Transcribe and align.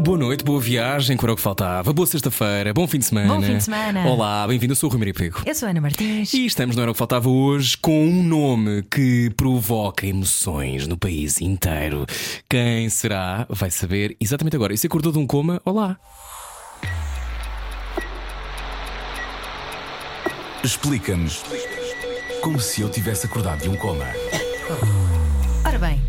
Boa 0.00 0.16
noite, 0.16 0.42
boa 0.42 0.58
viagem, 0.58 1.14
que 1.14 1.22
era 1.22 1.32
o 1.34 1.36
que 1.36 1.42
faltava. 1.42 1.92
Boa 1.92 2.06
sexta-feira, 2.06 2.72
bom 2.72 2.86
fim 2.86 2.98
de 2.98 3.04
semana. 3.04 3.34
Bom 3.34 3.42
fim 3.42 3.58
de 3.58 3.64
semana. 3.64 4.06
Olá, 4.06 4.46
bem-vindo, 4.48 4.72
eu 4.72 4.76
sou 4.76 4.88
o 4.88 4.90
Rui 4.90 4.98
Maria 4.98 5.12
Pego. 5.12 5.42
Eu 5.44 5.54
sou 5.54 5.66
a 5.66 5.70
Ana 5.70 5.80
Martins. 5.82 6.32
E 6.32 6.46
estamos 6.46 6.74
no 6.74 6.80
Era 6.80 6.90
o 6.90 6.94
que 6.94 6.98
Faltava 6.98 7.28
hoje 7.28 7.76
com 7.76 8.06
um 8.06 8.22
nome 8.22 8.82
que 8.84 9.28
provoca 9.36 10.06
emoções 10.06 10.86
no 10.86 10.96
país 10.96 11.42
inteiro. 11.42 12.06
Quem 12.48 12.88
será? 12.88 13.46
Vai 13.50 13.70
saber 13.70 14.16
exatamente 14.18 14.56
agora. 14.56 14.72
E 14.72 14.78
se 14.78 14.86
acordou 14.86 15.12
de 15.12 15.18
um 15.18 15.26
coma? 15.26 15.60
Olá. 15.66 15.98
Explica-nos 20.64 21.42
como 22.40 22.58
se 22.58 22.80
eu 22.80 22.88
tivesse 22.88 23.26
acordado 23.26 23.60
de 23.60 23.68
um 23.68 23.76
coma. 23.76 24.06
Ora 25.62 25.78
bem, 25.78 26.00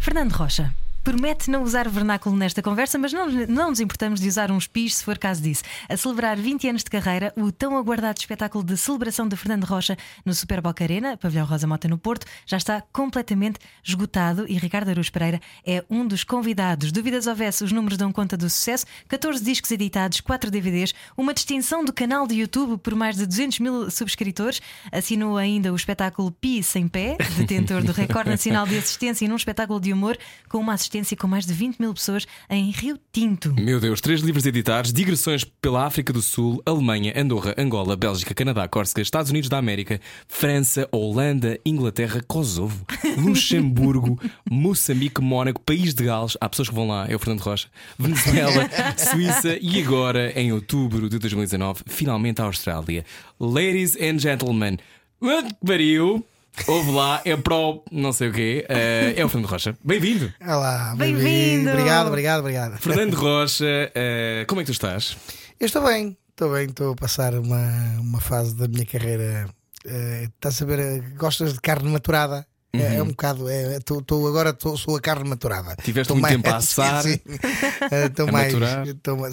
Fernando 0.00 0.32
Rocha. 0.32 0.70
Promete 1.08 1.50
não 1.50 1.62
usar 1.62 1.88
vernáculo 1.88 2.36
nesta 2.36 2.60
conversa, 2.60 2.98
mas 2.98 3.14
não, 3.14 3.30
não 3.48 3.70
nos 3.70 3.80
importamos 3.80 4.20
de 4.20 4.28
usar 4.28 4.50
uns 4.50 4.66
pis 4.66 4.96
se 4.96 5.04
for 5.04 5.16
caso 5.16 5.40
disso. 5.40 5.62
A 5.88 5.96
celebrar 5.96 6.36
20 6.36 6.68
anos 6.68 6.84
de 6.84 6.90
carreira, 6.90 7.32
o 7.34 7.50
tão 7.50 7.78
aguardado 7.78 8.18
espetáculo 8.20 8.62
de 8.62 8.76
celebração 8.76 9.26
de 9.26 9.34
Fernando 9.34 9.64
Rocha 9.64 9.96
no 10.22 10.34
Super 10.34 10.60
Boca 10.60 10.84
Arena, 10.84 11.16
Pavilhão 11.16 11.46
Rosa 11.46 11.66
Mota 11.66 11.88
no 11.88 11.96
Porto, 11.96 12.26
já 12.44 12.58
está 12.58 12.82
completamente 12.92 13.58
esgotado 13.82 14.44
e 14.46 14.58
Ricardo 14.58 14.90
Aruz 14.90 15.08
Pereira 15.08 15.40
é 15.66 15.82
um 15.88 16.06
dos 16.06 16.24
convidados. 16.24 16.92
Dúvidas 16.92 17.26
houvesse, 17.26 17.64
os 17.64 17.72
números 17.72 17.96
dão 17.96 18.12
conta 18.12 18.36
do 18.36 18.50
sucesso: 18.50 18.84
14 19.08 19.42
discos 19.42 19.70
editados, 19.70 20.20
4 20.20 20.50
DVDs, 20.50 20.92
uma 21.16 21.32
distinção 21.32 21.86
do 21.86 21.92
canal 21.92 22.26
de 22.26 22.34
YouTube 22.34 22.76
por 22.82 22.94
mais 22.94 23.16
de 23.16 23.24
200 23.24 23.60
mil 23.60 23.90
subscritores. 23.90 24.60
Assinou 24.92 25.38
ainda 25.38 25.72
o 25.72 25.76
espetáculo 25.76 26.30
Pi 26.30 26.62
Sem 26.62 26.86
Pé, 26.86 27.16
detentor 27.34 27.82
do 27.82 27.92
recorde 27.92 28.28
nacional 28.28 28.66
de 28.66 28.76
assistência 28.76 29.26
num 29.26 29.36
espetáculo 29.36 29.80
de 29.80 29.90
humor 29.90 30.18
com 30.50 30.58
uma 30.58 30.74
assistência 30.74 30.97
com 31.16 31.26
mais 31.26 31.46
de 31.46 31.52
20 31.52 31.78
mil 31.78 31.92
pessoas 31.94 32.26
em 32.48 32.70
Rio 32.70 32.98
Tinto. 33.12 33.54
Meu 33.54 33.80
Deus, 33.80 34.00
três 34.00 34.20
livros 34.20 34.46
editados, 34.46 34.92
digressões 34.92 35.44
pela 35.44 35.84
África 35.84 36.12
do 36.12 36.22
Sul, 36.22 36.62
Alemanha, 36.64 37.12
Andorra, 37.16 37.54
Angola, 37.58 37.96
Bélgica, 37.96 38.34
Canadá, 38.34 38.66
Córcega, 38.68 39.00
Estados 39.00 39.30
Unidos 39.30 39.48
da 39.48 39.58
América, 39.58 40.00
França, 40.26 40.88
Holanda, 40.92 41.58
Inglaterra, 41.64 42.22
Kosovo, 42.26 42.84
Luxemburgo, 43.18 44.20
Moçambique, 44.50 45.20
Mónaco, 45.20 45.60
País 45.60 45.94
de 45.94 46.04
Gales. 46.04 46.36
Há 46.40 46.48
pessoas 46.48 46.68
que 46.68 46.74
vão 46.74 46.88
lá, 46.88 47.06
é 47.08 47.14
o 47.14 47.18
Fernando 47.18 47.40
Rocha, 47.40 47.68
Venezuela, 47.98 48.68
Suíça 48.96 49.58
e 49.60 49.82
agora, 49.82 50.32
em 50.38 50.52
outubro 50.52 51.08
de 51.08 51.18
2019, 51.18 51.82
finalmente 51.86 52.40
a 52.40 52.44
Austrália. 52.44 53.04
Ladies 53.40 53.96
and 53.96 54.18
gentlemen, 54.18 54.78
que 55.20 55.66
pariu! 55.66 56.24
Houve 56.66 56.90
lá, 56.90 57.20
é 57.24 57.36
pro 57.36 57.82
não 57.90 58.12
sei 58.12 58.28
o 58.28 58.32
quê, 58.32 58.64
eh, 58.68 59.14
é 59.16 59.24
o 59.24 59.28
Fernando 59.28 59.50
Rocha. 59.50 59.76
Bem-vindo! 59.82 60.32
Olá, 60.40 60.94
Bem-vindo. 60.96 61.70
Obrigado, 61.70 62.08
obrigado, 62.08 62.40
obrigado. 62.40 62.78
Fernando 62.78 63.14
Rocha, 63.14 63.90
eh, 63.94 64.44
como 64.48 64.60
é 64.60 64.64
que 64.64 64.70
tu 64.70 64.72
estás? 64.72 65.16
Eu 65.58 65.66
estou 65.66 65.82
bem, 65.84 66.16
estou 66.30 66.52
bem, 66.52 66.66
estou 66.66 66.92
a 66.92 66.96
passar 66.96 67.34
uma, 67.34 67.96
uma 68.00 68.20
fase 68.20 68.54
da 68.56 68.68
minha 68.68 68.84
carreira. 68.84 69.48
estás 69.84 70.60
a 70.62 70.66
eh, 70.72 71.00
gostas 71.16 71.54
de 71.54 71.60
carne 71.60 71.88
maturada? 71.90 72.46
É, 72.74 72.96
é 72.96 73.02
um 73.02 73.08
bocado, 73.08 73.48
é, 73.48 73.78
estou- 73.78 74.00
estou- 74.00 74.28
agora 74.28 74.50
estou- 74.50 74.76
sou 74.76 74.94
a 74.96 75.00
carne 75.00 75.26
maturada. 75.28 75.74
Tiveste 75.82 76.12
Estou 76.12 76.16
muito 76.16 76.22
mais- 76.24 76.34
tempo 76.36 76.50
a 76.50 76.56
assar. 76.58 77.04
Estou 77.06 78.28
A 78.28 78.32
mais, 78.32 78.52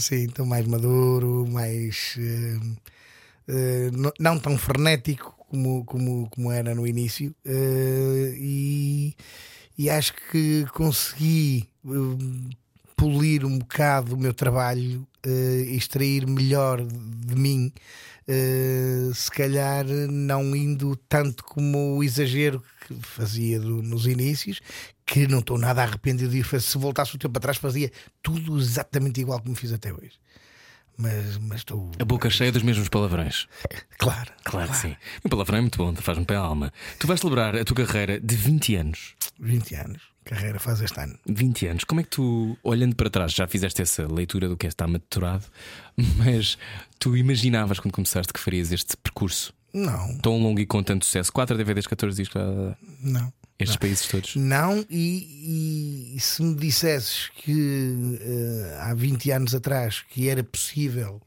sim, 0.05 0.27
mais 0.45 0.65
maduro, 0.65 1.45
mais 1.49 2.17
não- 3.93 4.13
não 4.19 4.39
tão 4.39 4.57
frenético 4.57 5.34
como, 5.49 5.85
como, 5.85 6.29
como 6.29 6.51
era 6.51 6.73
no 6.75 6.85
início. 6.87 7.33
eh, 7.45 8.33
e, 8.37 9.15
e 9.77 9.89
acho 9.89 10.13
que 10.31 10.65
consegui 10.73 11.69
eh, 11.85 12.59
polir 12.95 13.45
um 13.45 13.59
bocado 13.59 14.15
o 14.15 14.17
meu 14.17 14.33
trabalho 14.33 15.05
eh, 15.23 15.65
e 15.67 15.75
extrair 15.77 16.25
melhor 16.27 16.81
de 16.85 17.35
mim. 17.35 17.71
eh, 18.27 19.11
se 19.13 19.29
calhar 19.31 19.85
não 20.09 20.55
indo 20.55 20.95
tanto 21.07 21.43
como 21.43 21.97
o 21.97 22.03
exagero 22.03 22.63
que 22.87 22.93
fazia 23.01 23.59
do- 23.59 23.81
nos 23.83 24.07
inícios, 24.07 24.61
que 25.05 25.27
não 25.27 25.39
estou 25.39 25.57
nada 25.59 25.83
arrependido 25.83 26.31
de 26.31 26.41
fazer. 26.43 26.63
Se 26.65 26.77
voltasse 26.77 27.15
o 27.15 27.19
tempo 27.19 27.37
atrás, 27.37 27.57
fazia 27.57 27.91
tudo 28.23 28.57
exatamente 28.59 29.21
igual 29.21 29.39
como 29.41 29.55
fiz 29.55 29.71
até 29.73 29.93
hoje. 29.93 30.13
Mas, 30.97 31.37
mas 31.37 31.57
estou. 31.59 31.91
A 31.99 32.05
boca 32.05 32.29
cheia 32.29 32.51
dos 32.51 32.63
mesmos 32.63 32.89
palavrões. 32.89 33.47
Claro, 33.97 34.29
Claro 34.43 34.69
que 34.71 34.77
sim. 34.77 34.95
O 35.23 35.29
palavrão 35.29 35.57
é 35.57 35.61
muito 35.61 35.77
bom, 35.77 35.95
faz-me 35.95 36.25
pé 36.25 36.35
a 36.35 36.39
alma. 36.39 36.71
Tu 36.99 37.07
vais 37.07 37.19
celebrar 37.19 37.55
a 37.55 37.63
tua 37.63 37.85
carreira 37.85 38.19
de 38.19 38.35
20 38.35 38.75
anos. 38.75 39.15
20 39.39 39.75
anos. 39.75 40.01
Carreira 40.25 40.59
faz 40.59 40.81
este 40.81 40.99
ano. 40.99 41.17
20 41.25 41.67
anos. 41.67 41.83
Como 41.85 42.01
é 42.01 42.03
que 42.03 42.09
tu, 42.09 42.57
olhando 42.61 42.95
para 42.95 43.09
trás, 43.09 43.31
já 43.31 43.47
fizeste 43.47 43.81
essa 43.81 44.05
leitura 44.05 44.49
do 44.49 44.57
que 44.57 44.65
é 44.65 44.69
estar 44.69 44.85
maturado, 44.87 45.45
mas 46.17 46.57
tu 46.99 47.15
imaginavas 47.15 47.79
quando 47.79 47.93
começaste 47.93 48.33
que 48.33 48.39
farias 48.39 48.71
este 48.71 48.97
percurso 48.97 49.53
Não, 49.73 50.17
tão 50.17 50.37
longo 50.37 50.59
e 50.59 50.65
com 50.65 50.83
tanto 50.83 51.05
sucesso? 51.05 51.31
4 51.31 51.57
DVDs, 51.57 51.87
14 51.87 52.17
discos, 52.21 52.41
não. 53.01 53.31
Estes 53.59 53.77
países 53.77 54.07
todos. 54.07 54.35
Não, 54.35 54.85
e, 54.89 56.15
e 56.15 56.19
se 56.19 56.43
me 56.43 56.55
dissesses 56.55 57.29
que 57.37 58.19
eh, 58.21 58.77
há 58.81 58.93
20 58.93 59.31
anos 59.31 59.55
atrás 59.55 60.03
que 60.09 60.27
era 60.29 60.43
possível 60.43 61.21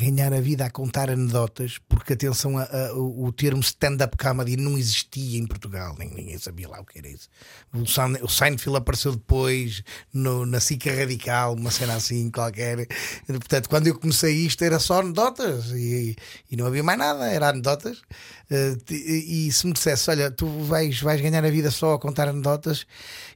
ganhar 0.00 0.32
a 0.32 0.40
vida 0.40 0.64
a 0.64 0.70
contar 0.70 1.08
anedotas, 1.08 1.78
porque 1.88 2.14
atenção, 2.14 2.58
a- 2.58 2.64
a- 2.64 2.92
o 2.94 3.30
termo 3.32 3.60
stand-up 3.60 4.16
comedy 4.16 4.56
não 4.56 4.76
existia 4.76 5.38
em 5.38 5.46
Portugal, 5.46 5.94
nem 5.98 6.08
ninguém 6.12 6.36
sabia 6.38 6.68
lá 6.68 6.80
o 6.80 6.84
que 6.84 6.98
era 6.98 7.08
isso. 7.08 7.28
O, 7.72 7.86
Sein- 7.86 8.18
o 8.22 8.28
Seinfeld 8.28 8.76
apareceu 8.76 9.12
depois 9.12 9.82
no- 10.12 10.44
na 10.44 10.58
Sica 10.58 10.92
Radical, 10.92 11.54
uma 11.54 11.70
cena 11.70 11.94
assim 11.94 12.28
qualquer. 12.30 12.88
Portanto, 13.26 13.68
quando 13.68 13.86
eu 13.86 13.96
comecei 13.98 14.34
isto 14.34 14.64
era 14.64 14.80
só 14.80 15.00
anedotas 15.00 15.66
e, 15.72 16.16
e 16.50 16.56
não 16.56 16.66
havia 16.66 16.82
mais 16.82 16.98
nada, 16.98 17.26
era 17.30 17.50
anedotas. 17.50 18.02
Eh, 18.50 18.76
e, 18.90 19.46
e 19.48 19.52
se 19.52 19.66
me 19.66 19.72
dissesse, 19.72 20.10
olha, 20.10 20.30
tu 20.30 20.46
vais, 20.64 21.00
vais 21.00 21.20
ganhar 21.20 21.44
a 21.44 21.50
vida 21.50 21.70
só 21.70 21.94
a 21.94 21.98
contar 22.00 22.28
anedotas, 22.28 22.86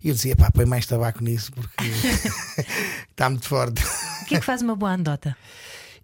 e 0.03 0.09
eu 0.09 0.15
dizia, 0.15 0.35
pá, 0.37 0.51
põe 0.51 0.65
mais 0.67 0.87
tabaco 0.87 1.23
nisso 1.23 1.53
porque 1.53 1.85
está 3.11 3.29
muito 3.31 3.47
forte. 3.49 3.83
O 4.23 4.25
que 4.27 4.35
é 4.37 4.41
que 4.41 4.47
faz 4.47 4.63
uma 4.63 4.75
boa 4.75 4.93
anedota? 4.93 5.37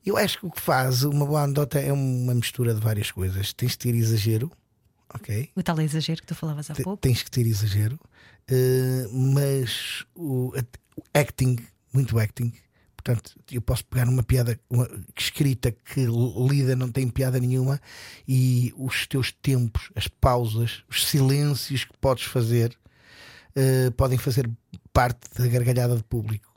Eu 0.07 0.17
acho 0.17 0.39
que 0.39 0.47
o 0.47 0.51
que 0.53 0.61
faz 0.61 1.03
uma 1.03 1.27
boa 1.27 1.43
anedota 1.43 1.81
é 1.81 1.93
uma 1.93 2.33
mistura 2.33 2.73
de 2.73 2.81
várias 2.81 3.11
coisas. 3.11 3.53
Tens 3.53 3.73
de 3.73 3.79
ter 3.79 3.93
exagero, 3.93 4.53
ok? 5.13 5.51
O 5.57 5.63
tal 5.65 5.81
exagero 5.81 6.21
que 6.21 6.29
tu 6.29 6.35
falavas 6.37 6.71
há 6.71 6.75
Te- 6.75 6.85
pouco. 6.85 7.03
Tens 7.03 7.25
que 7.25 7.31
ter 7.31 7.45
exagero, 7.45 7.99
eh, 8.47 9.09
mas 9.11 10.07
o, 10.15 10.53
o 10.97 11.03
acting, 11.13 11.57
muito 11.93 12.17
acting. 12.21 12.53
Portanto, 12.97 13.37
eu 13.51 13.61
posso 13.61 13.85
pegar 13.85 14.09
uma 14.09 14.23
piada 14.23 14.59
uma, 14.71 14.89
escrita 15.19 15.73
que 15.73 16.07
lida 16.07 16.77
não 16.77 16.91
tem 16.91 17.09
piada 17.09 17.41
nenhuma 17.41 17.81
e 18.29 18.73
os 18.77 19.09
teus 19.09 19.33
tempos, 19.33 19.91
as 19.97 20.07
pausas, 20.07 20.85
os 20.89 21.05
silêncios 21.07 21.85
que 21.85 21.97
podes 22.01 22.25
fazer 22.25 22.77
eh, 23.57 23.91
podem 23.97 24.19
fazer 24.19 24.49
parte 24.93 25.29
da 25.37 25.49
gargalhada 25.49 25.97
do 25.97 26.05
público. 26.05 26.56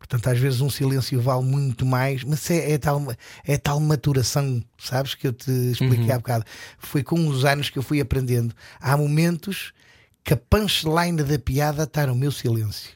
Portanto, 0.00 0.28
às 0.30 0.38
vezes 0.38 0.62
um 0.62 0.70
silêncio 0.70 1.20
vale 1.20 1.44
muito 1.44 1.84
mais, 1.84 2.24
mas 2.24 2.50
é, 2.50 2.72
é 2.72 2.78
tal, 2.78 3.06
é 3.44 3.58
tal 3.58 3.78
maturação, 3.78 4.64
sabes, 4.78 5.14
que 5.14 5.28
eu 5.28 5.32
te 5.32 5.50
expliquei 5.50 6.10
há 6.10 6.16
bocado. 6.16 6.44
Foi 6.78 7.02
com 7.02 7.28
os 7.28 7.44
anos 7.44 7.68
que 7.68 7.78
eu 7.78 7.82
fui 7.82 8.00
aprendendo. 8.00 8.54
Há 8.80 8.96
momentos 8.96 9.74
que 10.24 10.32
a 10.32 10.36
punchline 10.38 11.22
da 11.22 11.38
piada 11.38 11.82
está 11.82 12.06
no 12.06 12.14
meu 12.14 12.32
silêncio. 12.32 12.92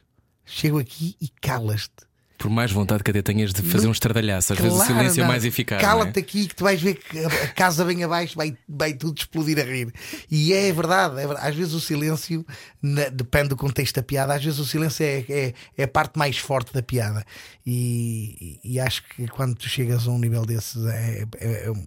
Chego 0.47 0.79
aqui 0.79 1.15
e 1.21 1.29
calas-te. 1.29 2.07
Por 2.37 2.51
mais 2.51 2.71
vontade 2.73 3.03
que 3.05 3.11
até 3.11 3.23
tenhas 3.23 3.53
de 3.53 3.63
fazer 3.63 3.87
um 3.87 3.93
estardalhaço, 3.93 4.53
às 4.53 4.59
vezes 4.59 4.75
o 4.75 4.77
Claro, 4.77 4.93
silêncio 4.95 5.21
é 5.21 5.23
não. 5.23 5.29
mais 5.31 5.45
eficaz. 5.45 5.81
não 5.83 5.89
é? 5.89 5.93
Cala-te 5.93 6.19
aqui 6.19 6.47
que 6.49 6.55
tu 6.55 6.65
vais 6.65 6.81
ver 6.83 6.95
que 6.97 7.19
a 7.19 7.49
casa 7.55 7.85
bem 7.85 8.03
abaixo 8.05 8.35
vai, 8.37 8.57
vai 8.69 8.93
tudo 8.93 9.17
explodir 9.19 9.59
a 9.59 9.63
rir. 9.63 9.93
E 10.31 10.53
é 10.53 10.71
verdade, 10.73 11.15
é 11.21 11.27
verdade. 11.27 11.49
às 11.49 11.55
vezes 11.55 11.73
o 11.73 11.81
silêncio, 11.81 12.45
na- 12.83 13.09
depende 13.09 13.51
do 13.51 13.57
contexto 13.57 13.95
da 13.97 14.03
piada, 14.03 14.35
às 14.35 14.45
vezes 14.45 14.59
o 14.59 14.67
silêncio 14.67 15.05
é, 15.05 15.25
é, 15.29 15.55
é 15.79 15.85
a 15.85 15.89
parte 15.89 16.19
mais 16.19 16.37
forte 16.37 16.73
da 16.73 16.83
piada. 16.83 17.25
E, 17.65 18.59
e 18.63 18.79
acho 18.81 19.03
que 19.09 19.27
quando 19.29 19.55
tu 19.55 19.69
chegas 19.69 20.07
a 20.07 20.11
um 20.11 20.19
nível 20.19 20.45
desses 20.45 20.85
é, 20.87 21.27
é, 21.39 21.65
é 21.67 21.71
um- 21.71 21.87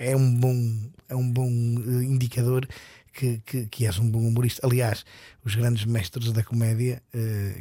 é 0.00 0.16
um 0.16 0.34
bom, 0.34 0.78
é 1.08 1.16
um 1.16 1.28
bom 1.30 1.48
eh, 1.48 2.04
indicador. 2.04 2.66
Que, 3.10 3.42
que, 3.44 3.66
que 3.66 3.84
és 3.84 3.98
um 3.98 4.08
bom 4.08 4.20
humorista. 4.20 4.64
Aliás, 4.64 5.04
os 5.44 5.52
grandes 5.56 5.84
mestres 5.84 6.30
da 6.30 6.44
comédia, 6.44 7.02
eh, 7.12 7.56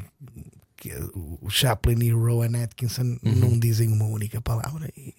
que, 0.78 0.94
o 1.42 1.50
Chaplin 1.50 2.04
e 2.04 2.14
o 2.14 2.24
Rowan 2.24 2.64
Atkinson, 2.64 3.18
não 3.24 3.58
dizem 3.60 3.92
uma 3.92 4.06
única 4.06 4.40
palavra. 4.42 4.90
E 4.96 5.14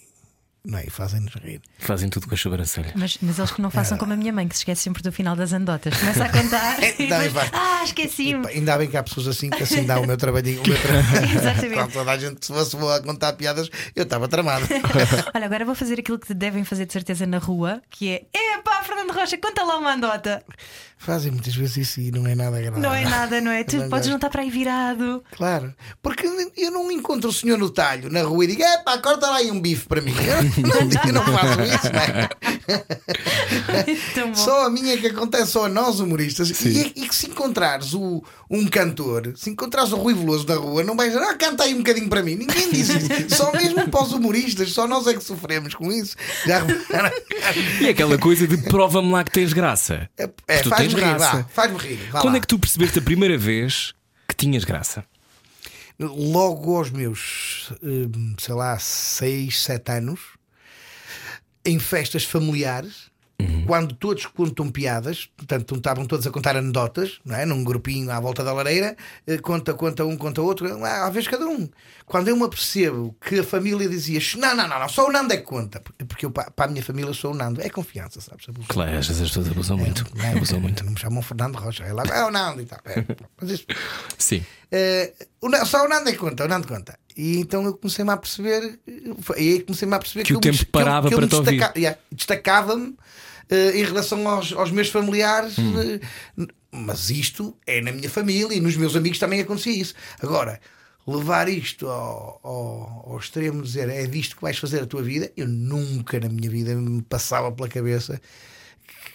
não 0.69 0.79
é? 0.79 0.85
E 0.87 0.91
fazem-nos 0.91 1.35
rir. 1.37 1.63
Fazem 1.79 2.11
tudo 2.11 2.29
com 2.29 2.35
a 2.35 2.37
sobrancelha. 2.39 2.93
Mas, 2.95 3.17
mas 3.23 3.39
eles 3.39 3.51
que 3.51 3.63
não 3.63 3.71
façam 3.71 3.97
como 3.97 4.13
a 4.13 4.17
minha 4.17 4.33
mãe, 4.33 4.47
que 4.47 4.55
se 4.55 4.61
esquece 4.61 4.83
sempre 4.83 5.03
do 5.03 5.11
final 5.11 5.35
das 5.35 5.53
anedotas. 5.55 5.97
Começa 5.97 6.25
a 6.25 6.29
contar. 6.29 6.77
e 7.01 7.07
Não, 7.07 7.19
depois, 7.21 7.49
ah, 7.53 7.81
esqueci-me. 7.85 8.47
Ainda 8.49 8.77
bem 8.77 8.89
que 8.89 8.97
há 8.97 9.03
pessoas 9.03 9.29
assim 9.29 9.49
que 9.49 9.63
assim 9.63 9.85
dá 9.87 9.99
o 9.99 10.07
meu 10.07 10.17
trabalhinho. 10.19 10.63
O 10.63 10.69
meu 10.69 10.79
trabalhinho. 10.79 11.33
Exatamente. 11.41 11.75
Quando 11.75 11.93
toda 11.93 12.11
a 12.11 12.19
gente 12.19 12.45
se 12.45 12.53
fosse 12.53 12.77
boa 12.77 12.97
a 12.97 13.03
contar 13.03 13.33
piadas, 13.33 13.71
eu 13.97 14.03
estava 14.03 14.29
tramado. 14.29 14.67
Olha, 15.35 15.47
agora 15.47 15.65
vou 15.65 15.75
fazer 15.75 15.99
aquilo 16.01 16.19
que 16.19 16.35
devem 16.35 16.65
fazer 16.65 16.85
de 16.85 16.93
certeza 16.93 17.27
na 17.27 17.39
rua, 17.39 17.81
que 17.89 18.11
é 18.11 18.27
epá, 18.55 18.83
Fernando 18.83 19.13
Rocha, 19.13 19.39
conta 19.39 19.63
lá 19.63 19.79
uma 19.79 19.93
anedota. 19.93 20.45
Fazem 21.01 21.31
muitas 21.31 21.55
vezes 21.55 21.77
isso 21.77 22.01
e 22.01 22.11
não 22.11 22.27
é 22.27 22.35
nada 22.35 22.57
agradável. 22.57 22.83
Não 22.83 22.93
é 22.93 23.05
nada, 23.05 23.41
não 23.41 23.53
é? 23.53 23.63
Tu 23.63 23.77
Não 23.77 23.89
podes 23.89 24.09
não 24.09 24.17
estar 24.17 24.29
para 24.29 24.43
aí 24.43 24.51
virado. 24.51 25.23
Claro, 25.31 25.73
porque 26.03 26.27
eu 26.57 26.71
não 26.73 26.91
encontro 26.91 27.31
o 27.31 27.33
senhor 27.33 27.57
no 27.57 27.71
talho, 27.71 28.11
na 28.11 28.23
rua, 28.23 28.45
e 28.45 28.49
digo: 28.49 28.63
é 28.65 28.79
pá, 28.83 28.99
corta 28.99 29.29
lá 29.31 29.37
aí 29.37 29.49
um 29.51 29.61
bife 29.61 29.87
para 29.87 30.01
mim. 30.01 30.13
Não, 30.63 31.25
faço 31.25 31.63
isso, 31.63 31.87
é? 31.95 32.29
Bom. 34.27 34.35
Só 34.35 34.67
a 34.67 34.71
minha 34.71 34.97
que 34.99 35.07
acontece 35.07 35.53
só 35.53 35.67
a 35.67 35.69
nós 35.69 36.01
humoristas. 36.01 36.51
E, 36.65 36.93
e 36.97 37.09
que 37.09 37.15
se 37.15 37.27
encontrares 37.29 37.95
o, 37.95 38.23
um 38.51 38.67
cantor, 38.67 39.33
se 39.37 39.51
encontrares 39.51 39.93
o 39.93 39.97
Rui 39.97 40.15
Veloso 40.15 40.47
na 40.47 40.57
rua, 40.57 40.83
não 40.83 40.97
vais 40.97 41.13
dizer, 41.13 41.25
ah, 41.25 41.35
canta 41.35 41.65
aí 41.65 41.75
um 41.75 41.79
bocadinho 41.79 42.09
para 42.09 42.23
mim. 42.23 42.35
Ninguém 42.37 42.71
diz 42.71 42.89
isso. 42.89 43.09
Só 43.35 43.53
mesmo 43.53 43.89
para 43.89 44.03
os 44.03 44.13
humoristas, 44.13 44.73
só 44.73 44.87
nós 44.87 45.07
é 45.07 45.15
que 45.15 45.23
sofremos 45.23 45.75
com 45.75 45.91
isso. 45.93 46.17
Já? 46.47 46.63
E 47.81 47.87
é 47.87 47.91
aquela 47.91 48.19
coisa 48.19 48.47
de 48.47 48.57
prova-me 48.57 49.11
lá 49.11 49.25
que 49.25 49.31
tens 49.31 49.53
graça. 49.53 50.09
É, 50.17 50.29
é, 50.49 50.63
faz-me 50.65 50.95
rir, 50.95 51.01
graça. 51.01 51.37
vá, 51.39 51.45
faz-me 51.45 51.79
rir. 51.79 51.97
vá 52.11 52.21
Quando 52.21 52.33
lá. 52.33 52.39
é 52.39 52.41
que 52.41 52.47
tu 52.47 52.59
percebeste 52.59 52.99
a 52.99 53.03
primeira 53.03 53.37
vez 53.39 53.95
que 54.29 54.35
tinhas 54.35 54.65
graça? 54.65 55.05
logo 56.01 56.77
aos 56.77 56.91
meus, 56.91 57.73
hum, 57.83 58.35
sei 58.39 58.55
lá, 58.55 58.79
6, 58.79 59.61
7 59.63 59.93
anos, 59.93 60.21
em 61.65 61.79
festas 61.79 62.25
familiares, 62.25 63.09
quando 63.69 63.95
todos 63.95 64.27
contam 64.27 64.69
piadas, 64.69 65.29
portanto, 65.37 65.77
estavam 65.77 66.07
todos 66.07 66.27
a 66.27 66.31
contar 66.31 66.57
anedotas, 66.57 67.21
não 67.25 67.37
é? 67.37 67.45
num 67.47 67.63
grupinho 67.63 68.11
à 68.11 68.19
volta 68.19 68.43
da 68.43 68.53
lareira, 68.53 68.97
eh, 69.27 69.39
conta, 69.39 69.75
conta 69.75 70.05
um, 70.05 70.17
conta 70.17 70.41
outro, 70.43 70.83
ah, 70.85 71.07
à 71.07 71.11
vez 71.11 71.29
cada 71.29 71.47
um. 71.47 71.69
Quando 72.07 72.29
eu 72.29 72.37
me 72.37 72.43
apercebo 72.45 73.15
que 73.21 73.39
a 73.39 73.45
família 73.45 73.89
dizia 73.89 74.19
não, 74.39 74.57
não, 74.57 74.67
não, 74.67 74.79
não 74.81 74.89
só 74.89 75.07
o 75.07 75.13
Nando 75.13 75.33
é 75.35 75.37
que 75.37 75.43
conta, 75.45 75.81
porque 76.09 76.25
eu, 76.27 76.31
pa- 76.33 76.51
para 76.51 76.65
a 76.65 76.69
minha 76.69 76.83
família, 76.83 77.13
sou 77.15 77.33
o 77.33 77.35
Nando, 77.35 77.61
é 77.63 77.69
confiança, 77.69 78.21
sabes? 78.21 78.47
Claro, 78.67 78.97
às 78.99 79.07
vezes 79.07 79.23
as 79.23 79.29
pessoas 79.29 79.49
abusam 79.51 79.77
muito. 79.77 80.05
Não, 80.17 80.25
é? 80.25 80.33
Abusam 80.33 80.61
muito. 80.61 80.83
Não 80.85 80.93
me 80.93 80.99
chamam 80.99 81.23
Fernando 81.23 81.57
Rocha, 81.57 81.85
é 81.85 81.93
lá, 81.93 82.03
é 82.05 82.25
o 82.25 82.31
Nando 82.33 82.63
e 82.63 82.65
tal. 82.67 82.81
É, 82.87 83.05
mas 83.41 83.51
isso, 83.51 83.67
Sim. 84.17 84.45
eh, 84.73 85.13
o 85.41 85.67
só 85.67 85.85
o 85.85 85.89
Nando 85.89 86.09
é 86.09 86.13
que 86.13 86.19
conta, 86.19 86.45
o 86.45 86.49
Nando 86.49 86.67
conta. 86.67 86.99
E 87.21 87.37
então 87.39 87.65
eu 87.65 87.75
comecei-me 87.77 88.13
a 88.13 88.17
perceber, 88.17 88.79
foi 89.23 89.37
aí 89.39 89.59
que 89.59 89.65
comecei-me 89.65 89.93
a 89.95 89.99
perceber 89.99 90.23
Que 90.25 90.33
o 90.33 90.35
eu 90.35 90.39
me 90.39 90.43
tempo 90.43 90.53
des- 90.57 90.63
que 90.63 90.69
eu- 90.69 90.73
parava 90.73 91.09
que 91.09 91.15
para 91.17 91.27
te 91.27 91.35
ouvir. 91.35 91.51
destaca- 91.59 91.79
yeah, 91.79 91.99
destacava-me 92.13 92.95
eh, 93.51 93.81
em 93.81 93.83
relação 93.85 94.29
aos, 94.29 94.53
aos 94.53 94.71
meus 94.71 94.89
familiares, 94.89 95.59
Hum. 95.59 95.99
n- 96.37 96.49
mas 96.71 97.11
isto 97.11 97.57
é 97.67 97.81
na 97.81 97.91
minha 97.91 98.09
família 98.09 98.55
e 98.55 98.61
nos 98.61 98.77
meus 98.77 98.95
amigos 98.95 99.19
também 99.19 99.41
acontecia 99.41 99.73
isso. 99.73 99.95
Agora, 100.21 100.61
levar 101.07 101.49
isto 101.49 101.89
ao, 101.89 102.39
ao, 102.45 103.11
ao 103.13 103.19
extremo, 103.19 103.63
dizer 103.63 103.89
é 103.89 104.07
disto 104.07 104.37
que 104.37 104.43
vais 104.43 104.57
fazer 104.59 104.83
a 104.83 104.87
tua 104.87 105.03
vida, 105.03 105.33
eu 105.37 105.49
nunca 105.49 106.21
na 106.21 106.29
minha 106.29 106.49
vida 106.51 106.75
me 106.77 107.03
passava 107.03 107.51
pela 107.51 107.69
cabeça 107.69 108.21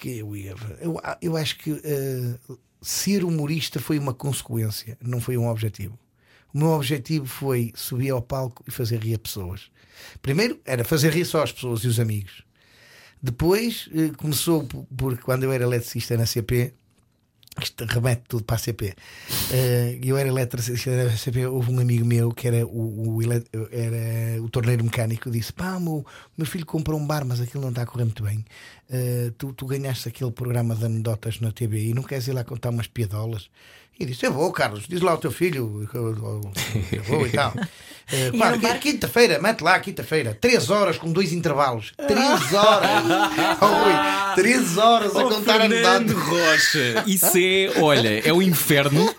que 0.02 0.18
eu 0.18 0.36
ia. 0.36 0.56
Eu, 0.82 1.00
eu 1.22 1.38
acho 1.38 1.58
que 1.60 1.80
eh, 1.84 2.34
ser 2.82 3.24
humorista 3.24 3.80
foi 3.80 3.98
uma 3.98 4.14
consequência, 4.14 4.98
não 5.02 5.22
foi 5.22 5.38
um 5.38 5.48
objetivo. 5.48 5.98
O 6.54 6.58
meu 6.60 6.70
objetivo 6.70 7.26
foi 7.26 7.72
subir 7.76 8.12
ao 8.12 8.22
palco 8.22 8.64
e 8.68 8.72
fazer 8.72 9.00
rir 9.00 9.18
pessoas. 9.18 9.72
Primeiro 10.22 10.60
era 10.66 10.84
fazer 10.84 11.12
rir 11.12 11.26
só 11.26 11.42
as 11.44 11.52
pessoas 11.52 11.84
e 11.84 11.88
os 11.88 12.00
amigos. 12.00 12.44
Depois 13.22 13.90
eh, 13.96 14.12
começou 14.18 14.68
por, 14.98 15.18
quando 15.20 15.44
eu 15.44 15.52
era 15.52 15.64
eletricista 15.64 16.18
na 16.18 16.26
CP. 16.26 16.74
Isto 17.62 17.86
remete 17.86 18.24
tudo 18.28 18.44
para 18.44 18.56
a 18.56 18.60
CP. 18.60 18.96
Eh, 19.52 20.00
eu 20.04 20.18
era 20.18 20.28
eletricista 20.28 21.06
na 21.06 21.16
CP. 21.16 21.46
Houve 21.46 21.72
um 21.72 21.80
amigo 21.80 22.06
meu 22.06 22.32
que 22.32 22.48
era 22.48 22.66
o, 22.66 23.18
o, 23.18 23.22
era 23.24 24.42
o 24.42 24.50
torneiro 24.50 24.84
mecânico. 24.84 25.32
Disse: 25.32 25.54
Pá, 25.54 25.80
meu, 25.80 26.06
meu 26.38 26.46
filho 26.46 26.66
comprou 26.66 27.00
um 27.00 27.08
bar, 27.08 27.24
mas 27.26 27.40
aquilo 27.40 27.62
não 27.62 27.70
está 27.70 27.84
a 27.84 27.86
correr 27.86 28.04
muito 28.04 28.24
bem. 28.24 28.44
Eh, 28.90 29.32
tu, 29.38 29.54
tu 29.54 29.66
ganhaste 29.66 30.10
aquele 30.10 30.32
programa 30.32 30.76
de 30.76 30.86
anedotas 30.86 31.40
na 31.40 31.52
TV 31.52 31.86
e 31.86 31.94
não 31.94 32.04
queres 32.04 32.28
ir 32.28 32.34
lá 32.34 32.44
contar 32.44 32.72
umas 32.72 32.88
piadolas? 32.88 33.50
E 34.00 34.06
disse: 34.06 34.26
Eu 34.26 34.34
vou, 34.34 34.52
Carlos, 34.52 34.86
diz 34.88 35.02
lá 35.02 35.12
ao 35.12 35.18
teu 35.18 35.32
filho. 35.32 35.88
que 35.90 35.98
Eu, 35.98 36.08
eu- 36.10 36.52
eu 36.92 37.04
vou 37.04 37.28
e 37.28 37.32
tal. 37.32 37.54
Eh, 38.12 38.32
E 38.34 38.38
pá, 38.38 38.48
era 38.48 38.58
um 38.58 38.60
bar- 38.60 38.80
Quinta-feira, 38.80 39.40
mete 39.42 39.62
lá, 39.62 39.80
quinta-feira. 39.80 40.38
Três 40.40 40.70
horas 40.70 40.98
com 40.98 41.10
dois 41.14 41.32
intervalos. 41.32 41.94
Três 42.06 42.52
horas! 42.54 42.90
oh, 43.62 43.66
Rui, 43.66 44.36
três 44.36 44.78
horas 44.78 45.16
a 45.16 45.20
Oh, 45.26 45.30
contar 45.30 45.62
Fernando 45.62 45.86
anedotas. 45.88 46.22
Rocha, 46.22 47.04
isso 47.08 47.32
é, 47.38 47.72
olha, 47.82 48.28
é 48.28 48.34
o 48.34 48.42
inferno. 48.42 49.10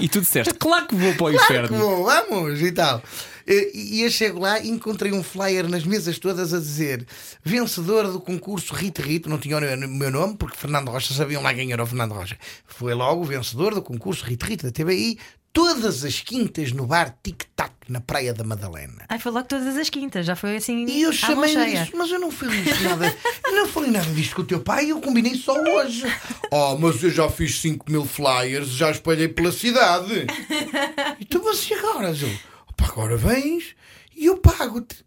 E 0.00 0.08
tu 0.08 0.22
disseste, 0.22 0.54
claro 0.54 0.86
que 0.86 0.94
vou 0.94 1.12
para 1.16 1.24
o 1.26 1.34
inferno. 1.34 1.78
Bom, 1.78 2.02
vamos 2.04 2.62
e 2.62 2.72
tal. 2.72 3.02
E 3.46 3.70
e 4.00 4.02
eu 4.02 4.10
chego 4.10 4.38
lá 4.40 4.58
e 4.60 4.68
encontrei 4.68 5.12
um 5.12 5.22
flyer 5.22 5.68
nas 5.68 5.84
mesas 5.84 6.18
todas 6.18 6.52
a 6.54 6.58
dizer 6.58 7.06
vencedora 7.42 8.10
do 8.10 8.20
concurso 8.20 8.74
Rito 8.74 9.02
Rito, 9.02 9.28
não 9.28 9.38
tinha 9.38 9.58
o 9.58 9.88
meu 9.88 10.10
nome, 10.10 10.36
porque 10.36 10.56
Fernando 10.56 10.88
Rocha 10.90 11.12
sabiam 11.14 11.42
lá 11.42 11.52
quem 11.54 11.72
era 11.72 11.82
o 11.82 11.86
Fernando 11.86 12.12
Rocha. 12.12 12.36
Foi 12.66 12.94
logo 12.94 13.22
o 13.22 13.24
vencedor 13.24 13.74
do 13.74 13.82
concurso 13.82 14.24
Rito 14.24 14.46
Rito 14.46 14.66
da 14.66 14.72
TBI, 14.72 15.18
todas 15.52 16.04
as 16.04 16.20
quintas 16.20 16.72
no 16.72 16.86
bar 16.86 17.16
Tic 17.22 17.42
Tac, 17.56 17.72
na 17.88 18.00
Praia 18.00 18.32
da 18.32 18.44
Madalena. 18.44 19.04
Ai, 19.08 19.18
foi 19.18 19.32
logo 19.32 19.48
todas 19.48 19.76
as 19.76 19.90
quintas, 19.90 20.24
já 20.24 20.36
foi 20.36 20.56
assim. 20.56 20.84
E 20.86 21.02
eu 21.02 21.12
chamei 21.12 21.52
e 21.54 21.78
disse, 21.84 21.96
mas 21.96 22.10
eu 22.10 22.20
não 22.20 22.30
falei 22.30 22.62
nada, 22.84 23.16
eu 23.44 23.52
não 23.52 23.66
falei 23.66 23.90
nada 23.90 24.10
disto 24.12 24.36
com 24.36 24.42
o 24.42 24.46
teu 24.46 24.60
pai, 24.60 24.90
eu 24.90 25.00
combinei 25.00 25.34
só 25.34 25.54
hoje. 25.60 26.04
Oh, 26.52 26.76
mas 26.78 27.02
eu 27.02 27.10
já 27.10 27.28
fiz 27.28 27.60
5 27.60 27.90
mil 27.90 28.04
flyers, 28.04 28.68
já 28.68 28.90
espalhei 28.90 29.28
pela 29.28 29.52
cidade. 29.52 30.26
Então, 31.20 31.42
mas 31.44 31.68
e 31.68 31.74
agora? 31.74 32.10
"Opa, 32.10 32.49
agora 32.84 33.16
vens 33.16 33.74
e 34.14 34.26
eu 34.26 34.38
pago-te. 34.38 35.04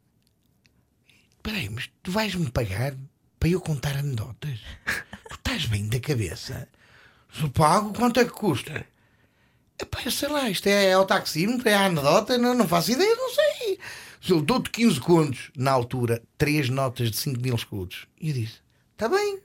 Espera 1.36 1.58
aí, 1.58 1.70
mas 1.70 1.90
tu 2.02 2.12
vais-me 2.12 2.50
pagar 2.50 2.96
para 3.40 3.50
eu 3.50 3.60
contar 3.60 3.98
anedotas? 3.98 4.60
Tu 5.30 5.36
estás 5.36 5.66
bem 5.66 5.88
da 5.88 6.00
cabeça? 6.00 6.70
Se 7.34 7.44
eu 7.44 7.50
pago, 7.50 7.94
quanto 7.94 8.20
é 8.20 8.26
que 8.26 8.32
custa? 8.32 8.86
Epá, 9.80 10.10
sei 10.10 10.30
lá, 10.30 10.50
isto 10.50 10.68
é 10.68 10.94
ao 10.94 11.06
taxímetro, 11.06 11.68
é 11.68 11.74
a 11.74 11.86
anedota, 11.86 12.38
não, 12.38 12.54
não 12.54 12.68
faço 12.68 12.92
ideia, 12.92 13.16
não 13.16 13.30
sei. 13.34 13.80
Se 14.22 14.32
eu 14.32 14.42
dou-te 14.42 14.70
15 14.70 15.00
contos, 15.02 15.52
na 15.58 15.72
altura, 15.72 16.24
três 16.38 16.70
notas 16.70 17.12
de 17.12 17.18
5 17.18 17.42
mil 17.42 17.56
escudos. 17.56 18.08
E 18.22 18.30
eu 18.30 18.34
disse: 18.36 18.62
está 18.94 19.10
bem, 19.10 19.40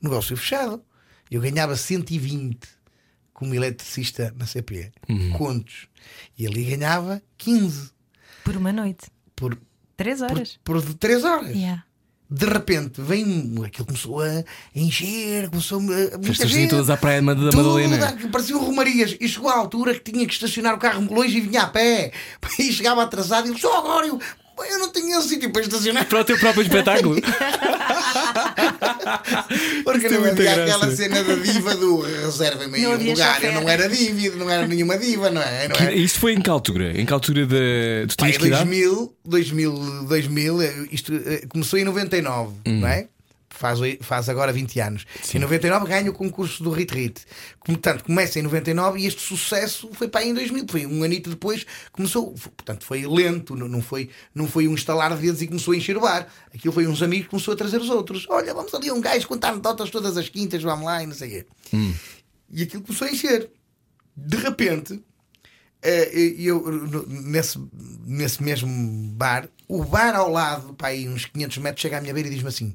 negócio 0.00 0.36
fechado. 0.36 0.82
Eu 1.30 1.40
ganhava 1.40 1.76
120 1.76 2.58
como 3.42 3.54
eletricista 3.54 4.32
na 4.38 4.46
CP, 4.46 4.92
contos. 5.36 5.88
E 6.38 6.46
ali 6.46 6.62
ganhava 6.64 7.20
15 7.38 7.90
Por 8.44 8.56
uma 8.56 8.72
noite. 8.72 9.08
por, 9.34 9.58
Três 9.96 10.20
por, 10.20 10.30
horas. 10.30 10.58
por 10.62 10.80
3 10.94 11.24
horas. 11.24 11.48
Yeah. 11.50 11.84
De 12.30 12.46
repente 12.46 13.02
vem 13.02 13.52
aquilo 13.66 13.84
começou 13.86 14.22
a 14.22 14.42
encher, 14.74 15.50
começou 15.50 15.80
a. 15.80 16.18
Festas 16.24 16.50
gente. 16.50 16.70
todas 16.70 16.88
à 16.88 16.96
praia 16.96 17.20
da 17.20 17.34
Tudo, 17.34 17.56
Madalena. 17.56 18.16
Pareciam 18.30 18.64
romarias. 18.64 19.16
E 19.20 19.28
chegou 19.28 19.50
à 19.50 19.56
altura 19.56 19.92
que 19.92 20.10
tinha 20.12 20.24
que 20.26 20.32
estacionar 20.32 20.74
o 20.74 20.78
carro 20.78 21.12
longe 21.12 21.36
e 21.36 21.40
vinha 21.40 21.62
a 21.62 21.66
pé. 21.66 22.12
E 22.58 22.72
chegava 22.72 23.02
atrasado 23.02 23.48
e 23.48 23.50
ele, 23.50 23.60
só 23.60 23.78
agora 23.78 24.06
eu, 24.06 24.18
eu 24.58 24.78
não 24.78 24.92
tinha 24.92 25.20
sítio 25.20 25.50
para 25.50 25.62
estacionar. 25.62 26.06
Para 26.06 26.20
o 26.20 26.24
teu 26.24 26.38
próprio 26.38 26.62
espetáculo. 26.62 27.16
Porque 29.84 30.08
tem 30.08 30.18
não 30.18 30.24
havia 30.30 30.32
graça. 30.54 30.62
aquela 30.62 30.90
cena 30.96 31.22
da 31.24 31.34
diva 31.34 31.74
do 31.74 32.00
reserva-me 32.00 32.76
aí 32.76 32.82
Não 32.82 32.92
um 32.92 32.96
lugar. 33.10 33.34
chofer. 33.34 33.50
Eu 33.54 33.60
não 33.60 33.68
era 33.68 33.88
diva, 33.88 34.36
não 34.36 34.50
era 34.50 34.66
nenhuma 34.66 34.96
diva, 34.98 35.30
não 35.30 35.42
é? 35.42 35.68
Não 35.68 35.76
é? 35.76 35.94
Isto 35.94 36.20
foi 36.20 36.32
em 36.34 36.40
que 36.40 36.50
altura? 36.50 36.98
Em 36.98 37.04
que 37.06 37.12
altura 37.12 37.46
da. 37.46 37.56
Tu 38.16 38.26
idade? 38.26 38.48
2000, 38.48 39.16
2000, 39.24 40.04
2000, 40.06 40.62
eh, 40.62 40.74
isto 40.92 41.12
eh, 41.14 41.44
começou 41.48 41.78
em 41.78 41.84
99, 41.84 42.52
Hum. 42.66 42.80
não 42.80 42.88
é? 42.88 43.06
Faz, 43.62 43.78
faz 44.00 44.28
agora 44.28 44.52
20 44.52 44.80
anos. 44.80 45.06
Em 45.32 45.38
99 45.38 45.86
ganha 45.86 46.10
o 46.10 46.12
concurso 46.12 46.64
do 46.64 46.70
Rit 46.70 46.92
Rit. 46.92 47.24
Portanto, 47.64 48.02
começa 48.02 48.40
em 48.40 48.42
99 48.42 48.98
e 48.98 49.06
este 49.06 49.20
sucesso 49.20 49.88
foi 49.92 50.08
para 50.08 50.22
aí 50.22 50.30
em 50.30 50.34
2000. 50.34 50.66
Foi 50.68 50.84
um 50.84 51.04
anito 51.04 51.30
depois, 51.30 51.64
começou. 51.92 52.32
Portanto, 52.32 52.84
foi 52.84 53.06
lento, 53.06 53.54
não, 53.54 53.80
foi, 53.80 54.10
não 54.34 54.48
foi 54.48 54.66
um 54.66 54.74
estalar 54.74 55.14
de 55.14 55.22
dedos 55.22 55.42
e 55.42 55.46
começou 55.46 55.74
a 55.74 55.76
encher 55.76 55.96
o 55.96 56.00
bar. 56.00 56.26
Aquilo 56.52 56.74
foi 56.74 56.88
uns 56.88 57.02
amigos 57.02 57.26
que 57.26 57.30
começou 57.30 57.54
a 57.54 57.56
trazer 57.56 57.80
os 57.80 57.88
outros. 57.88 58.26
Olha, 58.28 58.52
vamos 58.52 58.74
ali 58.74 58.90
um 58.90 59.00
gajo 59.00 59.28
contar 59.28 59.50
anedotas 59.50 59.90
todas 59.90 60.16
as 60.16 60.28
quintas, 60.28 60.60
vamos 60.60 60.84
lá 60.84 61.00
e 61.00 61.06
não 61.06 61.14
sei 61.14 61.28
o 61.28 61.30
quê. 61.30 61.46
E 62.50 62.62
aquilo 62.64 62.82
começou 62.82 63.06
a 63.06 63.12
encher. 63.12 63.48
De 64.16 64.38
repente, 64.38 65.00
eh, 65.80 66.34
eu, 66.36 66.64
nesse, 67.06 67.60
nesse 68.04 68.42
mesmo 68.42 68.68
bar, 69.12 69.48
o 69.68 69.84
bar 69.84 70.16
ao 70.16 70.28
lado, 70.28 70.74
para 70.74 70.88
aí 70.88 71.08
uns 71.08 71.26
500 71.26 71.58
metros, 71.58 71.80
chega 71.80 71.98
à 71.98 72.00
minha 72.00 72.12
beira 72.12 72.28
e 72.28 72.32
diz-me 72.32 72.48
assim: 72.48 72.74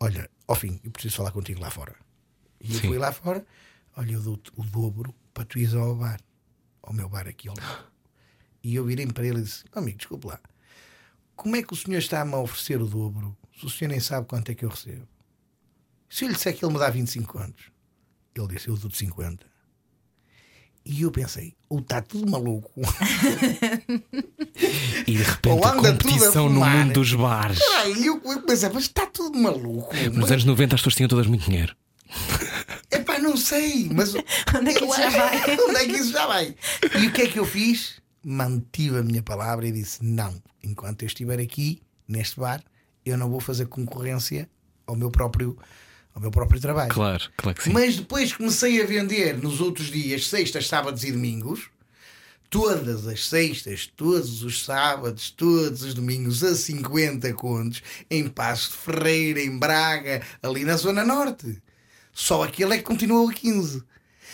Olha, 0.00 0.30
ao 0.46 0.54
fim, 0.54 0.80
eu 0.84 0.90
preciso 0.90 1.16
falar 1.16 1.32
contigo 1.32 1.60
lá 1.60 1.70
fora. 1.70 1.94
E 2.60 2.74
eu 2.74 2.80
Sim. 2.80 2.88
fui 2.88 2.98
lá 2.98 3.12
fora, 3.12 3.44
olha, 3.96 4.12
eu 4.12 4.22
dou-te 4.22 4.50
o 4.56 4.64
dobro 4.64 5.14
para 5.34 5.44
tu 5.44 5.58
ires 5.58 5.74
ao 5.74 5.94
bar, 5.94 6.20
ao 6.82 6.92
meu 6.92 7.08
bar 7.08 7.26
aqui 7.26 7.48
ao 7.48 7.56
lado. 7.56 7.86
E 8.62 8.74
eu 8.74 8.84
virei 8.84 9.06
para 9.06 9.26
ele 9.26 9.38
e 9.40 9.42
disse: 9.42 9.64
"Oh, 9.74 9.78
Amigo, 9.78 9.98
desculpe 9.98 10.26
lá, 10.26 10.40
como 11.36 11.56
é 11.56 11.62
que 11.62 11.72
o 11.72 11.76
senhor 11.76 11.98
está-me 11.98 12.34
a 12.34 12.38
oferecer 12.38 12.80
o 12.82 12.86
dobro 12.86 13.36
se 13.58 13.66
o 13.66 13.70
senhor 13.70 13.90
nem 13.90 14.00
sabe 14.00 14.26
quanto 14.26 14.50
é 14.50 14.54
que 14.54 14.64
eu 14.64 14.68
recebo. 14.68 15.06
Se 16.08 16.24
eu 16.24 16.28
lhe 16.28 16.34
disser 16.34 16.56
que 16.56 16.64
ele 16.64 16.72
me 16.72 16.78
dá 16.78 16.88
25 16.88 17.38
anos, 17.38 17.72
ele 18.34 18.46
disse: 18.48 18.68
Eu 18.68 18.76
dou-te 18.76 18.96
50. 18.96 19.44
E 20.84 21.02
eu 21.02 21.10
pensei: 21.10 21.54
ou 21.68 21.80
está 21.80 22.00
tudo 22.00 22.30
maluco, 22.30 22.70
E 25.06 25.16
de 25.16 25.22
repente 25.22 25.64
a 25.64 25.72
competição 25.72 26.48
no 26.48 26.64
mundo 26.64 26.92
dos 26.94 27.12
bares. 27.14 27.60
Aí 27.78 28.06
eu 28.06 28.20
eu 28.24 28.42
pensei: 28.42 28.68
Mas 28.72 28.84
está 28.84 29.06
tudo 29.06 29.38
maluco. 29.38 29.94
Nos 30.12 30.30
anos 30.30 30.44
90 30.44 30.74
as 30.74 30.80
pessoas 30.80 30.94
tinham 30.94 31.08
todas 31.08 31.26
muito 31.26 31.44
dinheiro. 31.44 31.76
Epá, 32.90 33.18
não 33.18 33.36
sei, 33.36 33.88
mas 33.92 34.14
Onde 34.56 34.70
é 34.70 34.74
que 34.74 34.84
isso 34.84 34.96
já 34.96 35.10
vai? 35.10 35.42
Onde 35.68 35.76
é 35.76 35.86
que 35.86 35.92
isso 35.92 36.12
já 36.12 36.26
vai? 36.26 36.54
E 37.00 37.06
o 37.06 37.12
que 37.12 37.22
é 37.22 37.26
que 37.26 37.38
eu 37.38 37.44
fiz? 37.44 38.00
Mantive 38.24 38.98
a 38.98 39.02
minha 39.02 39.22
palavra 39.22 39.66
e 39.66 39.72
disse: 39.72 40.02
não, 40.02 40.34
enquanto 40.62 41.02
eu 41.02 41.06
estiver 41.06 41.38
aqui, 41.38 41.82
neste 42.06 42.40
bar, 42.40 42.62
eu 43.04 43.16
não 43.16 43.30
vou 43.30 43.40
fazer 43.40 43.66
concorrência 43.66 44.48
ao 44.86 44.96
meu 44.96 45.10
próprio, 45.10 45.56
ao 46.18 46.20
meu 46.20 46.30
próprio 46.32 46.60
trabalho. 46.60 46.90
Claro, 46.90 47.30
claro 47.36 47.56
que 47.56 47.64
sim. 47.64 47.72
Mas 47.72 47.96
depois 47.96 48.32
comecei 48.32 48.82
a 48.82 48.86
vender 48.86 49.38
nos 49.38 49.60
outros 49.60 49.86
dias, 49.86 50.26
sextas, 50.26 50.66
sábados 50.66 51.04
e 51.04 51.12
domingos, 51.12 51.70
todas 52.50 53.06
as 53.06 53.26
sextas, 53.26 53.86
todos 53.86 54.42
os 54.42 54.64
sábados, 54.64 55.30
todos 55.30 55.82
os 55.82 55.94
domingos, 55.94 56.42
a 56.42 56.54
50 56.54 57.32
contos, 57.34 57.82
em 58.10 58.28
Passo 58.28 58.70
de 58.70 58.76
Ferreira, 58.78 59.40
em 59.40 59.56
Braga, 59.56 60.22
ali 60.42 60.64
na 60.64 60.76
Zona 60.76 61.04
Norte. 61.04 61.62
Só 62.12 62.42
aquele 62.42 62.74
é 62.74 62.78
que 62.78 62.84
continuou 62.84 63.28
a 63.28 63.32
15. 63.32 63.82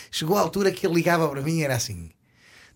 Chegou 0.09 0.37
a 0.37 0.41
altura 0.41 0.71
que 0.71 0.87
ele 0.87 0.95
ligava 0.95 1.29
para 1.29 1.41
mim 1.41 1.59
e 1.59 1.63
era 1.63 1.75
assim. 1.75 2.09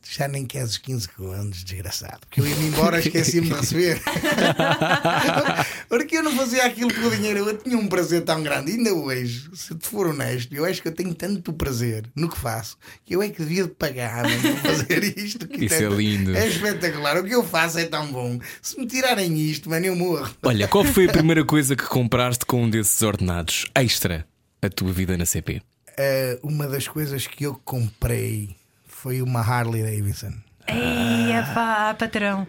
"Tu 0.01 0.15
Já 0.17 0.27
nem 0.27 0.45
queres 0.45 0.71
os 0.71 0.77
15 0.77 1.07
contos, 1.09 1.63
desgraçado. 1.63 2.19
Porque 2.21 2.41
eu 2.41 2.47
ia-me 2.47 2.67
embora, 2.67 2.99
esqueci-me 2.99 3.47
de 3.49 3.53
receber. 3.53 4.01
Porque 5.87 6.17
eu 6.17 6.23
não 6.23 6.35
fazia 6.35 6.65
aquilo 6.65 6.93
com 6.93 7.01
o 7.07 7.09
dinheiro. 7.15 7.39
Eu 7.39 7.57
tinha 7.57 7.77
um 7.77 7.87
prazer 7.87 8.23
tão 8.23 8.41
grande. 8.41 8.71
Ainda 8.71 8.93
hoje, 8.93 9.49
se 9.53 9.75
te 9.75 9.87
for 9.87 10.07
honesto, 10.07 10.53
eu 10.53 10.65
acho 10.65 10.81
que 10.81 10.87
eu 10.87 10.91
tenho 10.93 11.13
tanto 11.13 11.51
prazer 11.53 12.05
no 12.15 12.29
que 12.29 12.37
faço 12.39 12.77
que 13.05 13.15
eu 13.15 13.21
é 13.21 13.29
que 13.29 13.39
devia 13.41 13.63
de 13.63 13.69
pagar 13.69 14.23
por 14.23 14.57
fazer 14.71 15.03
isto. 15.17 15.47
que 15.47 15.65
Isso 15.65 15.75
é 15.75 15.79
tanto- 15.81 15.95
lindo. 15.95 16.35
É 16.35 16.47
espetacular. 16.47 17.17
O 17.17 17.23
que 17.23 17.33
eu 17.35 17.43
faço 17.43 17.79
é 17.79 17.85
tão 17.85 18.07
bom. 18.11 18.39
Se 18.61 18.79
me 18.79 18.85
tirarem 18.87 19.37
isto, 19.39 19.69
mano, 19.69 19.85
eu 19.85 19.95
morro. 19.95 20.29
Olha, 20.43 20.67
qual 20.67 20.83
foi 20.85 21.05
a 21.07 21.11
primeira 21.11 21.43
coisa 21.43 21.75
que 21.75 21.83
compraste 21.85 22.45
com 22.45 22.63
um 22.63 22.69
desses 22.69 23.01
ordenados 23.01 23.65
extra 23.75 24.25
a 24.61 24.69
tua 24.69 24.91
vida 24.91 25.17
na 25.17 25.25
CP? 25.25 25.61
Eh, 25.97 26.39
uma 26.43 26.67
das 26.67 26.87
coisas 26.87 27.27
que 27.27 27.43
eu 27.45 27.59
comprei 27.65 28.55
foi 29.01 29.21
uma 29.21 29.39
Harley 29.41 29.81
Davidson. 29.83 30.33
Ei, 30.67 31.31
pá, 31.53 31.93
patrão. 31.97 32.47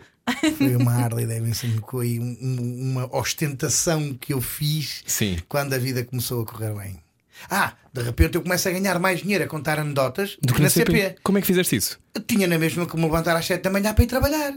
Foi 0.58 0.76
uma 0.76 0.92
Harley 0.92 1.26
Davidson, 1.26 1.68
foi 1.88 2.18
um- 2.18 2.36
um- 2.40 2.90
uma 2.92 3.16
ostentação 3.16 4.14
que 4.14 4.32
eu 4.32 4.40
fiz 4.40 5.02
Sim. 5.06 5.38
quando 5.48 5.72
a 5.74 5.78
vida 5.78 6.04
começou 6.04 6.42
a 6.42 6.46
correr 6.46 6.72
bem. 6.74 7.00
Ah, 7.48 7.72
de 7.92 8.02
repente 8.02 8.34
eu 8.34 8.42
começo 8.42 8.68
a 8.68 8.72
ganhar 8.72 8.98
mais 8.98 9.20
dinheiro 9.20 9.44
a 9.44 9.46
contar 9.46 9.78
anedotas 9.78 10.36
do 10.42 10.52
que 10.52 10.60
na 10.60 10.68
CP. 10.68 11.16
Como 11.22 11.38
é 11.38 11.40
que 11.40 11.46
fizeste 11.46 11.74
isso? 11.76 11.98
Eu 12.14 12.20
tinha 12.22 12.46
na 12.46 12.58
mesma 12.58 12.86
que 12.86 12.96
me 12.96 13.02
levantar 13.04 13.34
às 13.36 13.46
7 13.46 13.62
da 13.62 13.70
manhã 13.70 13.94
para 13.94 14.04
ir 14.04 14.06
trabalhar. 14.08 14.54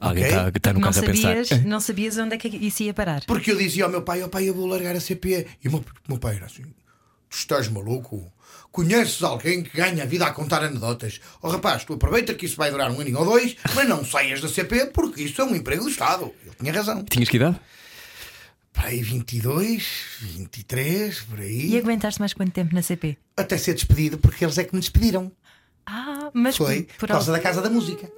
Alguém 0.00 0.24
está 0.24 0.50
tá 0.52 0.72
no 0.72 0.80
não, 0.80 0.86
caso 0.88 1.00
a 1.00 1.02
pensar. 1.02 1.44
sabias, 1.44 1.50
não 1.66 1.80
sabias 1.80 2.16
onde 2.16 2.34
é 2.34 2.38
que 2.38 2.48
isso 2.48 2.82
ia 2.82 2.94
parar. 2.94 3.22
Porque 3.26 3.50
eu 3.50 3.56
dizia 3.58 3.84
ao 3.84 3.90
meu 3.90 4.02
pai: 4.02 4.22
Ó 4.22 4.28
pai, 4.28 4.48
eu 4.48 4.54
vou 4.54 4.66
largar 4.66 4.94
a 4.96 5.00
CP. 5.00 5.46
E 5.62 5.68
o 5.68 5.72
meu, 5.72 5.80
o 5.80 5.84
meu 6.08 6.18
pai 6.18 6.36
era 6.36 6.46
assim: 6.46 6.62
Tu 7.28 7.36
estás 7.36 7.68
maluco? 7.68 8.32
Conheces 8.72 9.22
alguém 9.22 9.62
que 9.62 9.76
ganha 9.76 10.04
a 10.04 10.06
vida 10.06 10.26
a 10.26 10.32
contar 10.32 10.62
anedotas? 10.62 11.20
Oh 11.42 11.48
rapaz, 11.48 11.84
tu 11.84 11.94
aproveita 11.94 12.34
que 12.34 12.46
isso 12.46 12.56
vai 12.56 12.70
durar 12.70 12.90
um 12.90 13.00
aninho 13.00 13.18
ou 13.18 13.24
dois, 13.24 13.56
mas 13.74 13.88
não 13.88 14.04
saias 14.04 14.40
da 14.40 14.48
CP 14.48 14.86
porque 14.86 15.22
isso 15.22 15.40
é 15.42 15.44
um 15.44 15.54
emprego 15.56 15.82
do 15.82 15.90
Estado. 15.90 16.32
Ele 16.44 16.54
tinha 16.58 16.72
razão. 16.72 17.04
Tinhas 17.04 17.28
que 17.28 17.36
idade? 17.36 17.60
Para 18.72 18.88
aí 18.88 19.02
22, 19.02 19.86
23, 20.20 21.20
por 21.22 21.40
aí. 21.40 21.70
E 21.70 21.78
aguentaste 21.78 22.20
mais 22.20 22.32
quanto 22.32 22.52
tempo 22.52 22.74
na 22.74 22.82
CP? 22.82 23.18
Até 23.36 23.58
ser 23.58 23.74
despedido 23.74 24.18
porque 24.18 24.44
eles 24.44 24.56
é 24.56 24.64
que 24.64 24.74
me 24.74 24.80
despediram. 24.80 25.32
Ah, 25.84 26.30
mas 26.32 26.56
Foi 26.56 26.82
por, 26.82 26.98
por 27.00 27.08
causa 27.08 27.32
da 27.32 27.40
Casa 27.40 27.60
da 27.60 27.68
Música. 27.68 28.10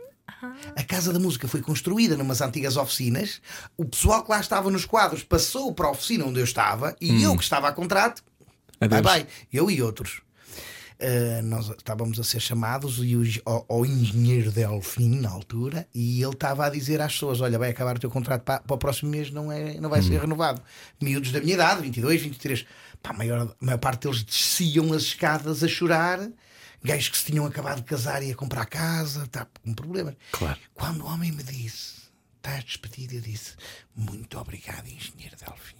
A 0.76 0.82
Casa 0.82 1.12
da 1.12 1.18
Música 1.18 1.48
foi 1.48 1.60
construída 1.62 2.16
numas 2.16 2.40
antigas 2.40 2.76
oficinas. 2.76 3.40
O 3.76 3.84
pessoal 3.84 4.22
que 4.22 4.30
lá 4.30 4.40
estava 4.40 4.70
nos 4.70 4.84
quadros 4.84 5.22
passou 5.22 5.72
para 5.72 5.86
a 5.86 5.90
oficina 5.90 6.24
onde 6.26 6.40
eu 6.40 6.44
estava 6.44 6.96
e 7.00 7.22
eu 7.22 7.36
que 7.36 7.42
estava 7.42 7.68
a 7.68 7.72
contrato. 7.72 8.22
Adeus. 8.80 9.02
Bye 9.02 9.22
bye. 9.22 9.26
Eu 9.52 9.70
e 9.70 9.80
outros. 9.80 10.21
Uh, 11.02 11.42
nós 11.42 11.68
estávamos 11.68 12.20
a 12.20 12.22
ser 12.22 12.38
chamados 12.38 13.00
e 13.02 13.16
o, 13.16 13.24
ao, 13.44 13.66
ao 13.68 13.84
engenheiro 13.84 14.52
Delfim 14.52 15.18
na 15.18 15.30
altura 15.30 15.84
e 15.92 16.22
ele 16.22 16.32
estava 16.32 16.66
a 16.66 16.70
dizer 16.70 17.00
às 17.00 17.14
pessoas: 17.14 17.40
Olha, 17.40 17.58
vai 17.58 17.70
acabar 17.70 17.96
o 17.96 17.98
teu 17.98 18.08
contrato 18.08 18.42
para, 18.42 18.60
para 18.60 18.74
o 18.74 18.78
próximo 18.78 19.10
mês, 19.10 19.28
não, 19.32 19.50
é, 19.50 19.80
não 19.80 19.90
vai 19.90 20.00
ser 20.00 20.20
renovado. 20.20 20.62
Miúdos 21.00 21.32
da 21.32 21.40
minha 21.40 21.54
idade, 21.54 21.82
22, 21.82 22.22
23. 22.22 22.64
Pá, 23.02 23.10
a, 23.10 23.12
maior, 23.14 23.40
a 23.40 23.64
maior 23.64 23.78
parte 23.78 24.02
deles 24.02 24.22
desciam 24.22 24.92
as 24.92 25.02
escadas 25.02 25.64
a 25.64 25.68
chorar. 25.68 26.20
Gajos 26.84 27.08
que 27.08 27.18
se 27.18 27.24
tinham 27.26 27.46
acabado 27.46 27.78
de 27.78 27.84
casar 27.84 28.22
e 28.22 28.30
a 28.30 28.36
comprar 28.36 28.66
casa, 28.66 29.26
tá 29.26 29.46
com 29.64 29.74
problemas. 29.74 30.14
Claro. 30.30 30.58
Quando 30.72 31.02
o 31.02 31.06
homem 31.06 31.32
me 31.32 31.42
disse: 31.42 32.02
Estás 32.36 32.62
despedido, 32.62 33.14
eu 33.14 33.20
disse: 33.20 33.54
Muito 33.96 34.38
obrigado, 34.38 34.86
engenheiro 34.86 35.36
Delfim. 35.36 35.76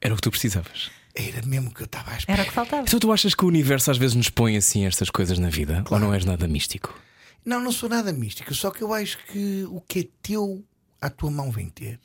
Era 0.00 0.14
o 0.14 0.16
que 0.16 0.22
tu 0.22 0.30
precisavas. 0.30 0.90
Era 1.14 1.44
mesmo 1.46 1.72
que 1.72 1.82
eu 1.82 1.86
estava 1.86 2.12
à 2.12 2.16
espera. 2.16 2.38
Era 2.38 2.42
o 2.42 2.48
que 2.48 2.54
faltava. 2.54 2.82
Então 2.82 2.98
tu 2.98 3.12
achas 3.12 3.34
que 3.34 3.44
o 3.44 3.48
universo 3.48 3.90
às 3.90 3.98
vezes 3.98 4.16
nos 4.16 4.30
põe 4.30 4.56
assim 4.56 4.86
estas 4.86 5.10
coisas 5.10 5.38
na 5.38 5.50
vida? 5.50 5.84
Ou 5.90 5.98
não 5.98 6.14
és 6.14 6.24
nada 6.24 6.48
místico? 6.48 6.98
Não, 7.44 7.60
não 7.60 7.72
sou 7.72 7.88
nada 7.88 8.12
místico, 8.12 8.54
só 8.54 8.70
que 8.70 8.82
eu 8.82 8.94
acho 8.94 9.18
que 9.26 9.64
o 9.64 9.80
que 9.80 10.00
é 10.00 10.08
teu, 10.22 10.64
a 11.00 11.10
tua 11.10 11.30
mão 11.30 11.50
vem 11.50 11.68
ter. 11.68 11.98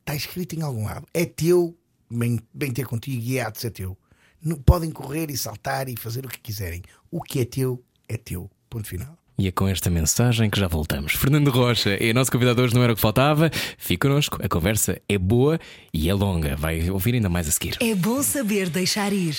Está 0.00 0.14
escrito 0.14 0.54
em 0.54 0.62
algum 0.62 0.84
lado. 0.84 1.06
É 1.14 1.24
teu, 1.24 1.76
vem, 2.10 2.40
vem 2.52 2.72
ter 2.72 2.86
contigo 2.86 3.22
e 3.22 3.40
há 3.40 3.48
de 3.48 3.60
ser 3.60 3.70
teu. 3.70 3.96
Não, 4.42 4.56
podem 4.56 4.90
correr 4.90 5.30
e 5.30 5.36
saltar 5.36 5.88
e 5.88 5.96
fazer 5.96 6.26
o 6.26 6.28
que 6.28 6.40
quiserem. 6.40 6.82
O 7.10 7.22
que 7.22 7.40
é 7.40 7.44
teu, 7.44 7.82
é 8.08 8.16
teu. 8.16 8.50
Ponto 8.68 8.86
final. 8.86 9.16
E 9.38 9.46
é 9.46 9.52
com 9.52 9.68
esta 9.68 9.88
mensagem 9.88 10.50
que 10.50 10.58
já 10.58 10.66
voltamos. 10.66 11.12
Fernando 11.12 11.50
Rocha 11.50 11.90
é 11.90 12.12
nosso 12.12 12.32
convidado 12.32 12.60
hoje, 12.60 12.74
não 12.74 12.82
era 12.82 12.92
o 12.92 12.96
que 12.96 13.00
faltava. 13.00 13.50
Fique 13.78 14.08
connosco, 14.08 14.36
a 14.42 14.48
conversa 14.48 15.00
é 15.08 15.16
boa 15.16 15.60
e 15.94 16.08
é 16.08 16.14
longa. 16.14 16.56
Vai 16.56 16.90
ouvir 16.90 17.14
ainda 17.14 17.28
mais 17.28 17.46
a 17.46 17.52
seguir. 17.52 17.76
É 17.80 17.94
bom 17.94 18.20
saber 18.22 18.68
deixar 18.68 19.12
ir. 19.12 19.36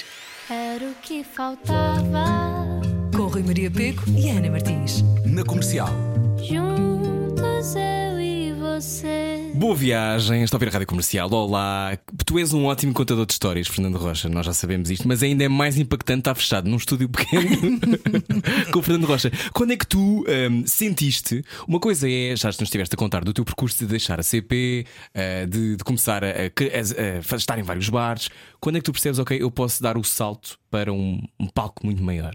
Era 0.50 0.86
o 0.86 0.96
que 1.02 1.24
faltava. 1.24 2.24
Com 3.14 3.28
Rui 3.28 3.44
Maria 3.44 3.70
Peco 3.70 4.04
e 4.10 4.30
Ana 4.30 4.50
Martins. 4.50 5.04
Na 5.26 5.44
comercial. 5.44 5.90
Juntos 6.38 7.76
eu 7.76 8.09
você. 8.82 9.52
Boa 9.56 9.76
viagem, 9.76 10.42
está 10.44 10.56
a 10.56 10.58
ouvir 10.58 10.70
a 10.70 10.72
rádio 10.72 10.88
comercial. 10.88 11.30
Olá, 11.34 11.98
tu 12.26 12.40
és 12.40 12.54
um 12.54 12.66
ótimo 12.66 12.94
contador 12.94 13.26
de 13.26 13.34
histórias, 13.34 13.68
Fernando 13.68 13.98
Rocha, 13.98 14.30
nós 14.30 14.46
já 14.46 14.54
sabemos 14.54 14.90
isto, 14.90 15.06
mas 15.08 15.22
ainda 15.22 15.44
é 15.44 15.50
mais 15.50 15.78
impactante 15.78 16.20
estar 16.22 16.36
fechado 16.36 16.70
num 16.70 16.78
estúdio 16.78 17.10
pequeno 17.10 17.50
com 18.72 18.80
o 18.80 18.82
Fernando 18.82 19.06
Rocha. 19.06 19.32
Quando 19.54 19.74
é 19.74 19.78
que 19.78 19.86
tu 19.86 20.24
hum, 20.50 20.64
sentiste? 20.66 21.44
Uma 21.68 21.80
coisa 21.80 22.10
é, 22.10 22.36
já 22.38 22.48
nos 22.48 22.62
estiveste 22.62 22.96
a 22.96 22.98
contar 22.98 23.24
do 23.26 23.34
teu 23.34 23.44
percurso 23.44 23.78
de 23.80 23.86
deixar 23.86 24.18
a 24.20 24.24
CP, 24.24 24.86
eh, 25.14 25.46
de, 25.46 25.76
de 25.76 25.84
começar 25.84 26.24
a, 26.24 26.28
a- 26.28 26.32
a- 26.32 27.34
a 27.34 27.36
estar 27.36 27.60
em 27.60 27.64
vários 27.64 27.90
bares. 27.90 28.30
Quando 28.62 28.78
é 28.78 28.80
que 28.80 28.86
tu 28.86 28.94
percebes, 28.94 29.20
ok, 29.20 29.42
eu 29.42 29.52
posso 29.52 29.84
dar 29.84 29.98
o 29.98 30.04
salto 30.06 30.58
para 30.72 30.94
um, 30.94 31.22
um 31.40 31.48
palco 31.48 31.86
muito 31.86 32.02
maior? 32.02 32.34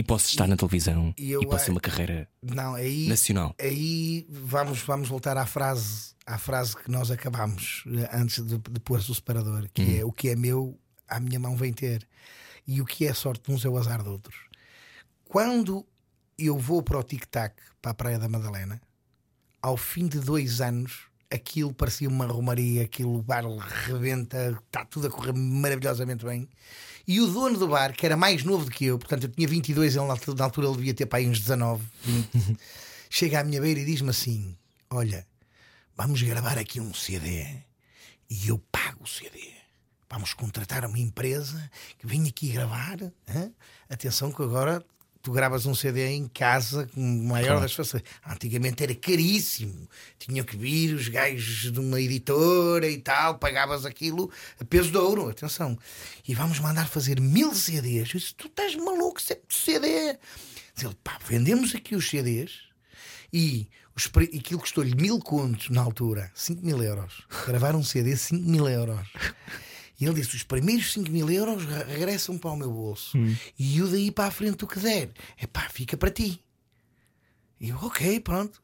E 0.00 0.02
posso 0.02 0.28
estar 0.30 0.46
na 0.46 0.56
televisão 0.56 1.12
e 1.18 1.30
eu 1.30 1.42
e 1.42 1.46
posso 1.46 1.66
ter 1.66 1.70
a- 1.70 1.74
uma 1.74 1.80
carreira 1.80 2.26
Não, 2.42 2.74
aí, 2.74 3.06
nacional. 3.06 3.54
aí 3.60 4.26
vamos, 4.30 4.80
vamos 4.80 5.08
voltar 5.10 5.36
à 5.36 5.44
frase, 5.44 6.14
à 6.24 6.38
frase 6.38 6.74
que 6.74 6.90
nós 6.90 7.10
acabámos 7.10 7.84
eh, 7.86 8.08
antes 8.14 8.42
de, 8.42 8.56
de 8.56 8.80
pôr 8.80 8.98
o 8.98 9.14
separador, 9.14 9.68
que 9.74 9.98
é 9.98 10.04
o 10.04 10.10
que 10.10 10.30
é 10.30 10.36
meu, 10.36 10.78
a 11.06 11.20
minha 11.20 11.38
mão 11.38 11.54
vem 11.54 11.70
ter. 11.72 12.08
E 12.66 12.80
o 12.80 12.86
que 12.86 13.06
é 13.06 13.12
sorte 13.12 13.44
de 13.46 13.52
uns 13.54 13.62
é 13.64 13.68
o 13.68 13.76
azar 13.76 14.02
de 14.02 14.08
outros. 14.08 14.36
Quando 15.24 15.84
eu 16.38 16.56
vou 16.58 16.82
para 16.82 16.98
o 16.98 17.02
tic-tac, 17.02 17.54
para 17.82 17.90
a 17.90 17.94
Praia 17.94 18.18
da 18.18 18.28
Madalena, 18.28 18.80
ao 19.60 19.76
fim 19.76 20.06
de 20.08 20.18
dois 20.18 20.62
anos, 20.62 21.00
aquilo 21.30 21.74
parecia 21.74 22.08
uma 22.08 22.26
romaria, 22.26 22.82
aquilo 22.84 23.18
o 23.18 23.22
bar 23.22 23.44
rebenta, 23.86 24.58
está 24.66 24.82
tudo 24.84 25.08
a 25.08 25.10
correr 25.10 25.34
maravilhosamente 25.34 26.24
bem. 26.24 26.48
E 27.10 27.20
o 27.20 27.26
dono 27.26 27.58
do 27.58 27.66
bar, 27.66 27.92
que 27.92 28.06
era 28.06 28.16
mais 28.16 28.44
novo 28.44 28.66
do 28.66 28.70
que 28.70 28.84
eu, 28.84 28.96
portanto 28.96 29.24
eu 29.24 29.30
tinha 29.30 29.48
22, 29.48 29.96
ele 29.96 30.06
na 30.06 30.44
altura, 30.44 30.68
ele 30.68 30.76
devia 30.76 30.94
ter 30.94 31.06
para 31.06 31.18
aí 31.18 31.28
uns 31.28 31.40
19, 31.40 31.84
20, 32.04 32.56
chega 33.10 33.40
à 33.40 33.42
minha 33.42 33.60
beira 33.60 33.80
e 33.80 33.84
diz-me 33.84 34.10
assim: 34.10 34.56
Olha, 34.88 35.26
vamos 35.96 36.22
gravar 36.22 36.56
aqui 36.56 36.80
um 36.80 36.94
CD 36.94 37.44
e 38.30 38.46
eu 38.46 38.62
pago 38.70 39.02
o 39.02 39.08
CD. 39.08 39.40
Vamos 40.08 40.34
contratar 40.34 40.84
uma 40.84 41.00
empresa 41.00 41.68
que 41.98 42.06
vem 42.06 42.28
aqui 42.28 42.52
gravar. 42.52 43.02
hã? 43.02 43.50
Atenção 43.88 44.30
que 44.30 44.42
agora 44.42 44.80
tu 45.22 45.32
gravas 45.32 45.66
um 45.66 45.74
CD 45.74 46.06
em 46.08 46.26
casa 46.28 46.88
com 46.94 47.00
maior 47.00 47.60
das 47.60 47.72
facilidades. 47.72 48.18
Antigamente 48.26 48.82
era 48.82 48.94
caríssimo. 48.94 49.88
Tinham 50.18 50.44
que 50.44 50.56
vir 50.56 50.94
os 50.94 51.08
gajos 51.08 51.72
de 51.72 51.80
uma 51.80 52.00
editora 52.00 52.88
e 52.88 52.98
tal, 52.98 53.38
pagavas 53.38 53.84
aquilo 53.84 54.30
a 54.58 54.64
peso 54.64 54.90
de 54.90 54.98
ouro. 54.98 55.28
Atenção. 55.28 55.78
E 56.26 56.34
vamos 56.34 56.58
mandar 56.58 56.88
fazer 56.88 57.20
mil 57.20 57.54
CDs. 57.54 58.14
Eu 58.14 58.20
disse, 58.20 58.34
tu 58.34 58.46
estás 58.46 58.74
maluco, 58.74 59.20
é 59.30 59.38
CD. 59.48 60.18
Diz 60.74 60.84
ele, 60.84 60.96
pá, 61.02 61.18
vendemos 61.26 61.74
aqui 61.74 61.94
os 61.94 62.08
CDs 62.08 62.52
e 63.32 63.68
os 63.94 64.06
Aquilo 64.06 64.60
custou-lhe 64.60 64.94
mil 64.94 65.18
contos 65.18 65.68
na 65.68 65.82
altura, 65.82 66.30
5 66.34 66.64
mil 66.64 66.82
euros. 66.82 67.22
Gravar 67.46 67.76
um 67.76 67.82
CD, 67.82 68.16
5 68.16 68.48
mil 68.48 68.66
euros. 68.66 69.06
E 70.00 70.06
ele 70.06 70.14
disse: 70.14 70.34
os 70.36 70.42
primeiros 70.42 70.92
5 70.92 71.10
mil 71.10 71.30
euros 71.30 71.64
re- 71.64 71.84
regressam 71.84 72.38
para 72.38 72.50
o 72.50 72.56
meu 72.56 72.70
bolso. 72.72 73.18
E 73.58 73.82
o 73.82 73.86
daí 73.88 74.10
para 74.10 74.26
a 74.28 74.30
frente 74.30 74.64
o 74.64 74.66
que 74.66 74.78
der. 74.80 75.10
É 75.38 75.46
pá, 75.46 75.68
fica 75.68 75.96
para 75.96 76.10
ti. 76.10 76.42
E 77.60 77.68
eu, 77.68 77.76
ok, 77.76 78.18
pronto. 78.20 78.62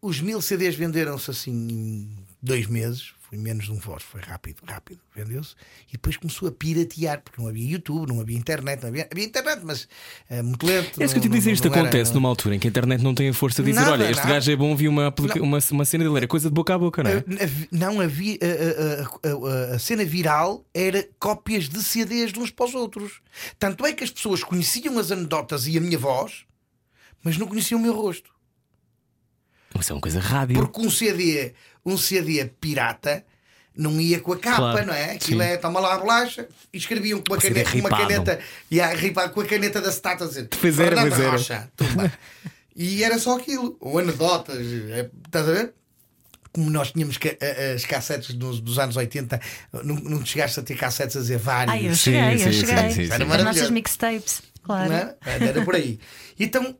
Os 0.00 0.20
mil 0.20 0.40
CDs 0.40 0.76
venderam-se 0.76 1.28
assim 1.30 1.50
em 1.52 2.26
dois 2.40 2.66
meses. 2.68 3.12
Foi 3.28 3.36
menos 3.36 3.66
de 3.66 3.72
um 3.72 3.78
voz, 3.78 4.02
foi 4.02 4.22
rápido, 4.22 4.62
rápido. 4.66 5.00
Vendeu-se. 5.14 5.54
E 5.88 5.92
depois 5.92 6.16
começou 6.16 6.48
a 6.48 6.50
piratear, 6.52 7.20
porque 7.22 7.38
não 7.42 7.46
havia 7.46 7.72
YouTube, 7.72 8.08
não 8.08 8.22
havia 8.22 8.38
internet. 8.38 8.80
Não 8.80 8.88
havia, 8.88 9.06
havia 9.12 9.24
internet, 9.24 9.60
mas 9.62 9.86
eh, 10.30 10.40
muito 10.40 10.64
lento. 10.64 10.98
É 10.98 11.04
isso 11.04 11.12
que 11.12 11.18
eu 11.18 11.22
te 11.24 11.28
dizer, 11.28 11.52
isto 11.52 11.68
era- 11.68 11.78
acontece 11.78 12.14
numa 12.14 12.26
altura 12.26 12.54
em 12.54 12.58
que 12.58 12.66
a 12.66 12.70
internet 12.70 13.02
não 13.04 13.14
tem 13.14 13.28
a 13.28 13.34
força 13.34 13.62
de 13.62 13.68
dizer: 13.70 13.80
Nada, 13.82 13.92
olha, 13.92 14.10
este 14.10 14.16
nada. 14.22 14.32
gajo 14.32 14.50
é 14.50 14.56
bom, 14.56 14.74
vi 14.74 14.88
uma, 14.88 15.14
uma, 15.42 15.58
uma 15.72 15.84
cena 15.84 16.04
dele, 16.04 16.16
era 16.16 16.26
coisa 16.26 16.48
de 16.48 16.54
boca 16.54 16.74
a 16.74 16.78
boca, 16.78 17.02
não 17.02 17.10
é? 17.10 17.16
Havi- 17.42 17.68
Não 17.70 18.00
havia. 18.00 18.38
A, 18.40 19.28
a- 19.28 19.30
a- 19.30 19.72
a- 19.72 19.74
a 19.74 19.78
cena 19.78 20.06
viral 20.06 20.64
era 20.72 21.06
cópias 21.18 21.68
de 21.68 21.82
CDs 21.82 22.32
de 22.32 22.40
uns 22.40 22.50
para 22.50 22.64
os 22.64 22.74
outros. 22.74 23.20
Tanto 23.58 23.84
é 23.84 23.92
que 23.92 24.04
as 24.04 24.10
pessoas 24.10 24.42
conheciam 24.42 24.98
as 24.98 25.10
anedotas 25.12 25.66
e 25.66 25.76
a 25.76 25.80
minha 25.82 25.98
voz, 25.98 26.46
mas 27.22 27.36
não 27.36 27.46
conheciam 27.46 27.78
o 27.78 27.82
meu 27.82 27.92
rosto. 27.94 28.30
Isso 29.78 29.92
é 29.92 29.94
uma 29.94 30.00
coisa 30.00 30.18
rádio. 30.18 30.56
Porque 30.56 30.80
um 30.80 30.90
CD, 30.90 31.52
um 31.88 31.96
CD 31.98 32.44
pirata 32.60 33.24
não 33.76 34.00
ia 34.00 34.18
com 34.20 34.32
a 34.32 34.38
capa, 34.38 34.56
Claro, 34.56 34.86
não 34.88 34.94
é? 34.94 35.12
Aquilo 35.12 35.40
sim. 35.40 35.48
é, 35.48 35.56
toma 35.56 35.78
lá 35.78 35.94
a 35.94 35.98
bolacha 35.98 36.48
e 36.72 36.78
escreviam 36.78 37.20
com 37.20 37.32
uma 37.32 37.40
CD 37.40 37.62
caneta, 37.62 37.78
uma 37.88 37.96
caneta 37.96 38.40
e 38.70 38.80
a, 38.80 38.88
ripado 38.88 39.32
com 39.32 39.40
a 39.40 39.44
caneta 39.46 39.80
da 39.80 39.92
Stata 39.92 40.24
a 40.24 40.26
dizer 40.26 40.48
Pois 40.60 40.78
era, 40.80 40.96
pois 41.00 41.12
era. 41.20 41.30
Rocha, 41.30 41.70
e 42.74 43.02
era 43.04 43.18
só 43.18 43.36
aquilo, 43.38 43.76
ou 43.80 43.98
anedotas, 43.98 44.58
é, 44.58 45.08
estás 45.24 45.48
a 45.48 45.52
ver? 45.52 45.74
Como 46.52 46.70
nós 46.70 46.90
tínhamos 46.90 47.18
ca- 47.18 47.36
as 47.74 47.84
cassetes 47.84 48.34
dos, 48.34 48.58
dos 48.60 48.78
anos 48.80 48.96
80, 48.96 49.40
não, 49.84 49.94
não 49.96 50.24
chegaste 50.26 50.58
a 50.58 50.62
ter 50.62 50.76
cassetes 50.76 51.16
a 51.16 51.20
dizer 51.20 51.38
vários. 51.38 51.74
Ai, 51.74 51.86
eu 51.86 51.90
Sim, 51.94 51.96
cheguei, 51.96 52.34
eu 52.34 52.38
sim, 52.38 52.52
sim, 52.52 52.66
cheguei. 52.66 52.90
sim, 52.90 53.06
sim. 53.06 53.12
As 53.12 53.44
nossas 53.44 53.70
mixtapes, 53.70 54.42
claro. 54.62 54.88
Não 54.88 54.96
é? 54.96 55.14
Era 55.24 55.62
por 55.64 55.76
aí. 55.76 56.00
Então 56.40 56.74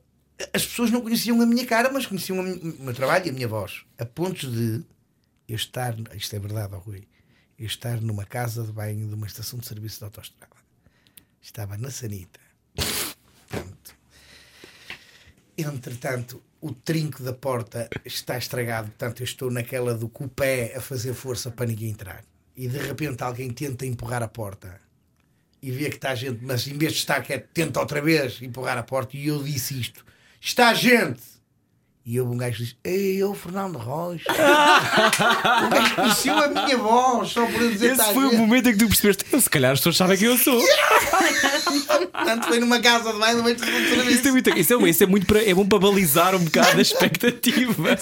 as 0.54 0.66
pessoas 0.66 0.90
não 0.90 1.00
conheciam 1.00 1.40
a 1.40 1.46
minha 1.46 1.66
cara, 1.66 1.90
mas 1.92 2.06
conheciam 2.06 2.40
o 2.40 2.82
meu 2.82 2.94
trabalho 2.94 3.26
e 3.26 3.30
a 3.30 3.32
minha 3.32 3.46
voz. 3.46 3.82
A 3.98 4.04
pontos 4.04 4.50
de 4.50 4.82
eu 5.48 5.56
estar, 5.56 5.94
isto 6.14 6.36
é 6.36 6.38
verdade, 6.38 6.74
ó 6.74 6.78
Rui, 6.78 7.08
eu 7.58 7.66
estar 7.66 8.00
numa 8.00 8.24
casa 8.24 8.62
de 8.62 8.70
banho 8.70 9.08
de 9.08 9.14
uma 9.14 9.26
estação 9.26 9.58
de 9.58 9.66
serviço 9.66 9.98
de 9.98 10.04
autoestrada. 10.04 10.56
Estava 11.40 11.76
na 11.76 11.90
Sanita. 11.90 12.38
Pronto. 13.48 13.96
Entretanto, 15.56 16.42
o 16.60 16.72
trinco 16.72 17.22
da 17.22 17.32
porta 17.32 17.88
está 18.04 18.36
estragado, 18.36 18.88
portanto, 18.88 19.20
eu 19.20 19.24
estou 19.24 19.50
naquela 19.50 19.94
do 19.94 20.08
com 20.08 20.24
o 20.24 20.28
pé 20.28 20.76
a 20.76 20.80
fazer 20.80 21.14
força 21.14 21.50
para 21.50 21.66
ninguém 21.66 21.90
entrar. 21.90 22.22
E 22.54 22.68
de 22.68 22.78
repente 22.78 23.22
alguém 23.22 23.50
tenta 23.50 23.86
empurrar 23.86 24.22
a 24.22 24.28
porta 24.28 24.80
e 25.62 25.70
vê 25.70 25.88
que 25.88 25.96
está 25.96 26.14
gente, 26.14 26.44
mas 26.44 26.66
em 26.66 26.76
vez 26.76 26.92
de 26.92 26.98
estar 26.98 27.22
quieto, 27.22 27.48
tenta 27.52 27.80
outra 27.80 28.00
vez 28.00 28.40
empurrar 28.42 28.78
a 28.78 28.82
porta. 28.82 29.16
E 29.16 29.26
eu 29.26 29.42
disse 29.42 29.80
isto: 29.80 30.04
Está 30.40 30.74
gente! 30.74 31.37
E 32.10 32.18
houve 32.18 32.32
um 32.32 32.38
gajo 32.38 32.56
que 32.56 32.62
disse: 32.62 32.76
Ei, 32.82 33.22
eu, 33.22 33.34
Fernando 33.34 33.76
Rocha. 33.76 34.24
o 34.32 35.68
gajo 35.68 35.94
conheceu 35.94 36.38
a 36.38 36.48
minha 36.48 36.78
voz, 36.78 37.28
só 37.28 37.44
por 37.44 37.60
eu 37.60 37.70
dizer 37.70 37.92
Esse 37.92 38.00
está 38.00 38.14
foi 38.14 38.24
o 38.28 38.38
momento 38.38 38.70
em 38.70 38.72
que 38.72 38.78
tu 38.78 38.86
percebeste. 38.88 39.26
"Eu, 39.30 39.38
Se 39.38 39.50
calhar 39.50 39.72
as 39.72 39.80
pessoas 39.80 39.98
sabem 39.98 40.16
quem 40.16 40.26
eu 40.26 40.38
sou. 40.38 40.58
Portanto, 42.10 42.46
foi 42.46 42.60
numa 42.60 42.80
casa 42.80 43.12
de 43.12 43.18
banho, 43.18 43.44
serviço. 43.44 44.10
Isso 44.10 44.26
é 44.26 44.30
muito, 44.30 44.58
isso 44.58 44.72
é, 44.72 44.88
isso 44.88 45.04
é 45.04 45.06
muito 45.06 45.26
para, 45.26 45.44
é 45.44 45.52
bom 45.52 45.66
para 45.66 45.78
balizar 45.80 46.34
um 46.34 46.38
bocado 46.38 46.78
a 46.78 46.80
expectativa. 46.80 47.98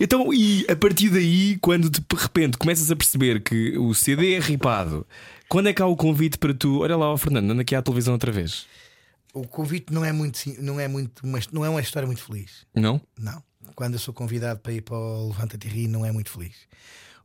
então, 0.00 0.32
e 0.32 0.64
a 0.66 0.74
partir 0.74 1.10
daí, 1.10 1.58
quando 1.60 1.90
de 1.90 2.00
repente 2.16 2.56
começas 2.56 2.90
a 2.90 2.96
perceber 2.96 3.42
que 3.42 3.76
o 3.76 3.92
CD 3.92 4.36
é 4.36 4.38
ripado, 4.38 5.06
quando 5.50 5.68
é 5.68 5.74
que 5.74 5.82
há 5.82 5.86
o 5.86 5.96
convite 5.96 6.38
para 6.38 6.54
tu, 6.54 6.80
olha 6.80 6.96
lá, 6.96 7.12
ó 7.12 7.16
Fernando, 7.18 7.50
anda 7.50 7.60
aqui 7.60 7.74
à 7.74 7.82
televisão 7.82 8.14
outra 8.14 8.32
vez? 8.32 8.66
O 9.34 9.46
convite 9.46 9.92
não 9.92 10.04
é 10.04 10.12
muito, 10.12 10.38
não 10.62 10.80
é 10.80 10.88
muito, 10.88 11.24
uma, 11.26 11.38
não 11.52 11.64
é 11.64 11.68
uma 11.68 11.80
história 11.80 12.06
muito 12.06 12.22
feliz. 12.22 12.66
Não? 12.74 13.00
Não. 13.18 13.42
Quando 13.74 13.94
eu 13.94 13.98
sou 14.00 14.14
convidado 14.14 14.60
para 14.60 14.72
ir 14.72 14.80
para 14.82 14.96
o 14.96 15.28
Levanta-te 15.28 15.66
e 15.68 15.70
Ri, 15.70 15.88
não 15.88 16.04
é 16.04 16.10
muito 16.10 16.30
feliz. 16.30 16.54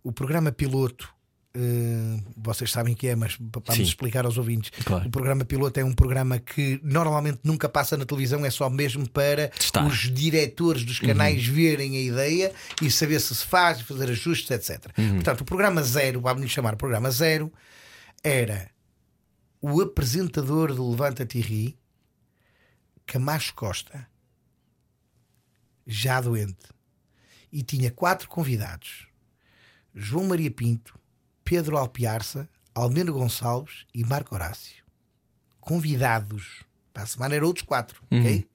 O 0.04 0.12
programa 0.12 0.52
piloto, 0.52 1.10
eh, 1.56 2.20
vocês 2.38 2.70
sabem 2.70 2.94
que 2.94 3.08
é, 3.08 3.16
mas 3.16 3.38
pa- 3.38 3.62
para 3.62 3.76
nos 3.78 3.88
explicar 3.88 4.26
aos 4.26 4.38
ouvintes, 4.38 4.70
Claro. 4.84 5.08
o 5.08 5.10
programa 5.10 5.46
piloto 5.46 5.80
é 5.80 5.84
um 5.86 5.94
programa 5.94 6.38
que 6.40 6.80
normalmente 6.84 7.40
nunca 7.44 7.70
passa 7.70 7.96
na 7.96 8.06
televisão, 8.06 8.46
é 8.46 8.50
só 8.50 8.70
mesmo 8.70 9.10
para 9.10 9.48
Testar. 9.48 9.88
os 9.88 10.14
diretores 10.14 10.84
dos 10.84 11.00
canais 11.00 11.46
verem 11.48 11.96
a 11.96 12.02
ideia 12.02 12.52
e 12.82 12.92
saber 12.92 13.22
se 13.22 13.34
se 13.34 13.46
faz, 13.46 13.80
fazer 13.82 14.10
ajustes, 14.10 14.52
etc. 14.52 14.92
Portanto, 15.16 15.42
o 15.42 15.46
programa 15.46 15.82
zero, 15.82 16.20
vamos 16.20 16.52
chamar 16.52 16.76
programa 16.76 17.10
zero, 17.10 17.52
era 18.22 18.70
o 19.62 19.80
apresentador 19.82 20.74
do 20.76 20.90
Levanta-te 20.90 21.38
e 21.38 21.42
Ri, 21.42 21.78
Camacho 23.06 23.54
Costa, 23.54 24.08
já 25.86 26.20
doente, 26.22 26.70
e 27.52 27.62
tinha 27.62 27.92
quatro 27.92 28.28
convidados: 28.28 29.08
João 29.94 30.28
Maria 30.28 30.50
Pinto, 30.50 30.98
Pedro 31.44 31.78
Alpiarça, 31.78 32.50
Almeno 32.74 33.14
Gonçalves 33.14 33.86
e 33.94 34.04
Marco 34.04 34.34
Horácio. 34.34 34.84
Convidados. 35.60 36.64
Para 36.92 37.04
a 37.04 37.08
semana 37.08 37.36
eram 37.36 37.48
outros 37.48 37.66
quatro, 37.66 38.04
ok? 38.06 38.48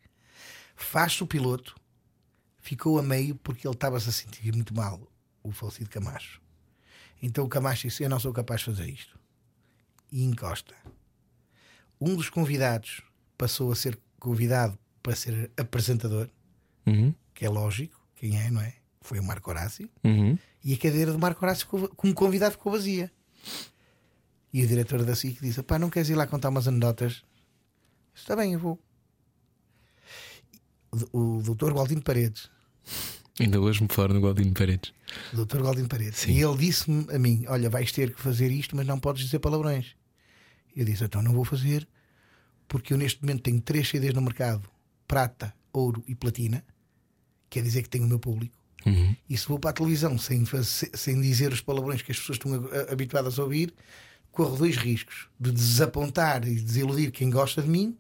Faz-se 0.77 1.23
o 1.25 1.27
piloto, 1.27 1.75
ficou 2.59 2.99
a 2.99 3.03
meio 3.03 3.35
porque 3.35 3.67
ele 3.67 3.75
estava-se 3.75 4.09
a 4.09 4.13
sentir 4.13 4.55
muito 4.55 4.75
mal, 4.75 5.01
o 5.43 5.51
falecido 5.51 5.91
Camacho. 5.91 6.41
Então 7.21 7.45
o 7.45 7.49
Camacho 7.49 7.89
disse: 7.89 8.03
Eu 8.03 8.09
não 8.09 8.21
sou 8.21 8.33
capaz 8.33 8.61
de 8.61 8.67
fazer 8.67 8.89
isto. 8.89 9.19
E 10.11 10.23
encosta. 10.23 10.75
Um 12.01 12.15
dos 12.15 12.31
convidados 12.31 13.03
passou 13.37 13.73
a 13.73 13.77
ser 13.77 13.99
convidado 14.19 14.79
para 15.03 15.15
ser 15.17 15.51
apresentador, 15.57 16.29
Uhum. 16.87 17.15
que 17.35 17.45
é 17.45 17.49
lógico, 17.51 18.01
quem 18.17 18.39
é, 18.41 18.51
não 18.51 18.61
é? 18.61 18.75
Foi 19.01 19.19
o 19.19 19.23
Marco 19.23 19.49
Horácio. 19.51 19.89
Uhum. 20.05 20.37
E 20.65 20.75
a 20.75 20.77
cadeira 20.77 21.13
do 21.13 21.19
Marco 21.19 21.45
Horácio 21.45 21.67
como 21.67 22.15
convidado 22.15 22.53
ficou 22.53 22.73
vazia. 22.73 23.11
E 24.53 24.65
o 24.65 24.67
diretor 24.67 25.05
da 25.05 25.15
SIC 25.15 25.41
disse: 25.41 25.63
Pá, 25.63 25.79
não 25.79 25.89
queres 25.91 26.09
ir 26.09 26.15
lá 26.15 26.27
contar 26.27 26.49
umas 26.49 26.67
anedotas? 26.67 27.23
Está 28.15 28.35
bem, 28.35 28.55
eu 28.55 28.59
vou. 28.59 28.79
O, 31.13 31.43
doutor 31.43 31.75
Galdino 31.75 32.03
Paredes. 32.03 32.51
Ainda 33.39 33.61
hoje 33.61 33.83
me 33.83 33.89
falaram 33.89 34.15
no 34.15 34.21
Galdino 34.23 34.53
Paredes. 34.55 34.93
O 35.33 35.37
doutor 35.37 35.63
Galdino 35.63 35.89
Paredes. 35.89 36.19
Sim. 36.21 36.33
E 36.33 36.43
ele 36.43 36.57
disse-me 36.57 37.07
a 37.15 37.19
mim: 37.19 37.45
Olha, 37.47 37.69
vais 37.71 37.93
ter 37.93 38.15
que 38.15 38.21
fazer 38.21 38.51
isto, 38.51 38.75
mas 38.75 38.87
não 38.87 38.99
podes 38.99 39.25
dizer 39.25 39.39
palavrões. 39.39 39.95
Eu 40.75 40.85
disse: 40.85 41.05
Então 41.05 41.23
não 41.23 41.33
vou 41.33 41.45
fazer, 41.45 41.87
porque 42.69 42.93
eu 42.93 42.99
neste 42.99 43.21
momento 43.23 43.43
tenho 43.43 43.61
três 43.61 43.89
CDs 43.89 44.15
no 44.15 44.23
mercado: 44.23 44.69
prata, 45.07 45.55
ouro 45.73 46.05
e 46.07 46.15
platina. 46.15 46.65
Quer 47.51 47.63
dizer 47.63 47.83
que 47.83 47.89
tenho 47.89 48.05
o 48.05 48.09
meu 48.09 48.19
público. 48.19 48.57
Uhum. 48.87 49.17
E 49.29 49.37
se 49.37 49.49
vou 49.49 49.59
para 49.59 49.71
a 49.71 49.73
televisão 49.73 50.17
sem, 50.19 50.45
sem 50.95 51.21
dizer 51.21 51.53
os 51.53 51.61
palavrões 51.61 52.03
que 52.03 52.13
as 52.13 52.19
pessoas 52.19 52.37
estão 52.37 52.53
habituadas 52.93 53.39
a 53.39 53.43
ouvir, 53.43 53.75
corro 54.31 54.57
dois 54.57 54.77
riscos: 54.77 55.29
de 55.41 55.51
desapontar 55.51 56.47
e 56.47 56.55
desiludir 56.55 57.11
quem 57.11 57.31
gosta 57.31 57.63
de 57.63 57.69
mim 57.69 57.97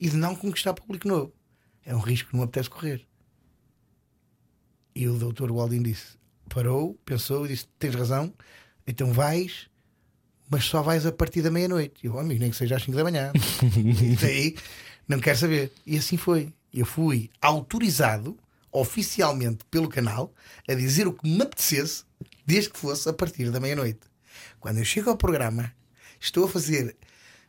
e 0.00 0.08
de 0.08 0.16
não 0.16 0.34
conquistar 0.34 0.72
público 0.72 1.08
novo. 1.08 1.32
É 1.84 1.94
um 1.94 2.00
risco 2.00 2.30
que 2.30 2.36
não 2.36 2.44
apetece 2.44 2.70
correr. 2.70 3.06
E 4.94 5.08
o 5.08 5.18
doutor 5.18 5.52
Waldin 5.52 5.82
disse: 5.82 6.16
parou, 6.48 6.94
pensou 7.04 7.44
e 7.44 7.48
disse: 7.48 7.66
tens 7.78 7.94
razão, 7.94 8.32
então 8.86 9.12
vais, 9.12 9.68
mas 10.52 10.66
só 10.66 10.82
vais 10.82 11.06
a 11.06 11.10
partir 11.10 11.40
da 11.40 11.50
meia-noite. 11.50 11.94
E 12.02 12.06
Eu, 12.06 12.14
"Oh, 12.14 12.18
amigo, 12.18 12.38
nem 12.38 12.50
que 12.50 12.56
seja 12.56 12.76
às 12.76 12.82
5 12.82 12.94
da 12.94 13.02
manhã. 13.02 13.32
e 13.74 14.16
daí, 14.16 14.54
não 15.08 15.18
quero 15.18 15.38
saber. 15.38 15.72
E 15.86 15.96
assim 15.96 16.18
foi. 16.18 16.52
Eu 16.74 16.84
fui 16.84 17.30
autorizado 17.40 18.36
oficialmente 18.70 19.64
pelo 19.70 19.88
canal 19.88 20.30
a 20.68 20.74
dizer 20.74 21.06
o 21.06 21.12
que 21.14 21.26
me 21.26 21.40
apetecesse, 21.42 22.04
desde 22.46 22.68
que 22.68 22.78
fosse 22.78 23.08
a 23.08 23.14
partir 23.14 23.50
da 23.50 23.58
meia-noite. 23.60 24.00
Quando 24.60 24.76
eu 24.78 24.84
chego 24.84 25.08
ao 25.08 25.16
programa, 25.16 25.72
estou 26.20 26.44
a 26.44 26.48
fazer 26.48 26.96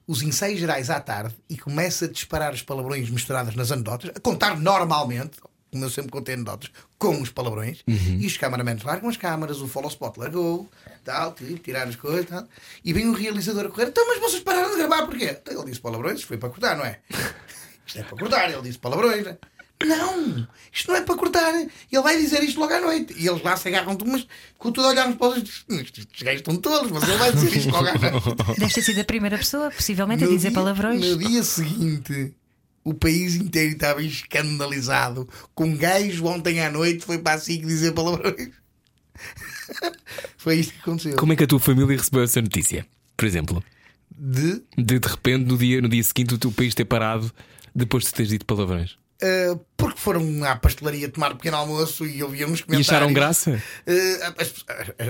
os 0.07 0.21
ensaios 0.21 0.59
gerais 0.59 0.89
à 0.89 0.99
tarde 0.99 1.35
e 1.49 1.57
começo 1.57 2.05
a 2.05 2.07
disparar 2.07 2.53
os 2.53 2.61
palavrões 2.61 3.09
misturados 3.09 3.53
nas 3.55 3.71
anedotas, 3.71 4.11
a 4.15 4.19
contar 4.19 4.57
normalmente, 4.57 5.39
como 5.73 5.83
eu 5.83 5.89
sempre 5.89 6.11
contei 6.11 6.35
anedotas, 6.35 6.71
com 6.97 7.21
os 7.21 7.29
palavrões, 7.29 7.79
e 7.87 8.25
os 8.25 8.37
cameramans 8.37 8.81
largam 8.83 9.09
as 9.09 9.17
câmaras, 9.17 9.59
o 9.59 9.67
follow 9.67 9.89
spot 9.89 10.15
largou, 10.17 10.69
tal, 11.03 11.33
tipo, 11.33 11.57
tirar 11.57 11.87
as 11.87 11.97
coisas, 11.97 12.25
tal, 12.27 12.47
e 12.85 12.93
vem 12.93 13.09
o 13.09 13.13
realizador 13.13 13.65
a 13.65 13.69
correr, 13.69 13.87
então, 13.87 14.07
mas 14.07 14.19
vocês 14.19 14.41
pararam 14.41 14.71
de 14.71 14.77
gravar 14.77 15.05
porquê? 15.05 15.37
Então, 15.41 15.53
ele 15.61 15.65
disse 15.69 15.81
palavrões, 15.81 16.23
foi 16.23 16.37
para 16.37 16.49
cortar, 16.49 16.77
não 16.77 16.85
é? 16.85 16.99
Isto 17.85 17.99
é 17.99 18.03
para 18.03 18.17
cortar, 18.17 18.49
ele 18.49 18.61
disse 18.61 18.79
palavrões, 18.79 19.25
né? 19.25 19.37
Não, 19.85 20.47
isto 20.71 20.87
não 20.87 20.95
é 20.95 21.01
para 21.01 21.15
cortar. 21.17 21.53
Ele 21.59 22.01
vai 22.01 22.15
dizer 22.15 22.41
isto 22.41 22.57
logo 22.57 22.73
à 22.73 22.79
noite. 22.79 23.13
E 23.17 23.27
eles 23.27 23.41
lá 23.43 23.57
se 23.57 23.67
agarram 23.67 23.97
mas 24.05 24.25
com 24.57 24.71
tudo 24.71 24.87
a 24.87 24.91
olharmos 24.91 25.17
para 25.17 25.27
os. 25.27 25.65
Estes 25.67 26.07
gajos 26.21 26.39
estão 26.39 26.55
todos, 26.55 26.89
mas 26.89 27.03
ele 27.03 27.17
vai 27.17 27.33
dizer 27.33 27.57
isto 27.57 27.69
logo 27.69 27.89
à 27.89 27.91
noite. 27.93 28.59
Deve 28.59 28.73
ter 28.73 28.81
sido 28.81 29.01
a 29.01 29.03
primeira 29.03 29.37
pessoa, 29.37 29.69
possivelmente, 29.71 30.23
a 30.23 30.27
No 30.27 30.33
dizer 30.33 30.49
dia- 30.51 30.55
palavrões. 30.57 31.01
No 31.05 31.17
dia 31.17 31.43
seguinte, 31.43 32.33
O 32.83 32.93
país 32.93 33.35
inteiro 33.35 33.73
estava 33.73 34.03
escandalizado 34.03 35.27
com 35.55 35.65
um 35.65 35.77
gajo 35.77 36.25
ontem 36.25 36.59
à 36.61 36.69
noite 36.69 37.05
foi 37.05 37.17
para 37.17 37.37
a 37.37 37.39
SIC 37.39 37.65
dizer 37.65 37.93
palavrões. 37.93 38.49
foi 40.37 40.57
isto 40.57 40.73
que 40.73 40.79
aconteceu. 40.79 41.15
Como 41.15 41.33
é 41.33 41.35
que 41.35 41.43
a 41.43 41.47
tua 41.47 41.59
família 41.59 41.95
recebeu 41.95 42.23
essa 42.23 42.41
notícia? 42.41 42.85
Por 43.15 43.25
exemplo, 43.25 43.63
De 44.11 44.61
de 44.77 44.99
de 44.99 45.07
repente 45.07 45.45
no 45.45 45.57
dia, 45.57 45.81
no 45.81 45.89
dia 45.89 46.03
seguinte 46.03 46.33
o 46.33 46.37
teu 46.37 46.51
país 46.51 46.75
ter 46.75 46.85
parado 46.85 47.31
depois 47.73 48.03
de 48.03 48.13
teres 48.13 48.29
dito 48.29 48.45
palavrões. 48.45 48.97
Uh, 49.23 49.59
porque 49.77 49.99
foram 49.99 50.43
à 50.45 50.55
pastelaria 50.55 51.07
tomar 51.09 51.33
pequeno 51.35 51.57
almoço 51.57 52.05
e 52.05 52.21
ouviam 52.23 52.49
uns 52.49 52.59
E 52.59 52.63
comentários. 52.63 52.89
acharam 52.89 53.13
graça? 53.13 53.51
Uh, 53.87 54.33
as, 54.37 54.53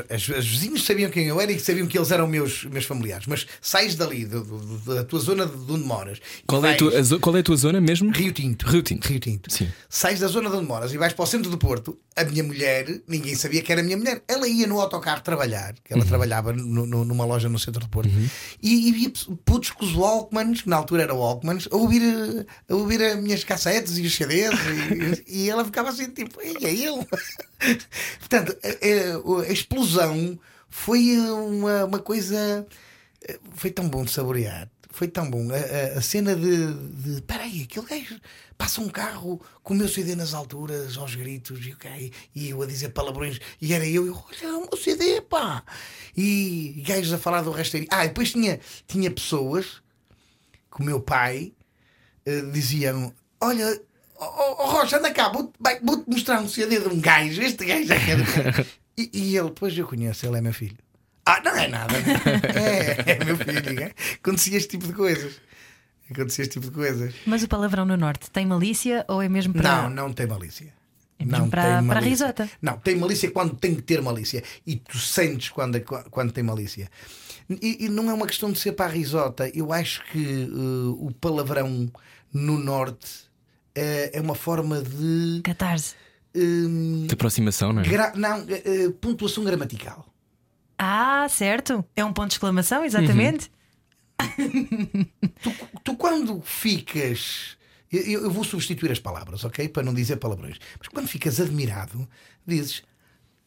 as, 0.10 0.30
as, 0.38 0.46
vizinhos 0.48 0.84
sabiam 0.86 1.10
quem 1.12 1.26
eu 1.28 1.40
era 1.40 1.52
e 1.52 1.60
sabiam 1.60 1.86
que 1.88 1.98
eles 1.98 2.12
eram 2.12 2.28
meus, 2.28 2.66
meus 2.66 2.86
familiares. 2.86 3.26
Mas 3.28 3.46
sais 3.62 3.96
dali, 3.96 4.26
do- 4.26 4.44
do- 4.44 4.96
da 4.96 5.04
tua 5.04 5.20
zona 5.20 5.46
de 5.46 5.72
onde 5.72 5.84
moras. 5.86 6.20
Qual 6.48 6.64
é, 6.64 6.66
a 6.66 6.70
vais- 6.72 6.78
tua, 6.80 6.98
a 7.00 7.02
zo- 7.04 7.20
qual 7.20 7.36
é 7.38 7.40
a 7.40 7.44
tua 7.44 7.56
zona 7.56 7.80
mesmo? 7.82 8.12
Rio 8.12 8.32
Tinto. 8.32 8.68
Rio 8.68 8.82
Tinto. 8.84 9.08
Rio 9.08 9.20
Tinto. 9.20 9.52
Sim. 9.52 9.68
Sais 9.90 10.20
da 10.20 10.28
zona 10.28 10.50
de 10.50 10.56
onde 10.58 10.68
moras 10.68 10.94
e 10.94 10.98
vais 10.98 11.14
para 11.14 11.24
o 11.24 11.28
centro 11.28 11.50
do 11.52 11.58
Porto. 11.58 11.98
A 12.16 12.24
minha 12.24 12.44
mulher, 12.44 12.86
ninguém 13.08 13.34
sabia 13.36 13.62
que 13.64 13.72
era 13.72 13.82
a 13.82 13.84
minha 13.84 13.98
mulher. 13.98 14.22
Ela 14.28 14.48
ia 14.48 14.68
no 14.68 14.80
autocarro 14.80 15.22
trabalhar, 15.22 15.74
que 15.84 15.92
ela 15.94 16.06
trabalhava 16.06 16.54
no- 16.54 16.86
no- 16.86 17.04
numa 17.06 17.26
loja 17.26 17.50
no 17.50 17.58
centro 17.58 17.82
do 17.82 17.90
Porto, 17.90 18.10
e, 18.62 18.90
e 18.90 18.92
via 18.92 19.12
putos 19.46 19.72
com 19.72 19.84
os 19.86 19.96
Walkmans, 19.96 20.62
que 20.62 20.70
na 20.70 20.76
altura 20.78 21.04
eram 21.04 21.18
Walkmans, 21.18 21.68
a 21.72 21.76
ouvir, 21.76 22.02
eh, 22.04 22.46
a 22.72 22.76
ouvir 22.76 23.02
as 23.04 23.16
minhas 23.20 23.44
cassetes 23.44 23.98
e 24.04 24.08
os 24.08 24.16
CDs, 24.16 24.54
e, 25.28 25.44
e 25.46 25.50
ela 25.50 25.64
ficava 25.66 25.90
assim, 25.90 26.10
tipo, 26.10 26.42
"Ei, 26.42 26.56
é 26.62 26.72
ele. 26.74 27.06
Portanto, 28.20 28.58
a, 28.64 28.68
a- 28.68 29.42
a 29.48 29.52
explosão 29.52 30.40
foi 30.70 31.18
uma, 31.18 31.86
uma 31.86 32.00
coisa. 32.00 32.66
eh, 33.28 33.40
Foi 33.56 33.70
tão 33.72 33.88
bom 33.88 34.04
de 34.04 34.12
saborear. 34.12 34.70
Foi 34.90 35.08
tão 35.08 35.30
bom. 35.30 35.50
A, 35.52 35.56
a- 35.96 36.00
a 36.00 36.02
cena 36.02 36.36
de. 36.36 36.74
de 36.74 37.22
peraí, 37.24 37.64
aquele 37.64 37.86
gajo 37.86 38.20
passa 38.58 38.82
um 38.82 38.90
carro 38.90 39.42
com 39.64 39.74
o 39.74 39.78
meu 39.78 39.88
CD 39.88 40.16
nas 40.16 40.34
alturas, 40.34 40.98
aos 40.98 41.16
gritos, 41.16 41.66
e, 41.66 41.74
ok, 41.74 42.12
e 42.36 42.50
eu 42.50 42.62
a 42.62 42.66
dizer 42.66 42.90
palavrões, 42.90 43.40
e 43.62 43.74
era 43.74 43.86
eu, 43.88 44.06
eu 44.06 44.14
olha, 44.16 44.48
é 44.48 44.54
o 44.54 44.62
meu 44.62 44.78
CD, 44.78 45.22
pá! 45.22 45.64
E 46.16 46.84
gajos 46.86 47.12
a 47.14 47.18
falar 47.18 47.42
do 47.42 47.52
resto. 47.52 47.78
Ah, 47.90 48.06
e 48.06 48.10
depois 48.10 48.32
tinha, 48.32 48.60
tinha 48.88 49.10
pessoas 49.12 49.82
que 50.74 50.82
o 50.82 50.84
meu 50.86 51.00
pai 51.02 51.54
eh, 52.26 52.42
diziam: 52.52 53.14
Olha, 53.42 53.82
oh, 54.24 54.56
oh, 54.64 54.66
Rocha, 54.72 54.98
anda 54.98 55.12
cá, 55.12 55.30
vou-te 55.30 55.52
vou-te 55.84 56.10
mostrar 56.10 56.42
um 56.42 56.48
CD 56.48 56.80
de 56.80 56.88
um 56.88 57.00
gajo. 57.00 57.42
Este 57.42 57.66
gajo 57.66 57.92
é 57.94 58.00
que 58.00 58.12
é 58.12 58.16
do 58.16 58.24
gajo." 58.44 58.66
e, 58.98 59.10
e 59.14 59.38
ele, 59.38 59.52
pois 59.52 59.78
eu 59.78 59.88
conheço, 59.88 60.26
ele 60.26 60.38
é 60.38 60.42
meu 60.42 60.54
filho. 60.54 60.78
Ah, 61.26 61.42
não 61.44 61.56
é 61.56 61.68
nada. 61.70 61.94
É, 62.54 63.14
é 63.14 63.24
meu 63.26 63.38
filho. 63.38 63.82
é? 63.84 63.94
Acontecia 64.22 64.58
este 64.58 64.70
tipo 64.70 64.88
de 64.88 64.94
coisas. 64.94 65.34
Acontecia 66.12 66.44
este 66.44 66.54
tipo 66.60 66.68
de 66.68 66.74
coisas. 66.74 67.14
Mas 67.26 67.44
o 67.44 67.48
palavrão 67.48 67.86
no 67.86 67.96
Norte 67.96 68.30
tem 68.30 68.46
malícia 68.46 69.06
ou 69.08 69.22
é 69.22 69.30
mesmo 69.30 69.54
para. 69.54 69.84
Não, 69.84 69.90
não 69.90 70.14
tem 70.14 70.28
malícia. 70.28 70.74
É 71.18 71.24
mesmo 71.26 71.40
não 71.44 71.50
para- 71.50 71.62
tem 71.62 71.72
para 71.72 71.78
a 71.80 71.82
malícia. 71.82 72.10
risota. 72.10 72.50
Não, 72.62 72.78
tem 72.78 72.96
malícia 72.98 73.32
quando 73.32 73.56
tem 73.56 73.74
que 73.74 73.82
ter 73.82 74.02
malícia. 74.02 74.44
E 74.68 74.76
tu 74.76 74.98
sentes 74.98 75.48
quando, 75.50 75.80
quando 76.12 76.32
tem 76.34 76.44
malícia. 76.44 76.90
E, 77.50 77.86
e 77.86 77.90
não 77.90 78.10
é 78.10 78.14
uma 78.14 78.28
questão 78.28 78.52
de 78.52 78.60
ser 78.60 78.74
para 78.74 78.86
a 78.86 78.90
risota. 78.90 79.50
Eu 79.54 79.72
acho 79.72 80.04
que 80.12 80.44
eh, 80.44 80.48
o 80.98 81.10
palavrão 81.22 81.90
no 82.34 82.58
Norte 82.60 83.08
é 83.76 84.22
uma 84.22 84.36
forma 84.36 84.82
de. 84.82 85.42
Catarse. 85.44 85.96
eh, 86.36 86.40
De 87.08 87.14
aproximação, 87.14 87.74
não 87.74 87.82
é? 87.82 87.86
gra- 87.88 88.14
não, 88.16 88.38
eh, 88.50 88.62
eh, 88.66 88.90
pontuação 89.02 89.44
gramatical. 89.44 90.06
Ah, 90.78 91.28
certo. 91.30 91.84
É 91.96 92.04
um 92.04 92.12
ponto 92.14 92.30
de 92.30 92.34
exclamação, 92.36 92.84
exatamente. 92.84 93.50
Tu 95.84 95.96
quando 95.96 96.42
ficas. 96.42 97.58
Eu, 97.92 98.24
eu 98.24 98.32
vou 98.32 98.44
substituir 98.44 98.92
as 98.92 99.00
palavras, 99.00 99.44
ok? 99.44 99.68
Para 99.70 99.84
não 99.84 99.94
dizer 99.94 100.18
palavrões. 100.18 100.58
Mas 100.80 100.88
quando 100.88 101.08
ficas 101.08 101.40
admirado, 101.40 102.08
dizes. 102.46 102.84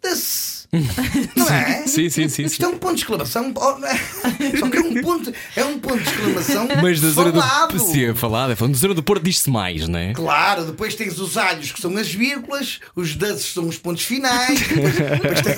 "Das-" 0.02 0.56
Não 1.36 1.48
é? 1.48 1.86
Sim, 1.86 2.08
sim, 2.10 2.28
sim, 2.28 2.44
Isto 2.44 2.56
sim. 2.56 2.64
é 2.64 2.68
um 2.68 2.78
ponto 2.78 2.94
de 2.96 3.00
exclamação. 3.02 3.52
oh, 3.54 3.86
é? 3.86 4.56
Só 4.58 4.68
que 4.68 4.76
é 4.76 4.80
um 4.80 5.00
ponto, 5.00 5.32
é 5.54 5.64
um 5.64 5.78
ponto 5.78 6.02
de 6.02 6.10
exclamação. 6.10 6.68
Mas 6.82 7.00
da 7.00 7.08
zona 7.10 7.32
falado. 7.32 7.72
do. 7.72 7.78
Sim, 7.78 8.10
é 8.10 8.14
falado, 8.14 8.52
é 8.52 8.56
falado. 8.56 8.72
Da 8.72 8.78
zona 8.78 8.94
do 8.94 9.02
Porto 9.02 9.22
diz-se 9.22 9.48
mais, 9.48 9.88
não 9.88 9.98
é? 9.98 10.12
Claro, 10.12 10.64
depois 10.64 10.94
tens 10.94 11.18
os 11.18 11.36
alhos 11.36 11.72
que 11.72 11.80
são 11.80 11.96
as 11.96 12.12
vírgulas, 12.12 12.80
os 12.94 13.14
das 13.14 13.42
são 13.42 13.68
os 13.68 13.78
pontos 13.78 14.04
finais. 14.04 14.60
Depois, 14.60 14.94
depois 14.96 15.40
tens- 15.40 15.56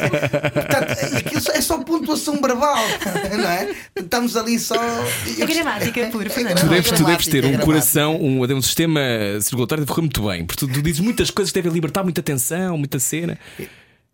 portanto, 0.52 1.16
aquilo 1.16 1.42
é 1.52 1.60
só 1.60 1.78
pontuação 1.78 2.40
verbal, 2.40 2.76
não 3.36 3.48
é? 3.50 3.74
Estamos 3.96 4.36
ali 4.36 4.58
só. 4.58 4.76
É 4.76 5.46
gramática 5.46 6.06
pura, 6.06 6.30
Fernando. 6.30 6.60
Tu 6.60 6.66
é 6.66 6.68
deves, 6.68 6.90
tu 6.92 7.04
deves 7.04 7.26
ter 7.26 7.44
um 7.44 7.54
é 7.54 7.58
coração, 7.58 8.16
um, 8.20 8.42
um 8.42 8.62
sistema 8.62 9.00
circulatório 9.40 9.84
deve 9.84 9.88
correr 9.92 10.02
muito 10.02 10.22
bem, 10.28 10.44
porque 10.44 10.66
tu, 10.66 10.72
tu 10.72 10.82
dizes 10.82 11.00
muitas 11.00 11.30
coisas 11.30 11.50
que 11.50 11.58
devem 11.58 11.72
libertar 11.72 12.02
muita 12.04 12.22
tensão, 12.22 12.76
muita 12.76 12.98
cena. 12.98 13.38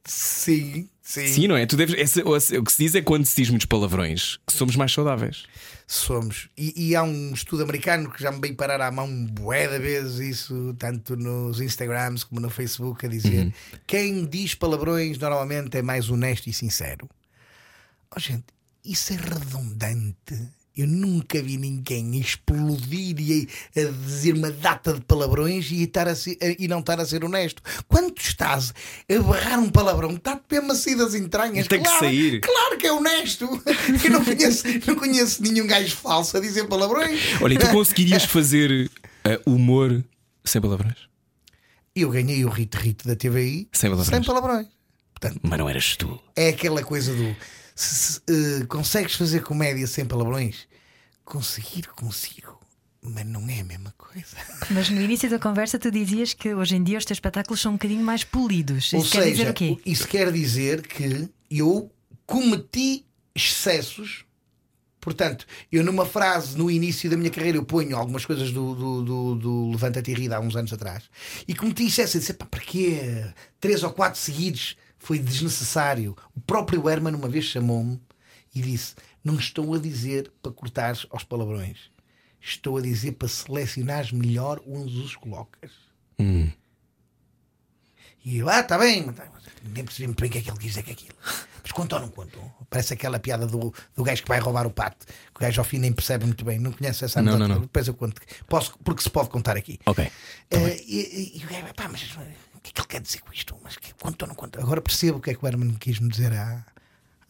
Sim, 0.07 0.89
sim. 1.03 1.27
Sim, 1.29 1.49
não 1.49 1.57
é? 1.57 1.65
Tu 1.67 1.77
deves, 1.77 1.95
esse- 1.99 2.23
o 2.23 2.63
que 2.65 2.73
se 2.73 2.83
diz 2.85 2.95
é 2.95 3.01
quando 3.03 3.25
se 3.25 3.37
diz 3.37 3.49
muitos 3.49 3.67
palavrões 3.67 4.39
que 4.47 4.53
somos 4.53 4.77
mais 4.77 4.93
saudáveis. 4.93 5.45
Somos. 5.87 6.49
E, 6.57 6.89
e 6.91 6.97
há 6.97 7.03
um 7.03 7.33
estudo 7.33 7.63
americano 7.63 8.11
que 8.11 8.23
já 8.23 8.31
me 8.33 8.41
veio 8.41 8.55
parar 8.55 8.81
à 8.81 8.91
mão 8.91 9.27
bué 9.27 9.69
da 9.69 9.79
vezes 9.79 10.19
isso, 10.19 10.75
tanto 10.79 11.17
nos 11.17 11.61
Instagrams 11.61 12.25
como 12.25 12.41
no 12.41 12.51
Facebook, 12.51 13.05
a 13.07 13.09
dizer 13.09 13.55
quem 13.87 14.25
diz 14.27 14.55
palavrões 14.55 15.19
normalmente 15.19 15.77
é 15.79 15.83
mais 15.83 16.11
honesto 16.11 16.49
e 16.49 16.53
sincero. 16.53 17.09
Oh, 18.15 18.21
gente, 18.21 18.45
isso 18.85 19.13
é 19.13 19.17
redundante. 19.17 20.49
Eu 20.77 20.89
nunca 20.89 21.41
vi 21.41 21.57
ninguém 21.57 22.19
explodir 22.19 23.15
e 23.21 23.49
a, 23.77 23.85
dizer 24.07 24.35
uma 24.35 24.51
data 24.51 24.93
de 24.93 25.01
palavrões 25.03 25.71
e, 25.71 25.85
estar 25.85 26.09
a 26.09 26.17
ser- 26.17 26.37
e 26.59 26.67
não 26.67 26.81
estar 26.81 26.99
a 27.01 27.07
ser 27.07 27.25
honesto. 27.25 27.63
Quando 27.87 28.11
tu 28.11 28.21
estás 28.23 28.75
a 29.09 29.23
barrar 29.23 29.61
um 29.61 29.71
palavrão, 29.71 30.11
está 30.17 30.41
mesmo 30.51 30.73
a 30.73 30.75
sair 30.75 30.97
das 30.97 31.15
entranhas. 31.15 31.69
Tem 31.69 31.79
que 31.81 31.85
claro, 31.89 32.05
sair. 32.05 32.41
Claro 32.41 32.77
que 32.77 32.87
é 32.89 32.93
honesto. 32.93 33.45
Eu 34.05 34.11
não 34.11 34.25
conheço, 34.25 34.65
não 34.87 34.97
conheço 34.97 35.43
nenhum 35.43 35.67
gajo 35.67 35.95
falso 35.97 36.37
a 36.37 36.41
dizer 36.41 36.65
palavrões. 36.67 37.21
Olha, 37.41 37.55
e 37.55 37.59
tu 37.59 37.69
conseguirias 37.71 38.25
fazer 38.25 38.91
eh, 39.25 39.41
humor 39.47 40.03
sem 40.45 40.61
palavrões? 40.61 40.97
Eu 41.95 42.11
ganhei 42.11 42.45
o 42.45 42.49
hit-hit 42.49 43.07
da 43.07 43.15
TVI 43.15 43.69
Sem 43.73 43.89
palavrões. 43.91 44.09
sem 44.17 44.25
palavrões. 44.25 44.67
Portanto, 45.15 45.39
Mas 45.45 45.59
não 45.59 45.69
eras 45.71 45.97
tu. 45.97 46.21
é 46.35 46.49
aquela 46.49 46.83
coisa 46.83 47.15
do 47.15 47.37
se, 47.75 47.95
se, 47.95 48.21
eh, 48.29 48.67
consegues 48.67 49.15
fazer 49.15 49.43
comédia 49.43 49.87
sem 49.87 50.05
palavrões? 50.05 50.69
Conseguir, 51.25 51.89
consigo. 51.89 52.61
Mas 53.03 53.27
não 53.27 53.47
é 53.49 53.61
a 53.61 53.65
mesma 53.65 53.93
coisa. 53.99 54.37
Mas 54.71 54.89
no 54.89 55.01
início 55.01 55.29
da 55.29 55.39
conversa 55.39 55.79
tu 55.79 55.91
dizias 55.91 56.33
que 56.33 56.55
hoje 56.55 56.77
em 56.77 56.83
dia 56.83 56.97
os 56.97 57.05
teus 57.05 57.17
espetáculos 57.17 57.61
são 57.61 57.73
um 57.73 57.75
bocadinho 57.75 58.03
mais 58.03 58.25
polidos. 58.25 58.87
Isso 58.87 58.97
Ou 58.97 59.03
quer 59.03 59.23
seja, 59.25 59.31
dizer 59.31 59.51
o 59.51 59.55
quê? 59.55 59.79
isso 59.85 60.09
quer 60.09 60.33
dizer 60.33 60.87
que 60.87 61.29
eu 61.51 61.91
cometi 62.27 63.05
excessos. 63.35 64.25
Portanto, 65.01 65.47
eu 65.71 65.85
numa 65.85 66.07
frase 66.07 66.57
no 66.57 66.71
início 66.71 67.11
da 67.11 67.17
minha 67.17 67.29
carreira 67.29 67.59
eu 67.59 67.65
ponho 67.65 67.95
algumas 67.95 68.25
coisas 68.25 68.51
do, 68.51 68.75
do, 68.75 69.03
do, 69.03 69.35
do 69.35 69.71
Levanta-te 69.73 70.11
e 70.11 70.15
Rida 70.15 70.37
há 70.37 70.41
uns 70.41 70.57
anos 70.57 70.73
atrás 70.73 71.05
e 71.47 71.55
cometi 71.55 71.85
excessos. 71.85 72.15
Eu 72.15 72.21
disse, 72.21 72.33
pá, 72.33 72.47
para 72.47 72.61
quê? 72.61 73.27
Três 73.61 73.83
ou 73.83 73.93
quatro 73.93 74.19
seguidos 74.19 74.77
foi 75.05 75.19
desnecessário. 75.19 76.17
O 76.35 76.41
próprio 76.41 76.89
Herman 76.89 77.15
uma 77.15 77.29
vez 77.29 77.45
chamou-me 77.45 78.01
e 78.55 78.61
disse: 78.63 78.95
Não 79.23 79.35
estou 79.37 79.75
a 79.75 79.79
dizer 79.79 80.33
para 80.43 80.51
cortares 80.53 81.07
aos 81.11 81.23
palavrões, 81.25 81.91
estou 82.41 82.79
a 82.79 82.81
dizer 82.81 83.13
para 83.13 83.29
selecionares 83.29 84.13
melhor 84.13 84.61
onde 84.67 84.99
os 84.99 85.15
colocas. 85.17 85.71
E 88.25 88.39
eu, 88.39 88.49
ah, 88.49 88.61
está 88.61 88.79
bem, 88.79 89.15
nem 89.63 89.85
percebi 89.85 90.07
muito 90.07 90.21
bem 90.23 90.31
o 90.31 90.33
que 90.33 90.39
é 90.39 90.41
que 90.43 90.49
ele 90.51 90.59
quis 90.59 90.69
dizer 90.69 90.83
que 90.83 90.91
é 90.91 90.93
aquilo. 90.95 91.15
Mas 91.63 91.73
contou 91.73 91.99
ou 91.99 92.05
não 92.07 92.11
contou? 92.11 92.51
Parece 92.71 92.95
aquela 92.95 93.19
piada 93.19 93.47
do, 93.47 93.73
do 93.95 94.03
gajo 94.03 94.23
que 94.23 94.29
vai 94.29 94.39
roubar 94.39 94.67
o 94.67 94.71
pato, 94.71 95.05
que 95.07 95.37
o 95.37 95.41
gajo 95.41 95.61
ao 95.61 95.65
fim 95.65 95.79
nem 95.79 95.93
percebe 95.93 96.25
muito 96.25 96.43
bem. 96.45 96.59
Não 96.59 96.73
conhece 96.73 97.05
essa 97.05 97.21
Não, 97.21 97.39
não, 97.39 97.47
não. 97.47 97.61
Depois 97.61 97.87
eu 97.87 97.93
conto. 97.95 98.21
Posso, 98.49 98.79
porque 98.83 99.03
se 99.03 99.11
pode 99.11 99.29
contar 99.29 99.57
aqui. 99.59 99.79
Ok. 99.85 100.11
Eh, 100.51 100.83
e, 100.87 101.33
e- 101.37 101.39
e 101.41 101.45
o 101.45 101.49
gajo, 101.49 101.75
pá, 101.75 101.89
mas 101.89 102.01
que 102.65 102.71
é 102.71 102.73
que 102.73 102.81
ele 102.81 102.89
quer 102.89 103.01
dizer 103.01 103.21
com 103.21 103.33
isto? 103.33 103.55
Mas 103.63 103.77
que, 103.77 103.93
contou 103.95 104.27
ou 104.27 104.29
não 104.31 104.35
contou? 104.35 104.63
Agora 104.63 104.81
percebo 104.81 105.19
o 105.19 105.21
que 105.21 105.31
é 105.31 105.35
que 105.35 105.45
o 105.45 105.47
Herman 105.49 105.75
quis 105.75 105.99
me 106.01 106.09
dizer 106.09 106.33
há, 106.33 106.65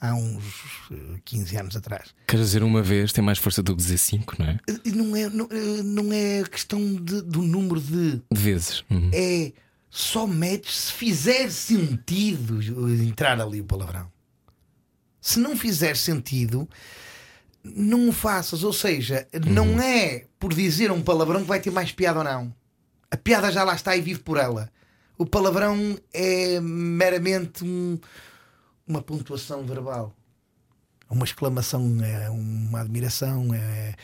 há 0.00 0.14
uns 0.14 0.44
eh, 0.92 1.18
15 1.24 1.56
anos 1.56 1.76
atrás. 1.76 2.14
Queres 2.26 2.46
dizer 2.46 2.62
uma 2.62 2.82
vez 2.82 3.12
tem 3.12 3.22
mais 3.24 3.38
força 3.38 3.62
do 3.62 3.72
que 3.72 3.82
dizer 3.82 3.98
cinco, 3.98 4.34
não 4.38 4.46
é? 4.46 4.58
Eh, 4.68 4.90
Não 4.90 5.16
é, 5.16 5.28
não, 5.28 5.48
eh, 5.50 5.82
não 5.82 6.12
é 6.12 6.44
questão 6.44 6.80
de- 6.94 7.22
do 7.22 7.42
número 7.42 7.80
de. 7.80 8.22
De 8.32 8.40
vezes. 8.40 8.84
Uhum. 8.90 9.10
é 9.12 9.52
só 9.90 10.26
metes 10.26 10.74
se 10.76 10.92
fizer 10.92 11.50
sentido 11.50 12.60
entrar 13.02 13.40
ali 13.40 13.60
o 13.60 13.64
palavrão. 13.64 14.10
Se 15.20 15.38
não 15.38 15.56
fizer 15.56 15.96
sentido, 15.96 16.68
não 17.64 18.08
o 18.08 18.12
faças. 18.12 18.62
Ou 18.64 18.72
seja, 18.72 19.26
não 19.46 19.80
é 19.80 20.26
por 20.38 20.52
dizer 20.52 20.90
um 20.90 21.00
palavrão 21.02 21.40
que 21.42 21.46
vai 21.48 21.60
ter 21.60 21.70
mais 21.70 21.90
piada 21.92 22.18
ou 22.18 22.24
não. 22.24 22.54
A 23.10 23.16
piada 23.16 23.50
já 23.52 23.62
lá 23.64 23.74
está 23.74 23.96
e 23.96 24.00
vive 24.00 24.20
por 24.20 24.36
ela. 24.36 24.70
O 25.16 25.24
palavrão 25.26 25.96
é 26.12 26.58
meramente 26.60 27.64
um- 27.64 27.98
uma 28.86 29.00
pontuação 29.00 29.64
verbal. 29.64 30.14
Uma 31.08 31.24
exclamação, 31.24 31.98
é 32.02 32.28
uma 32.30 32.80
admiração, 32.80 33.54
é, 33.54 33.94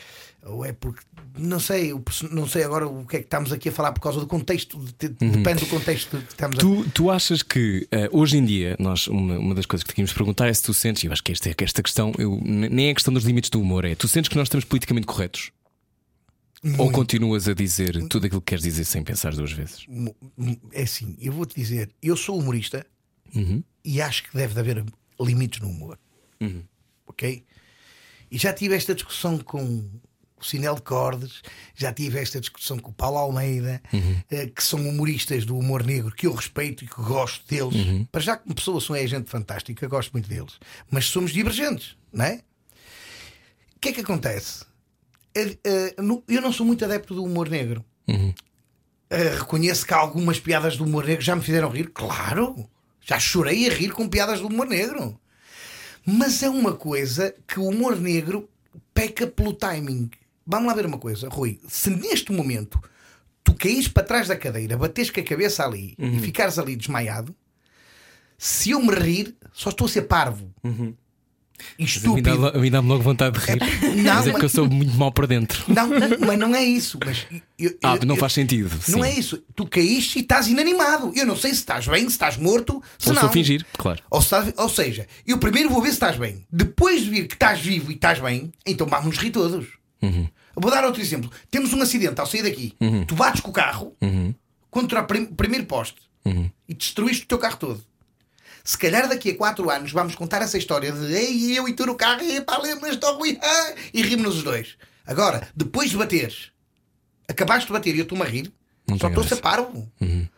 ou 0.45 0.63
é 0.63 0.71
porque 0.71 1.01
não 1.37 1.59
sei, 1.59 1.91
não 2.31 2.47
sei 2.47 2.63
agora 2.63 2.87
o 2.87 3.05
que 3.05 3.17
é 3.17 3.19
que 3.19 3.25
estamos 3.25 3.51
aqui 3.51 3.69
a 3.69 3.71
falar 3.71 3.91
por 3.91 3.99
causa 4.01 4.19
do 4.19 4.27
contexto, 4.27 4.77
Uhum. 4.77 4.85
depende 5.31 5.61
do 5.61 5.65
contexto 5.67 6.17
que 6.17 6.31
estamos 6.31 6.57
a 6.57 6.61
Tu, 6.61 6.85
tu 6.93 7.09
achas 7.11 7.41
que 7.43 7.85
eh, 7.91 8.07
hoje 8.13 8.37
em 8.37 8.45
dia, 8.45 8.75
nós, 8.79 9.07
uma, 9.07 9.37
uma 9.39 9.55
das 9.55 9.65
coisas 9.65 9.83
que 9.83 9.93
tínhamos 9.93 10.11
de 10.11 10.15
perguntar 10.15 10.47
é 10.47 10.53
se 10.53 10.63
tu 10.63 10.73
sentes, 10.73 11.03
e 11.03 11.07
eu 11.07 11.11
acho 11.11 11.23
que 11.23 11.31
esta, 11.31 11.49
é- 11.49 11.55
esta 11.59 11.81
questão 11.83 12.13
eu, 12.17 12.39
nem 12.43 12.89
é 12.89 12.93
questão 12.93 13.13
dos 13.13 13.23
limites 13.25 13.49
do 13.49 13.59
humor, 13.59 13.83
é 13.83 13.93
tu 13.95 14.07
sentes 14.07 14.29
que 14.29 14.37
nós 14.37 14.45
estamos 14.45 14.63
politicamente 14.63 15.07
corretos? 15.07 15.51
Ou 16.77 16.91
continuas 16.91 17.47
a 17.47 17.53
dizer 17.53 18.07
tudo 18.07 18.27
aquilo 18.27 18.41
que 18.41 18.51
queres 18.51 18.63
dizer 18.63 18.85
sem 18.85 19.03
pensar 19.03 19.33
duas 19.33 19.51
vezes? 19.51 19.85
É 20.71 20.83
assim, 20.83 21.17
eu 21.19 21.33
vou-te 21.33 21.55
dizer, 21.55 21.89
eu 22.01 22.15
sou 22.15 22.37
humorista 22.37 22.85
e 23.83 24.01
acho 24.01 24.23
que 24.23 24.35
deve 24.35 24.53
de 24.53 24.59
haver 24.59 24.85
limites 25.19 25.59
no 25.59 25.69
humor. 25.69 25.99
Ok? 27.07 27.43
E 28.29 28.37
já 28.37 28.53
tive 28.53 28.75
esta 28.75 28.93
discussão 28.95 29.37
com 29.39 29.89
o 30.37 30.43
Sinel 30.43 30.75
de 30.75 30.81
Cordes, 30.81 31.41
já 31.75 31.93
tive 31.93 32.19
esta 32.19 32.39
discussão 32.39 32.79
com 32.79 32.89
o 32.91 32.93
Paulo 32.93 33.17
Almeida, 33.17 33.81
eh, 34.29 34.47
que 34.47 34.63
são 34.63 34.79
humoristas 34.87 35.45
do 35.45 35.57
humor 35.57 35.83
negro 35.85 36.11
que 36.11 36.25
eu 36.25 36.33
respeito 36.33 36.83
e 36.83 36.87
que 36.87 37.01
gosto 37.01 37.45
deles. 37.47 38.07
Para 38.11 38.21
já, 38.21 38.37
como 38.37 38.55
pessoa, 38.55 38.79
são 38.81 38.95
é 38.95 39.05
gente 39.05 39.29
fantástica, 39.29 39.87
gosto 39.87 40.11
muito 40.13 40.29
deles. 40.29 40.57
Mas 40.89 41.05
somos 41.05 41.31
divergentes, 41.31 41.95
não 42.11 42.25
é? 42.25 42.41
O 43.75 43.79
que 43.81 43.89
é 43.89 43.93
que 43.93 44.01
acontece? 44.01 44.63
Eh, 45.35 45.57
eh, 45.63 45.95
Eu 46.27 46.41
não 46.41 46.51
sou 46.51 46.65
muito 46.65 46.83
adepto 46.85 47.13
do 47.15 47.23
humor 47.23 47.49
negro. 47.49 47.83
Uh, 48.07 49.37
reconheço 49.39 49.85
que 49.85 49.93
algumas 49.93 50.39
piadas 50.39 50.77
do 50.77 50.85
humor 50.85 51.05
negro 51.05 51.23
já 51.23 51.35
me 51.35 51.41
fizeram 51.41 51.69
rir, 51.69 51.89
claro. 51.93 52.55
Já 53.01 53.19
chorei 53.19 53.69
a 53.69 53.73
rir 53.73 53.91
com 53.91 54.07
piadas 54.07 54.39
do 54.39 54.47
humor 54.47 54.67
negro. 54.67 55.19
Mas 56.05 56.41
é 56.41 56.49
uma 56.49 56.73
coisa 56.73 57.35
que 57.47 57.59
o 57.59 57.67
humor 57.67 57.99
negro 57.99 58.49
peca 58.93 59.27
pelo 59.27 59.53
timing. 59.53 60.09
Vamos 60.47 60.67
lá 60.67 60.73
ver 60.73 60.85
uma 60.85 60.97
coisa, 60.97 61.27
Rui. 61.27 61.59
Se 61.67 61.89
neste 61.89 62.31
momento 62.31 62.81
tu 63.43 63.53
caís 63.53 63.87
para 63.87 64.03
trás 64.03 64.27
da 64.27 64.35
cadeira, 64.35 64.77
bates 64.77 65.09
com 65.09 65.19
a 65.19 65.23
cabeça 65.23 65.65
ali 65.65 65.93
e 66.15 66.19
ficares 66.19 66.57
ali 66.57 66.75
desmaiado, 66.75 67.35
se 68.37 68.71
eu 68.71 68.81
me 68.81 68.93
rir, 68.95 69.35
só 69.53 69.69
estou 69.69 69.85
a 69.85 69.89
ser 69.89 70.03
parvo. 70.03 70.53
Mim 70.63 70.95
estúpido. 71.77 72.37
dá- 72.41 72.57
a 72.57 72.61
mim 72.61 72.69
dá-me 72.71 72.87
logo 72.87 73.01
vontade 73.03 73.39
de 73.39 73.45
rir. 73.45 73.59
Não, 74.03 74.15
mas 74.15 74.27
é 74.27 74.31
porque 74.31 74.45
eu 74.45 74.49
sou 74.49 74.69
muito 74.69 74.97
mal 74.97 75.11
por 75.11 75.27
dentro. 75.27 75.63
Não, 75.67 75.87
mas 76.19 76.39
não 76.39 76.55
é 76.55 76.63
isso. 76.63 76.97
Mas 77.05 77.25
eu- 77.57 77.77
Ah, 77.83 77.95
eu- 77.99 78.05
não 78.05 78.15
faz 78.15 78.33
sentido. 78.33 78.69
Não 78.87 79.01
sim. 79.01 79.03
é 79.03 79.13
isso. 79.19 79.43
Tu 79.55 79.65
caíste 79.67 80.19
e 80.19 80.21
estás 80.21 80.47
inanimado. 80.47 81.11
Eu 81.15 81.25
não 81.25 81.35
sei 81.35 81.51
se 81.51 81.57
estás 81.57 81.87
bem, 81.87 82.01
se 82.01 82.07
estás 82.11 82.37
morto, 82.37 82.81
se 82.97 83.09
Ou 83.09 83.15
não. 83.15 83.25
a 83.25 83.29
fingir, 83.29 83.65
claro. 83.77 84.01
Ou, 84.09 84.21
se 84.21 84.33
ou 84.57 84.69
seja, 84.69 85.07
eu 85.25 85.37
primeiro 85.37 85.69
vou 85.69 85.81
ver 85.81 85.89
se 85.89 85.93
estás 85.95 86.17
bem. 86.17 86.45
Depois 86.51 87.03
de 87.03 87.09
vir 87.09 87.27
que 87.27 87.35
estás 87.35 87.59
vivo 87.59 87.91
e 87.91 87.95
estás 87.95 88.19
bem, 88.19 88.51
então 88.65 88.87
vamos 88.87 89.05
nos 89.07 89.17
rir 89.17 89.31
todos. 89.31 89.67
Uhum. 90.01 90.27
Vou 90.55 90.69
dar 90.71 90.83
outro 90.83 91.01
exemplo. 91.01 91.31
Temos 91.49 91.71
um 91.73 91.81
acidente 91.81 92.19
ao 92.19 92.25
sair 92.27 92.43
daqui. 92.43 92.73
Uhum. 92.81 93.05
Tu 93.05 93.15
bates 93.15 93.41
com 93.41 93.49
o 93.51 93.53
carro 93.53 93.95
contra 94.69 95.01
o 95.01 95.05
prim- 95.05 95.25
primeiro 95.25 95.65
poste 95.65 95.95
Uhum. 96.25 96.49
e 96.67 96.73
destruíste 96.73 97.23
o 97.23 97.27
teu 97.27 97.37
carro 97.37 97.57
todo. 97.57 97.83
Se 98.63 98.77
calhar 98.77 99.07
daqui 99.07 99.31
a 99.31 99.35
4 99.35 99.69
anos 99.69 99.91
vamos 99.91 100.15
contar 100.15 100.41
essa 100.41 100.57
história 100.57 100.91
de 100.91 101.13
Ei, 101.13 101.57
eu 101.57 101.67
e 101.67 101.73
tu 101.73 101.85
no 101.85 101.95
carro, 101.95 102.21
e 102.23 102.41
pá, 102.41 102.57
lembras-te, 102.57 103.05
Rui, 103.05 103.37
ah", 103.41 103.73
e 103.93 104.01
rimos-nos 104.01 104.37
os 104.37 104.43
dois. 104.43 104.77
Agora, 105.05 105.47
depois 105.55 105.89
de 105.89 105.97
bateres, 105.97 106.51
acabaste 107.27 107.67
de 107.67 107.73
bater 107.73 107.95
e 107.95 107.99
eu 107.99 108.03
estou-me 108.03 108.23
a 108.23 108.27
rir, 108.27 108.51
Não 108.87 108.97
só 108.97 109.07
estou 109.07 109.23
a 109.23 109.27
ser 109.27 109.37
parvo. 109.37 109.91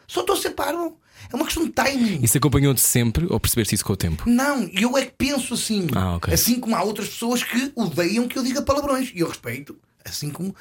Só 0.08 0.22
estou 0.22 0.36
a 0.36 0.40
ser 0.40 0.52
parvo. 0.52 1.00
É 1.32 1.36
uma 1.36 1.46
questão 1.46 1.64
de 1.64 1.72
timing. 1.72 2.20
Isso 2.22 2.38
acompanhou-te 2.38 2.82
sempre 2.82 3.26
ou 3.30 3.40
percebeste 3.40 3.76
isso 3.76 3.86
com 3.86 3.94
o 3.94 3.98
tempo? 3.98 4.30
Não, 4.30 4.70
eu 4.74 4.98
é 4.98 5.06
que 5.06 5.14
penso 5.18 5.54
assim. 5.54 5.88
Ah, 5.96 6.16
ok. 6.16 6.34
Assim 6.34 6.60
como 6.60 6.76
há 6.76 6.84
outras 6.84 7.10
pessoas 7.10 7.44
que 7.44 7.72
odeiam 7.76 8.28
que 8.28 8.38
eu 8.38 8.44
diga 8.44 8.62
palavrões. 8.62 9.12
E 9.14 9.20
eu 9.20 9.28
respeito. 9.28 9.78
Assim 10.04 10.30
como 10.30 10.56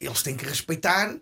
eles 0.00 0.22
têm 0.22 0.36
que 0.36 0.44
respeitar 0.44 1.14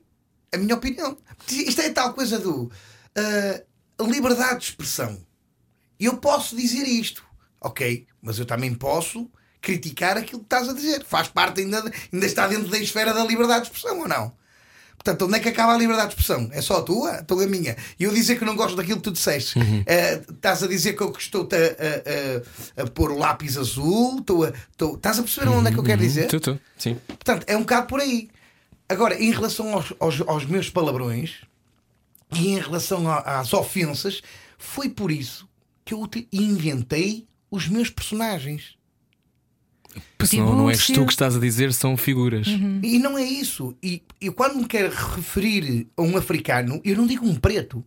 a 0.52 0.56
minha 0.56 0.74
opinião. 0.74 1.18
Isto 1.50 1.80
é 1.80 1.90
tal 1.90 2.14
coisa 2.14 2.38
do 2.38 2.70
ah, 3.16 3.62
liberdade 4.00 4.60
de 4.60 4.64
expressão. 4.66 5.18
Eu 5.98 6.16
posso 6.18 6.56
dizer 6.56 6.84
isto, 6.86 7.24
ok, 7.60 8.06
mas 8.22 8.38
eu 8.38 8.44
também 8.46 8.72
posso 8.74 9.28
criticar 9.60 10.16
aquilo 10.16 10.38
que 10.40 10.46
estás 10.46 10.68
a 10.68 10.72
dizer. 10.72 11.04
Faz 11.04 11.28
parte 11.28 11.60
ainda, 11.60 11.82
ainda 12.12 12.26
está 12.26 12.46
dentro 12.46 12.68
da 12.68 12.78
esfera 12.78 13.12
da 13.12 13.24
liberdade 13.24 13.62
de 13.64 13.72
expressão 13.72 13.98
ou 14.00 14.08
não? 14.08 14.32
Portanto, 14.96 15.26
onde 15.26 15.36
é 15.36 15.40
que 15.40 15.48
acaba 15.48 15.74
a 15.74 15.78
liberdade 15.78 16.14
de 16.14 16.20
expressão? 16.20 16.48
É 16.52 16.60
só 16.60 16.78
a 16.78 16.82
tua? 16.82 17.18
Então 17.20 17.38
a 17.38 17.46
minha. 17.46 17.76
E 17.98 18.04
eu 18.04 18.12
dizer 18.12 18.36
que 18.38 18.44
não 18.44 18.56
gosto 18.56 18.76
daquilo 18.76 18.96
que 18.96 19.04
tu 19.04 19.12
disseste. 19.12 19.58
Eh, 19.86 20.20
estás 20.28 20.62
a 20.62 20.66
dizer 20.66 20.94
que 20.94 21.02
eu 21.02 21.12
estou-te 21.16 21.54
a, 21.54 21.58
a- 21.58 22.82
a- 22.82 22.84
a 22.84 22.86
pôr 22.90 23.12
o 23.12 23.18
lápis 23.18 23.56
azul? 23.56 24.18
Estou 24.18 24.44
a, 24.44 24.52
estou- 24.72 24.96
Estás 24.96 25.18
a 25.18 25.22
perceber 25.22 25.48
onde 25.50 25.68
é 25.68 25.72
que 25.72 25.78
eu 25.78 25.84
quero 25.84 26.00
dizer? 26.02 26.26
Tu, 26.26 26.40
tu, 26.40 26.60
sim. 26.76 26.96
Portanto, 27.06 27.44
é 27.46 27.56
um 27.56 27.60
bocado 27.60 27.86
por 27.86 28.00
aí. 28.00 28.28
Agora, 28.88 29.14
em 29.22 29.30
relação 29.30 29.72
aos, 29.72 29.92
aos, 30.00 30.20
aos 30.22 30.44
meus 30.44 30.68
palavrões 30.68 31.42
e 32.34 32.48
em 32.48 32.58
relação 32.60 33.04
às 33.08 33.52
ofensas, 33.52 34.20
foi 34.58 34.88
por 34.88 35.10
isso 35.12 35.47
que 35.88 35.94
eu 35.94 36.06
inventei 36.30 37.26
os 37.50 37.66
meus 37.66 37.88
personagens. 37.88 38.76
Senão 40.22 40.54
não 40.54 40.68
és 40.68 40.86
tu 40.86 41.06
que 41.06 41.12
estás 41.12 41.34
a 41.34 41.40
dizer, 41.40 41.72
são 41.72 41.96
figuras. 41.96 42.46
E 42.82 42.98
não 42.98 43.16
é 43.16 43.24
isso. 43.24 43.74
E 43.82 44.02
eu, 44.20 44.34
quando 44.34 44.56
me 44.56 44.66
quero 44.66 44.94
referir 44.94 45.88
a 45.96 46.02
um 46.02 46.14
africano, 46.18 46.78
eu 46.84 46.94
não 46.94 47.06
digo 47.06 47.26
um 47.26 47.34
preto. 47.34 47.82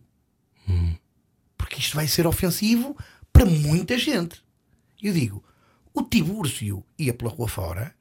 Porque 1.56 1.78
isto 1.78 1.94
vai 1.94 2.08
ser 2.08 2.26
ofensivo 2.26 2.96
para 3.32 3.46
muita 3.46 3.96
gente. 3.96 4.42
Eu 5.00 5.12
digo, 5.12 5.44
o 5.94 6.02
Tibúrcio 6.02 6.84
ia 6.98 7.14
pela 7.14 7.30
rua 7.30 7.46
fora 7.46 7.94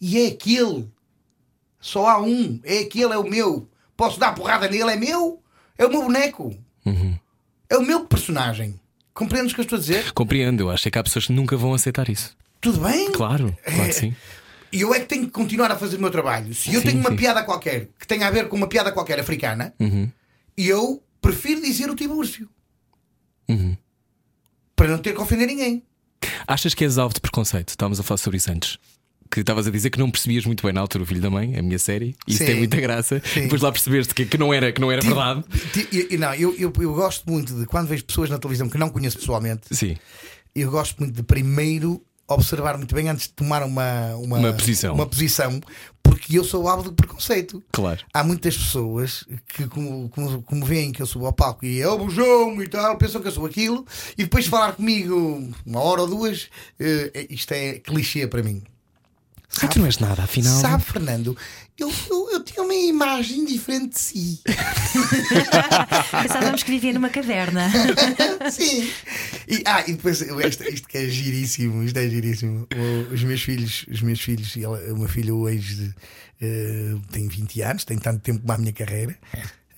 e 0.00 0.18
é 0.18 0.26
aquele. 0.26 0.90
Só 1.78 2.08
há 2.08 2.20
um. 2.20 2.58
É 2.64 2.80
aquele, 2.80 3.12
é 3.12 3.18
o 3.18 3.30
meu. 3.30 3.70
Posso 3.96 4.18
dar 4.18 4.34
porrada 4.34 4.68
nele, 4.68 4.90
é 4.90 4.96
meu. 4.96 5.40
É 5.78 5.86
o 5.86 5.88
meu 5.88 6.02
boneco. 6.02 6.52
É 7.68 7.78
o 7.78 7.82
meu 7.82 8.04
personagem. 8.06 8.80
Compreendes 9.20 9.52
o 9.52 9.54
que 9.54 9.60
eu 9.60 9.64
estou 9.64 9.76
a 9.76 9.80
dizer? 9.80 10.12
Compreendo, 10.12 10.62
eu 10.62 10.70
acho 10.70 10.88
é 10.88 10.90
que 10.90 10.98
há 10.98 11.02
pessoas 11.02 11.26
que 11.26 11.32
nunca 11.34 11.54
vão 11.54 11.74
aceitar 11.74 12.08
isso. 12.08 12.34
Tudo 12.58 12.80
bem? 12.80 13.12
Claro, 13.12 13.54
claro 13.62 13.84
que 13.88 13.92
sim. 13.92 14.16
E 14.72 14.80
eu 14.80 14.94
é 14.94 15.00
que 15.00 15.04
tenho 15.06 15.26
que 15.26 15.30
continuar 15.30 15.70
a 15.70 15.76
fazer 15.76 15.98
o 15.98 16.00
meu 16.00 16.10
trabalho. 16.10 16.54
Se 16.54 16.72
eu 16.72 16.80
Sim, 16.80 16.86
tenho 16.86 17.00
uma 17.00 17.10
sim. 17.10 17.16
piada 17.16 17.42
qualquer 17.42 17.88
que 17.98 18.06
tenha 18.06 18.26
a 18.26 18.30
ver 18.30 18.48
com 18.48 18.56
uma 18.56 18.66
piada 18.66 18.90
qualquer 18.90 19.20
africana, 19.20 19.74
Uhum. 19.78 20.08
eu 20.56 21.02
prefiro 21.20 21.60
dizer 21.60 21.90
o 21.90 21.94
Tibúrcio. 21.94 22.48
Uhum. 23.46 23.76
Para 24.74 24.88
não 24.88 24.96
ter 24.98 25.12
que 25.14 25.20
ofender 25.20 25.46
ninguém. 25.46 25.82
Achas 26.46 26.72
que 26.72 26.82
és 26.84 26.96
alvo 26.96 27.12
de 27.14 27.20
preconceito? 27.20 27.68
Estávamos 27.68 28.00
a 28.00 28.02
falar 28.02 28.16
sobre 28.18 28.38
isso 28.38 28.50
antes. 28.50 28.78
Que 29.30 29.40
estavas 29.40 29.66
a 29.66 29.70
dizer 29.70 29.90
que 29.90 29.98
não 29.98 30.10
percebias 30.10 30.44
muito 30.44 30.64
bem 30.64 30.72
na 30.72 30.80
altura 30.80 31.04
o 31.04 31.06
filho 31.06 31.20
da 31.20 31.30
mãe, 31.30 31.56
a 31.56 31.62
minha 31.62 31.78
série, 31.78 32.16
e 32.26 32.32
isso 32.32 32.44
tem 32.44 32.56
muita 32.56 32.80
graça. 32.80 33.22
Sim. 33.24 33.42
Depois 33.42 33.62
lá 33.62 33.70
percebeste 33.70 34.12
que, 34.14 34.26
que 34.26 34.36
não 34.36 34.52
era, 34.52 34.72
que 34.72 34.80
não 34.80 34.90
era 34.90 35.00
verdade. 35.00 35.44
Ti- 35.72 35.88
e- 35.92 36.14
e 36.14 36.18
não, 36.18 36.34
eu, 36.34 36.52
eu, 36.58 36.72
eu 36.80 36.94
gosto 36.94 37.30
muito 37.30 37.54
de 37.54 37.64
quando 37.66 37.86
vejo 37.86 38.04
pessoas 38.04 38.28
na 38.28 38.38
televisão 38.38 38.68
que 38.68 38.76
não 38.76 38.88
conheço 38.90 39.18
pessoalmente, 39.18 39.62
Sim. 39.70 39.96
eu 40.54 40.68
gosto 40.70 40.98
muito 40.98 41.14
de 41.14 41.22
primeiro 41.22 42.02
observar 42.26 42.76
muito 42.76 42.94
bem 42.94 43.08
antes 43.08 43.26
de 43.28 43.32
tomar 43.34 43.62
uma, 43.62 44.14
uma, 44.16 44.38
Uma 44.38 44.52
posição. 44.52 44.94
uma 44.94 45.06
posição, 45.06 45.60
porque 46.02 46.36
eu 46.38 46.44
sou 46.44 46.66
alvo 46.68 46.88
de 46.90 46.94
preconceito. 46.96 47.62
Claro. 47.72 48.00
Há 48.12 48.22
muitas 48.24 48.56
pessoas 48.56 49.24
que, 49.48 49.66
como, 49.68 50.08
como, 50.08 50.42
como 50.42 50.64
veem 50.64 50.90
que 50.92 51.02
eu 51.02 51.06
subo 51.06 51.26
ao 51.26 51.32
palco 51.32 51.64
e 51.64 51.80
é 51.80 51.88
o 51.88 51.98
bujão 51.98 52.60
e 52.62 52.68
tal, 52.68 52.96
pensam 52.98 53.20
que 53.20 53.28
eu 53.28 53.32
sou 53.32 53.46
aquilo, 53.46 53.84
e 54.18 54.24
depois 54.24 54.44
de 54.44 54.50
falar 54.50 54.72
comigo 54.72 55.50
uma 55.66 55.80
hora 55.80 56.02
ou 56.02 56.08
duas, 56.08 56.48
eh, 56.80 57.26
isto 57.30 57.52
é 57.52 57.74
clichê 57.78 58.26
para 58.26 58.42
mim. 58.42 58.62
Ah, 59.62 59.68
tu 59.68 59.78
não 59.78 59.86
és 59.86 59.98
nada, 59.98 60.22
afinal. 60.22 60.60
Sabe, 60.60 60.84
Fernando, 60.84 61.36
eu, 61.78 61.92
eu, 62.10 62.30
eu 62.32 62.44
tinha 62.44 62.62
uma 62.62 62.74
imagem 62.74 63.44
diferente 63.44 63.94
de 63.94 64.00
si. 64.00 64.40
Pensávamos 66.22 66.62
que 66.62 66.70
vivia 66.70 66.92
numa 66.92 67.08
caverna. 67.10 67.70
Sim. 68.50 68.90
E, 69.48 69.62
ah, 69.66 69.82
e 69.86 69.92
depois 69.94 70.20
isto, 70.20 70.64
isto 70.64 70.88
que 70.88 70.98
é 70.98 71.08
giríssimo, 71.08 71.82
isto 71.82 71.98
é 71.98 72.08
giríssimo. 72.08 72.66
Os 73.12 73.22
meus 73.22 73.42
filhos, 73.42 73.86
os 73.90 74.02
meus 74.02 74.20
filhos, 74.20 74.56
ela, 74.56 74.78
o 74.92 74.98
meu 74.98 75.08
filho 75.08 75.36
hoje 75.38 75.94
eh, 76.40 76.94
tem 77.10 77.28
20 77.28 77.62
anos, 77.62 77.84
tem 77.84 77.98
tanto 77.98 78.20
tempo 78.20 78.40
como 78.40 78.52
a 78.52 78.58
minha 78.58 78.72
carreira. 78.72 79.16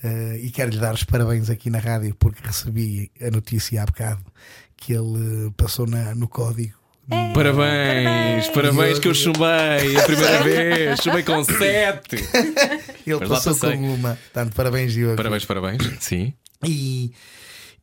eh, 0.03 0.41
e 0.43 0.51
quero 0.51 0.71
lhe 0.71 0.79
dar 0.79 0.95
os 0.95 1.05
parabéns 1.05 1.49
aqui 1.51 1.71
na 1.71 1.79
rádio 1.79 2.15
porque 2.19 2.41
recebi 2.47 3.11
a 3.21 3.31
notícia 3.31 3.83
há 3.83 3.87
bocado 3.87 4.25
que 4.77 4.93
ele 4.93 5.51
passou 5.57 5.87
na- 5.87 6.15
no 6.15 6.27
código. 6.29 6.75
Parabéns, 7.35 8.49
parabéns, 8.49 8.99
que 8.99 9.09
eu 9.09 9.15
chumbei 9.15 9.97
a 9.99 10.03
primeira 10.05 10.43
vez, 10.43 11.01
chumbei 11.03 11.23
com 11.23 11.43
sete. 11.45 12.17
Ele 13.07 13.19
Mas 13.21 13.29
passou 13.45 13.55
com 13.73 13.95
uma. 13.95 14.15
Portanto, 14.17 14.55
parabéns, 14.55 14.93
Diogo. 14.93 15.17
Parabéns, 15.17 15.45
parabéns. 15.45 15.79
Sim. 16.01 16.33
E, 16.65 17.11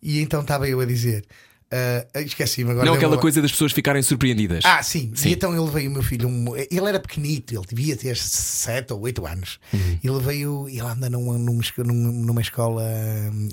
e 0.02 0.22
então 0.22 0.42
estava 0.42 0.68
eu 0.70 0.80
a 0.80 0.86
dizer. 0.86 1.26
eh, 1.70 2.08
Esqueci-me 2.16 2.72
agora. 2.72 2.86
Não 2.86 2.94
aquela 2.94 3.16
uma- 3.16 3.22
coisa 3.22 3.42
das 3.42 3.52
pessoas 3.52 3.72
ficarem 3.74 4.02
surpreendidas. 4.02 4.64
Ah, 4.66 4.82
sim. 4.82 5.12
Sim. 5.16 5.30
E 5.30 5.34
então 5.34 5.54
ele 5.54 5.70
veio, 5.70 5.90
o 5.90 5.94
meu 5.94 6.04
filho, 6.04 6.28
um- 6.28 6.56
ele 6.56 6.88
era 6.88 7.00
pequenito, 7.00 7.54
ele 7.54 7.66
devia 7.68 7.96
ter 7.98 8.16
7 8.16 8.94
ou 8.94 9.02
8 9.02 9.26
anos. 9.28 9.60
Uhum. 9.74 10.00
Ele 10.04 10.20
veio, 10.22 10.70
ele 10.70 10.80
anda 10.80 11.10
numa, 11.10 11.38
numa, 11.38 11.62
esco- 11.62 11.84
numa- 11.84 12.12
numa 12.12 12.42
escola 12.42 12.84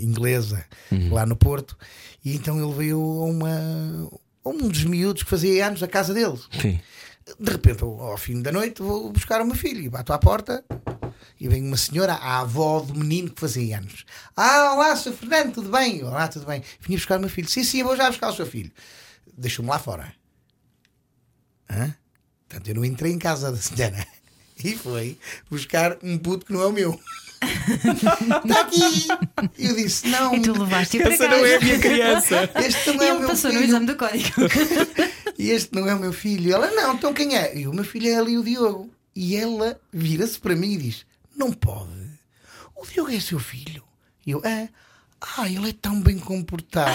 inglesa 0.00 0.64
Uhum. 0.92 1.12
lá 1.12 1.26
no 1.26 1.34
Porto, 1.36 1.76
e 2.24 2.34
então 2.36 2.56
ele 2.64 2.72
veio 2.76 2.98
a 3.00 3.24
uma. 3.24 4.10
Um 4.46 4.68
dos 4.68 4.84
miúdos 4.84 5.24
que 5.24 5.30
fazia 5.30 5.66
anos 5.66 5.82
a 5.82 5.88
casa 5.88 6.14
deles. 6.14 6.48
Sim. 6.60 6.80
De 7.40 7.50
repente, 7.50 7.82
ao, 7.82 8.16
fim 8.16 8.40
da 8.40 8.52
noite, 8.52 8.80
vou 8.80 9.10
buscar 9.10 9.42
o 9.42 9.44
meu 9.44 9.56
filho 9.56 9.80
e 9.80 9.88
bato 9.88 10.12
à 10.12 10.18
porta. 10.18 10.64
E 11.40 11.48
vem 11.48 11.62
uma 11.62 11.76
senhora, 11.76 12.14
a 12.14 12.40
avó 12.40 12.80
do 12.80 12.94
menino 12.94 13.30
que 13.30 13.40
fazia 13.40 13.78
anos. 13.78 14.06
Ah, 14.36 14.72
olá, 14.74 14.94
Sr. 14.94 15.12
Fernando, 15.12 15.54
tudo 15.54 15.70
bem? 15.70 16.02
Olá, 16.04 16.28
tudo 16.28 16.46
bem. 16.46 16.62
Vinha 16.80 16.96
buscar 16.96 17.18
o 17.18 17.20
meu 17.20 17.28
filho. 17.28 17.48
Sim, 17.48 17.64
sim, 17.64 17.80
eu 17.80 17.86
vou 17.86 17.96
já 17.96 18.08
buscar 18.08 18.28
o 18.28 18.34
seu 18.34 18.46
filho. 18.46 18.70
Deixou-me 19.36 19.68
lá 19.68 19.78
fora. 19.78 20.14
Hã? 21.68 21.94
Portanto, 22.48 22.68
eu 22.68 22.74
não 22.76 22.84
entrei 22.84 23.12
em 23.12 23.18
casa 23.18 23.50
da 23.50 23.58
senhora. 23.58 24.06
E 24.64 24.74
foi 24.74 25.18
buscar 25.50 25.98
um 26.02 26.16
puto 26.16 26.46
que 26.46 26.52
não 26.54 26.62
é 26.62 26.66
o 26.66 26.72
meu. 26.72 26.98
Está 27.42 28.60
aqui! 28.62 29.08
E 29.58 29.66
eu 29.66 29.76
disse: 29.76 30.08
Não, 30.08 30.34
E 30.34 30.40
tu 30.40 30.52
levaste-o 30.58 31.02
para 31.02 31.12
Essa 31.14 31.24
casa. 31.28 31.36
não 31.38 31.46
é 31.46 31.56
a 31.56 31.60
minha 31.60 31.78
criança. 31.78 32.50
este 32.64 32.92
não 32.92 33.02
E 33.02 33.06
é 33.06 33.10
o 33.12 33.14
ele 33.14 33.18
meu 33.20 33.28
passou 33.28 33.50
no 33.52 33.58
filho. 33.58 33.68
exame 33.68 33.86
do 33.86 33.96
código. 33.96 34.34
E 35.38 35.50
este 35.50 35.74
não 35.74 35.86
é 35.86 35.94
o 35.94 35.98
meu 36.00 36.14
filho. 36.14 36.54
Ela, 36.54 36.70
não, 36.70 36.94
então 36.94 37.12
quem 37.12 37.36
é? 37.36 37.58
E 37.58 37.66
o 37.66 37.72
meu 37.74 37.84
filho 37.84 38.08
é 38.08 38.16
ali 38.16 38.38
o 38.38 38.42
Diogo. 38.42 38.90
E 39.14 39.36
ela 39.36 39.78
vira-se 39.92 40.38
para 40.38 40.56
mim 40.56 40.72
e 40.72 40.76
diz: 40.78 41.04
Não 41.36 41.52
pode. 41.52 41.90
O 42.74 42.86
Diogo 42.86 43.10
é 43.12 43.20
seu 43.20 43.38
filho. 43.38 43.82
E 44.26 44.30
eu, 44.30 44.40
é. 44.44 44.68
Ah, 45.36 45.46
ele 45.48 45.68
é 45.70 45.72
tão 45.74 46.00
bem 46.00 46.18
comportado. 46.18 46.90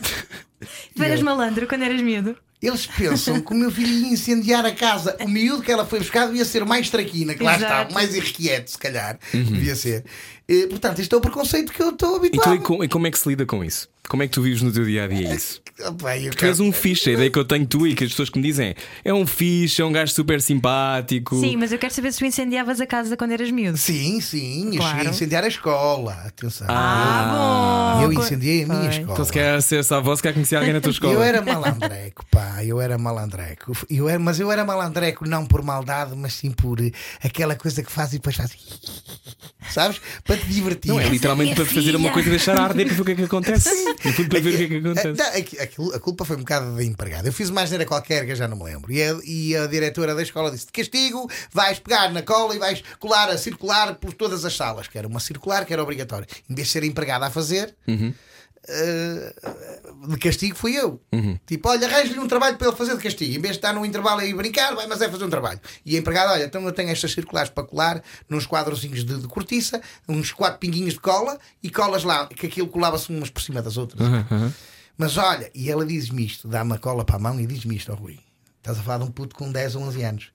Tu 0.96 1.02
eras 1.02 1.20
malandro 1.20 1.66
quando 1.66 1.82
eras 1.82 2.00
miúdo. 2.00 2.36
Eles 2.62 2.86
pensam 2.86 3.40
que 3.40 3.52
o 3.52 3.56
meu 3.56 3.70
filho 3.70 3.88
ia 3.92 4.08
incendiar 4.08 4.64
a 4.64 4.72
casa. 4.72 5.16
O 5.20 5.28
miúdo 5.28 5.62
que 5.62 5.70
ela 5.70 5.84
foi 5.84 5.98
buscar 5.98 6.26
devia 6.26 6.44
ser 6.46 6.64
mais 6.64 6.88
traquina, 6.88 7.34
que 7.34 7.42
lá 7.42 7.56
Exato. 7.56 7.82
está, 7.88 7.94
mais 7.94 8.14
irrequieto, 8.14 8.70
se 8.70 8.78
calhar. 8.78 9.18
Devia 9.32 9.76
ser. 9.76 10.04
Eh, 10.48 10.66
portanto, 10.68 11.00
isto 11.00 11.14
é 11.14 11.18
o 11.18 11.20
preconceito 11.20 11.72
que 11.72 11.82
eu 11.82 11.90
estou 11.90 12.16
habituado. 12.16 12.54
E, 12.54 12.58
tu, 12.58 12.62
e, 12.62 12.64
com- 12.66 12.84
e 12.84 12.88
como 12.88 13.06
é 13.06 13.10
que 13.10 13.18
se 13.18 13.28
lida 13.28 13.44
com 13.44 13.62
isso? 13.62 13.86
Como 14.08 14.22
é 14.22 14.26
que 14.26 14.32
tu 14.34 14.42
vives 14.42 14.60
no 14.62 14.70
teu 14.70 14.84
dia 14.84 15.04
a 15.04 15.08
dia 15.08 15.34
isso? 15.34 15.62
Eu 15.78 15.92
Tu 16.36 16.44
és 16.46 16.60
um 16.60 16.70
fixe, 16.70 17.10
a 17.10 17.12
ideia 17.14 17.30
que 17.30 17.38
eu 17.38 17.44
tenho 17.44 17.66
tu 17.66 17.84
e 17.84 17.94
que 17.96 18.04
as 18.04 18.10
pessoas 18.10 18.30
que 18.30 18.38
me 18.38 18.46
dizem 18.46 18.68
é, 18.68 18.74
é 19.06 19.12
um 19.14 19.26
fixe, 19.26 19.82
é 19.82 19.84
um 19.84 19.90
gajo 19.90 20.12
super 20.12 20.40
simpático. 20.40 21.34
Sim, 21.40 21.56
mas 21.56 21.72
eu 21.72 21.78
quero 21.78 21.92
saber 21.92 22.12
se 22.12 22.20
tu 22.20 22.24
incendiavas 22.24 22.80
a 22.80 22.86
casa 22.86 23.16
quando 23.16 23.32
eras 23.32 23.50
miúdo. 23.50 23.76
Sim, 23.76 24.20
sim. 24.20 24.68
Eu 24.68 24.76
Claro. 24.76 24.90
cheguei 24.94 25.06
a 25.08 25.10
incendiar 25.10 25.42
a 25.44 25.48
escola. 25.48 26.12
Atenção. 26.26 26.66
Ah, 26.70 27.96
bom. 27.98 28.02
eu 28.04 28.12
incendiei 28.12 28.62
a 28.62 28.66
minha 28.68 28.78
Pois. 28.82 28.92
escola. 28.94 29.12
Então 29.14 29.24
se 29.24 29.32
quer 29.32 29.62
ser 29.62 29.80
essa 29.80 30.00
voz, 30.00 30.20
quer 30.20 30.32
conhecer 30.32 30.56
alguém 30.56 30.72
na 30.74 30.80
tua 30.80 30.90
escola. 30.92 31.12
Eu 31.12 31.22
era 31.22 31.42
malandreco, 31.42 32.24
pá, 32.30 32.62
eu 32.64 32.80
era 32.80 32.96
malandreco. 32.96 33.72
Eu 33.90 34.08
era, 34.08 34.18
mas 34.20 34.38
eu 34.38 34.52
era 34.52 34.64
malandreco 34.64 35.28
não 35.28 35.44
por 35.44 35.60
maldade, 35.62 36.12
mas 36.14 36.34
sim 36.34 36.52
por 36.52 36.80
eh, 36.80 36.92
aquela 37.22 37.56
coisa 37.56 37.82
que 37.82 37.90
faz 37.90 38.10
e 38.12 38.18
depois 38.18 38.36
faz. 38.36 38.52
Sabes? 39.70 40.00
Para 40.24 40.36
te 40.36 40.46
divertir. 40.46 40.90
Não 40.90 41.00
é 41.00 41.08
literalmente 41.08 41.54
para 41.54 41.64
fazer 41.64 41.96
uma 41.96 42.10
coisa 42.10 42.28
e 42.28 42.30
deixar 42.30 42.60
arder 42.60 42.86
para 42.86 42.94
ver 42.94 43.00
o 43.00 43.04
que 43.04 43.12
é 43.12 43.14
que 43.14 43.22
acontece. 43.24 43.93
Fundo, 43.98 44.28
para 44.28 44.40
ver 44.40 44.54
o 44.54 44.56
que 44.58 44.64
é 44.64 44.68
que 44.68 44.76
acontece. 44.76 45.22
aquilo- 45.62 45.94
a 45.94 45.98
culpa 46.00 46.24
foi 46.24 46.36
um 46.36 46.40
bocado 46.40 46.76
da 46.76 46.84
empregada. 46.84 47.28
Eu 47.28 47.32
fiz 47.32 47.48
uma 47.48 47.62
asneira 47.62 47.86
qualquer 47.86 48.24
que 48.26 48.32
eu 48.32 48.36
já 48.36 48.46
não 48.48 48.56
me 48.56 48.64
lembro. 48.64 48.92
E 48.92 49.02
a, 49.02 49.18
e 49.24 49.56
a 49.56 49.66
diretora 49.66 50.14
da 50.14 50.22
escola 50.22 50.50
disse: 50.50 50.66
de 50.66 50.72
castigo, 50.72 51.30
vais 51.52 51.78
pegar 51.78 52.12
na 52.12 52.22
cola 52.22 52.54
e 52.54 52.58
vais 52.58 52.82
colar 52.98 53.28
a 53.30 53.38
circular 53.38 53.94
por 53.94 54.12
todas 54.12 54.44
as 54.44 54.54
salas. 54.56 54.88
Que 54.88 54.98
era 54.98 55.08
uma 55.08 55.20
circular 55.20 55.64
que 55.64 55.72
era 55.72 55.82
obrigatória. 55.82 56.26
Em 56.48 56.54
vez 56.54 56.66
de 56.68 56.72
ser 56.72 56.84
empregada 56.84 57.26
a 57.26 57.30
fazer. 57.30 57.74
Eh, 58.68 59.34
de 60.08 60.16
castigo 60.18 60.56
fui 60.56 60.74
eu. 60.76 61.00
Tipo, 61.46 61.68
olha, 61.68 61.86
arranje-lhe 61.86 62.18
um 62.18 62.28
trabalho 62.28 62.56
para 62.56 62.68
ele 62.68 62.76
fazer 62.76 62.96
de 62.96 63.02
castigo. 63.02 63.32
Em 63.32 63.40
vez 63.40 63.54
de 63.54 63.58
estar 63.58 63.72
no 63.72 63.84
intervalo 63.84 64.20
aí 64.20 64.32
brincar, 64.32 64.74
vai, 64.74 64.86
mas 64.86 65.00
é 65.00 65.08
fazer 65.08 65.24
um 65.24 65.30
trabalho. 65.30 65.60
E 65.84 65.96
a 65.96 65.98
empregada, 65.98 66.32
olha, 66.32 66.44
então 66.44 66.64
eu 66.64 66.72
tenho 66.72 66.90
estas 66.90 67.12
circulares 67.12 67.50
para 67.50 67.64
colar 67.64 68.02
nos 68.28 68.46
quadrozinhos 68.46 69.04
de, 69.04 69.20
de 69.20 69.28
cortiça, 69.28 69.80
uns 70.08 70.32
quatro 70.32 70.58
pinguinhos 70.58 70.94
de 70.94 71.00
cola 71.00 71.38
e 71.62 71.70
colas 71.70 72.04
lá, 72.04 72.26
que 72.26 72.46
aquilo 72.46 72.68
colava-se 72.68 73.10
umas 73.10 73.30
por 73.30 73.42
cima 73.42 73.60
das 73.60 73.76
outras. 73.76 74.06
Mas 74.96 75.16
olha, 75.16 75.50
e 75.54 75.70
ela 75.70 75.84
diz-me 75.84 76.24
isto, 76.24 76.46
dá-me 76.46 76.74
a 76.74 76.78
cola 76.78 77.04
para 77.04 77.16
a 77.16 77.18
mão 77.18 77.38
e 77.40 77.46
diz-me 77.46 77.76
isto, 77.76 77.92
ó 77.92 77.94
Rui. 77.94 78.18
Estás 78.58 78.78
a 78.78 78.82
falar 78.82 78.98
de 78.98 79.04
um 79.04 79.10
puto 79.10 79.34
com 79.36 79.50
10 79.52 79.76
ou 79.76 79.82
11 79.82 80.02
anos. 80.02 80.33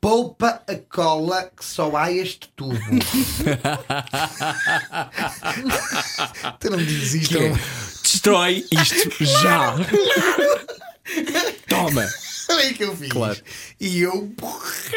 Poupa 0.00 0.62
a 0.68 0.74
cola 0.94 1.50
que 1.56 1.64
só 1.64 1.96
há 1.96 2.12
este 2.12 2.48
tubo. 2.54 2.76
tu 6.60 6.70
não 6.70 6.78
me 6.78 6.84
dizes 6.84 7.22
isto. 7.22 7.38
É, 7.38 7.52
Destrói 8.02 8.64
isto 8.70 9.24
já. 9.24 9.74
Toma. 11.68 12.06
Olha 12.48 12.74
que 12.74 12.84
eu 12.84 12.96
fiz. 12.96 13.08
Claro. 13.08 13.40
E 13.80 14.00
eu, 14.00 14.32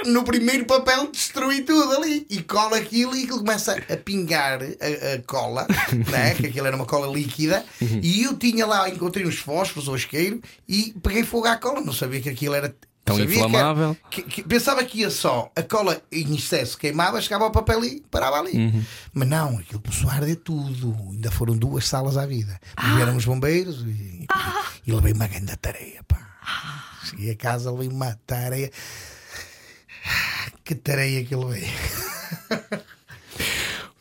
no 0.06 0.24
primeiro 0.24 0.66
papel, 0.66 1.10
destruí 1.12 1.62
tudo 1.62 1.94
ali. 1.94 2.26
E 2.30 2.42
cola 2.44 2.78
aquilo 2.78 3.16
e 3.16 3.24
aquilo 3.24 3.40
começa 3.40 3.74
a 3.74 3.98
pingar 3.98 4.62
a, 4.62 5.14
a 5.16 5.22
cola, 5.26 5.68
né? 6.10 6.36
que 6.36 6.48
aquilo 6.48 6.68
era 6.68 6.76
uma 6.76 6.86
cola 6.86 7.12
líquida. 7.12 7.66
Uhum. 7.82 8.00
E 8.04 8.24
eu 8.24 8.38
tinha 8.38 8.66
lá, 8.66 8.90
encontrei 8.90 9.26
uns 9.26 9.40
fósforos 9.40 9.88
ou 9.88 9.96
isqueiro 9.96 10.42
e 10.68 10.94
peguei 11.02 11.24
fogo 11.24 11.48
à 11.48 11.56
cola. 11.56 11.82
Não 11.82 11.94
sabia 11.94 12.22
que 12.22 12.30
aquilo 12.30 12.54
era. 12.54 12.74
Tão 13.10 13.18
sabia 13.18 13.34
que 13.36 13.40
era- 13.40 13.48
inflamável. 13.50 13.98
que- 14.10 14.22
que- 14.24 14.44
pensava 14.44 14.84
que 14.84 15.00
ia 15.00 15.10
só 15.10 15.52
a 15.56 15.62
cola 15.64 16.02
em 16.12 16.36
excesso 16.36 16.78
queimava, 16.78 17.22
chegava 17.22 17.44
ao 17.44 17.52
papel 17.52 17.84
e 17.86 18.02
parava 18.10 18.38
ali. 18.40 18.58
Uhum. 18.58 18.84
Mas 19.14 19.28
não, 19.28 19.58
aquilo 19.60 19.82
começou 19.82 20.10
a 20.10 20.14
arder 20.14 20.36
tudo. 20.38 20.96
Ainda 21.12 21.30
foram 21.32 21.58
duas 21.58 21.86
salas 21.88 22.18
à 22.18 22.26
vida. 22.26 22.60
Ah. 22.76 22.96
Vieram 22.96 23.16
os 23.18 23.26
bombeiros 23.26 23.82
e, 23.86 24.26
e 24.88 24.92
levei 24.92 25.14
uma 25.14 25.28
grande 25.28 25.56
tareia. 25.58 26.04
Pá. 26.08 26.18
Cheguei 27.06 27.32
a 27.32 27.36
casa, 27.36 27.72
levei 27.72 27.88
uma 27.88 28.18
tareia. 28.26 28.72
Que 30.64 30.76
tareia 30.76 31.24
que 31.26 31.36
levei. 31.36 31.68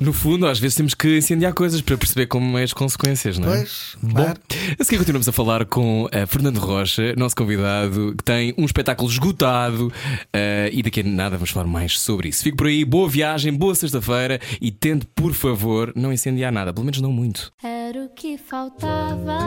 No 0.01 0.13
fundo, 0.13 0.47
às 0.47 0.61
vezes 0.61 0.77
temos 0.77 0.95
que 0.95 1.19
incendiar 1.19 1.53
coisas 1.53 1.81
para 1.81 1.97
perceber 1.97 2.27
como 2.27 2.57
é 2.57 2.63
as 2.63 2.73
consequências, 2.73 3.37
não 3.37 3.53
é? 3.53 3.59
Pois, 3.59 3.97
claro. 4.13 4.39
Bom, 4.49 4.57
a 4.79 4.85
seguir 4.85 4.99
continuamos 4.99 5.29
a 5.29 5.33
falar 5.33 5.65
com 5.65 6.09
a 6.13 6.25
Fernando 6.25 6.59
Rocha, 6.59 7.15
nosso 7.17 7.35
convidado, 7.35 8.15
que 8.17 8.23
tem 8.23 8.55
um 8.57 8.65
espetáculo 8.65 9.11
esgotado 9.11 9.93
eh, 10.33 10.71
e 10.73 10.83
daqui 10.85 11.01
a 11.01 11.03
nada 11.03 11.37
vamos 11.37 11.51
falar 11.51 11.67
mais 11.67 11.99
sobre 11.99 12.29
isso. 12.29 12.45
Fico 12.45 12.57
por 12.57 12.69
aí, 12.69 12.85
boa 12.85 13.09
viagem, 13.09 13.53
boa 13.53 13.75
sexta-feira 13.75 14.41
e 14.61 14.71
tente, 14.71 15.05
por 15.17 15.35
favor, 15.35 15.93
não 15.97 16.13
incendiar 16.13 16.53
nada, 16.53 16.73
pelo 16.73 16.85
menos 16.85 17.01
não 17.01 17.11
muito. 17.11 17.53
Era 17.63 18.05
o 18.05 18.09
que 18.11 18.39
faltava. 18.39 19.39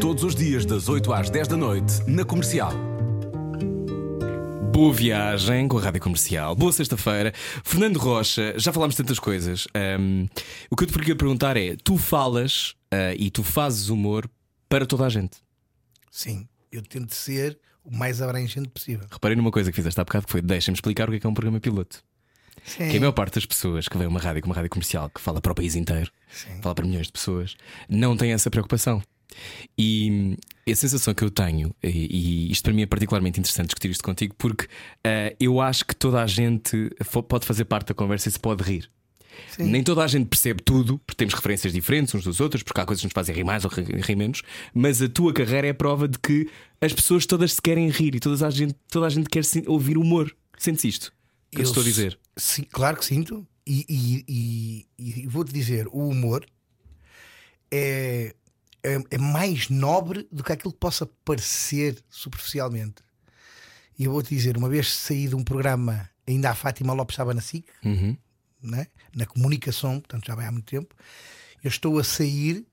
Todos 0.00 0.24
os 0.24 0.34
dias, 0.34 0.64
das 0.64 0.88
8 0.88 1.12
às 1.12 1.28
10 1.28 1.48
da 1.48 1.56
noite, 1.56 1.94
na 2.06 2.24
comercial. 2.24 2.72
Boa 4.78 4.92
viagem 4.92 5.66
com 5.66 5.76
a 5.76 5.80
Rádio 5.80 6.00
Comercial. 6.00 6.54
Boa 6.54 6.72
sexta-feira. 6.72 7.32
Fernando 7.64 7.96
Rocha, 7.96 8.54
já 8.56 8.72
falámos 8.72 8.94
tantas 8.94 9.18
coisas. 9.18 9.66
Ahm, 9.74 10.28
o 10.70 10.76
que 10.76 10.84
eu 10.84 10.86
te 10.86 10.92
queria 10.96 11.16
perguntar 11.16 11.56
é: 11.56 11.74
tu 11.82 11.98
falas 11.98 12.76
ah, 12.88 13.12
e 13.18 13.28
tu 13.28 13.42
fazes 13.42 13.88
humor 13.88 14.30
para 14.68 14.86
toda 14.86 15.04
a 15.04 15.08
gente. 15.08 15.38
Sim, 16.12 16.46
eu 16.70 16.80
tento 16.80 17.12
ser 17.12 17.58
o 17.84 17.92
mais 17.92 18.22
abrangente 18.22 18.68
possível. 18.68 19.04
Reparei 19.10 19.36
numa 19.36 19.50
coisa 19.50 19.72
que 19.72 19.74
fizeste 19.74 20.00
há 20.00 20.04
bocado 20.04 20.26
que 20.26 20.30
foi: 20.30 20.40
deixa-me 20.40 20.76
explicar 20.76 21.08
o 21.08 21.10
que 21.10 21.16
é 21.16 21.20
que 21.20 21.26
é 21.26 21.28
um 21.28 21.34
programa 21.34 21.58
piloto. 21.58 22.00
Sim. 22.64 22.88
Que 22.88 22.98
a 22.98 23.00
maior 23.00 23.12
parte 23.12 23.34
das 23.34 23.46
pessoas 23.46 23.88
que 23.88 23.98
vê 23.98 24.06
uma 24.06 24.20
rádio 24.20 24.42
como 24.42 24.52
uma 24.52 24.56
rádio 24.56 24.70
comercial, 24.70 25.10
que 25.10 25.20
fala 25.20 25.40
para 25.40 25.50
o 25.50 25.56
país 25.56 25.74
inteiro, 25.74 26.12
Sim. 26.30 26.62
fala 26.62 26.76
para 26.76 26.86
milhões 26.86 27.06
de 27.08 27.12
pessoas, 27.12 27.56
não 27.88 28.16
tem 28.16 28.30
essa 28.30 28.48
preocupação. 28.48 29.02
E 29.76 30.36
a 30.70 30.74
sensação 30.74 31.14
que 31.14 31.22
eu 31.24 31.30
tenho, 31.30 31.74
e, 31.82 32.50
isto 32.50 32.62
para 32.64 32.72
mim 32.72 32.82
é 32.82 32.86
particularmente 32.86 33.38
interessante 33.38 33.66
discutir 33.68 33.90
isto 33.90 34.02
contigo, 34.04 34.34
porque 34.36 34.66
ah, 35.04 35.34
eu 35.38 35.60
acho 35.60 35.84
que 35.84 35.94
toda 35.94 36.22
a 36.22 36.26
gente 36.26 36.90
pode 37.28 37.46
fazer 37.46 37.64
parte 37.64 37.88
da 37.88 37.94
conversa 37.94 38.28
e 38.28 38.32
se 38.32 38.38
pode 38.40 38.62
rir. 38.62 38.90
Sim. 39.50 39.64
Nem 39.70 39.84
toda 39.84 40.02
a 40.02 40.06
gente 40.06 40.26
percebe 40.26 40.62
tudo, 40.62 40.98
porque 40.98 41.16
temos 41.16 41.32
referências 41.34 41.72
diferentes 41.72 42.12
uns 42.14 42.24
dos 42.24 42.40
outros, 42.40 42.62
porque 42.62 42.80
há 42.80 42.84
coisas 42.84 43.00
que 43.02 43.06
nos 43.06 43.12
fazem 43.12 43.34
rir 43.34 43.44
mais 43.44 43.64
ou 43.64 43.70
ri 43.70 43.84
rir 43.84 44.16
menos, 44.16 44.42
mas 44.74 45.00
a 45.00 45.08
tua 45.08 45.32
carreira 45.32 45.68
é 45.68 45.70
a 45.70 45.74
prova 45.74 46.08
de 46.08 46.18
que 46.18 46.48
as 46.80 46.92
pessoas 46.92 47.24
todas 47.24 47.52
se 47.52 47.62
querem 47.62 47.88
rir 47.88 48.16
e 48.16 48.20
toda 48.20 48.44
a 48.46 48.50
gente, 48.50 48.74
toda 48.90 49.06
a 49.06 49.10
gente 49.10 49.28
quer 49.28 49.42
ouvir 49.66 49.96
humor. 49.96 50.34
Sentes 50.58 50.84
isto? 50.84 51.12
Que 51.52 51.60
eu, 51.60 51.62
estou 51.64 51.82
a 51.82 51.84
dizer. 51.84 52.18
Sim, 52.36 52.64
claro 52.70 52.96
que 52.96 53.04
sinto. 53.04 53.46
E, 53.66 53.84
e- 53.88 54.86
e- 54.98 55.22
e 55.22 55.26
vou-te 55.28 55.52
dizer: 55.52 55.86
o 55.88 56.08
humor 56.08 56.44
é, 57.70 58.34
é, 58.82 58.98
é 59.10 59.18
mais 59.18 59.68
nobre 59.68 60.28
do 60.30 60.42
que 60.44 60.52
aquilo 60.52 60.72
que 60.72 60.78
possa 60.78 61.06
parecer 61.24 62.02
superficialmente. 62.08 62.96
E 63.98 64.04
eu 64.04 64.12
vou-te 64.12 64.34
dizer: 64.34 64.56
uma 64.56 64.68
vez 64.68 64.92
saí 64.92 65.26
de 65.28 65.34
um 65.34 65.42
programa, 65.44 66.08
ainda 66.26 66.50
a 66.50 66.54
Fátima 66.54 66.92
Lopes 66.92 67.14
estava 67.14 67.34
na 67.34 67.40
SIC, 67.40 67.66
Uhum. 67.84 68.16
né? 68.62 68.86
na 69.14 69.26
comunicação, 69.26 70.00
portanto 70.00 70.26
já 70.26 70.34
vai 70.34 70.46
há 70.46 70.52
muito 70.52 70.66
tempo. 70.70 70.94
Eu 71.62 71.68
estou 71.68 71.98
a 71.98 72.04
sair 72.04 72.64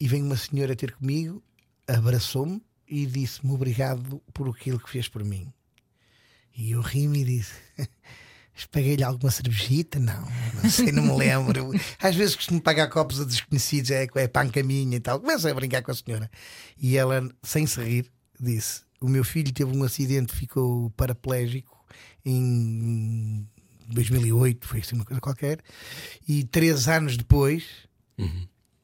e 0.00 0.08
vem 0.08 0.22
uma 0.22 0.36
senhora 0.36 0.74
ter 0.74 0.92
comigo, 0.92 1.42
abraçou-me 1.86 2.60
e 2.88 3.06
disse-me 3.06 3.52
obrigado 3.52 4.20
por 4.32 4.48
aquilo 4.48 4.78
que 4.80 4.90
fez 4.90 5.08
por 5.08 5.22
mim. 5.24 5.52
E 6.56 6.72
eu 6.72 6.80
ri-me 6.80 7.20
e 7.22 7.24
disse: 7.24 7.54
Paguei-lhe 8.70 9.02
alguma 9.02 9.30
cervejita? 9.30 9.98
Não, 9.98 10.28
não 10.62 10.70
sei, 10.70 10.92
não 10.92 11.02
me 11.02 11.16
lembro. 11.16 11.72
Às 12.00 12.14
vezes 12.14 12.36
costumo 12.36 12.60
pagar 12.60 12.88
copos 12.88 13.20
a 13.20 13.24
desconhecidos, 13.24 13.90
é, 13.90 14.06
é 14.14 14.28
panca 14.28 14.62
minha 14.62 14.96
e 14.96 15.00
tal. 15.00 15.20
Começo 15.20 15.48
a 15.48 15.54
brincar 15.54 15.82
com 15.82 15.90
a 15.90 15.94
senhora. 15.94 16.30
E 16.78 16.96
ela, 16.96 17.28
sem 17.42 17.66
se 17.66 17.82
rir, 17.82 18.10
disse: 18.38 18.82
O 19.00 19.08
meu 19.08 19.24
filho 19.24 19.52
teve 19.52 19.76
um 19.76 19.82
acidente, 19.82 20.34
ficou 20.34 20.90
paraplégico 20.90 21.84
em 22.24 23.46
2008, 23.88 24.66
foi 24.66 24.80
assim 24.80 24.96
uma 24.96 25.04
coisa 25.04 25.20
qualquer. 25.20 25.60
E 26.26 26.44
três 26.44 26.88
anos 26.88 27.16
depois, 27.16 27.64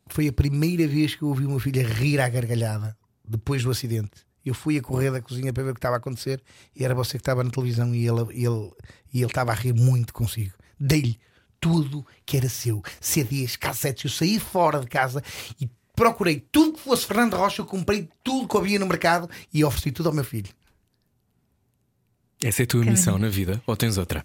foi 0.09 0.29
a 0.29 0.33
primeira 0.33 0.87
vez 0.87 1.14
que 1.14 1.23
eu 1.23 1.29
ouvi 1.29 1.47
o 1.47 1.51
meu 1.51 1.61
filho 1.61 1.81
a 1.85 1.89
rir 1.89 2.21
à 2.21 2.29
gargalhada, 2.29 2.97
depois 3.27 3.62
do 3.62 3.71
acidente. 3.71 4.29
Eu 4.45 4.55
fui 4.55 4.79
a 4.79 4.83
correr 4.83 5.11
da 5.11 5.21
cozinha 5.21 5.53
para 5.53 5.62
ver 5.62 5.71
o 5.71 5.75
que 5.75 5.79
estava 5.79 5.97
a 5.97 5.99
acontecer 5.99 6.43
e 6.75 6.85
era 6.85 6.95
você 6.95 7.12
que 7.12 7.23
estava 7.23 7.45
na 7.45 7.51
televisão 7.51 7.95
e 7.95 8.09
ele, 8.09 8.27
e 8.33 8.47
ele, 8.47 8.71
e 9.13 9.19
ele 9.19 9.27
estava 9.27 9.53
a 9.53 9.55
rir 9.55 9.73
muito 9.75 10.13
consigo. 10.13 10.55
Dei-lhe 10.79 11.19
tudo 11.61 12.07
que 12.25 12.37
era 12.37 12.49
seu: 12.49 12.83
CDs, 13.01 13.57
cassetes. 13.57 14.05
Eu 14.05 14.11
saí 14.11 14.39
fora 14.41 14.81
de 14.81 14.87
casa 14.87 15.23
e 15.61 15.69
procurei 15.95 16.41
tudo 16.53 16.75
que 16.75 16.81
fosse 16.81 17.05
Fernando 17.07 17.35
Rocha. 17.37 17.63
Eu 17.63 17.67
comprei 17.67 18.09
tudo 18.25 18.49
que 18.49 18.57
havia 18.57 18.79
no 18.79 18.87
mercado 18.87 19.29
e 19.53 19.63
ofereci 19.65 19.93
tudo 19.93 20.09
ao 20.09 20.15
meu 20.15 20.25
filho. 20.25 20.51
Essa 22.43 22.63
é 22.63 22.65
a 22.65 22.67
tua 22.67 22.85
missão 22.85 23.19
na 23.19 23.29
vida 23.29 23.63
ou 23.67 23.77
tens 23.77 23.99
outra? 23.99 24.25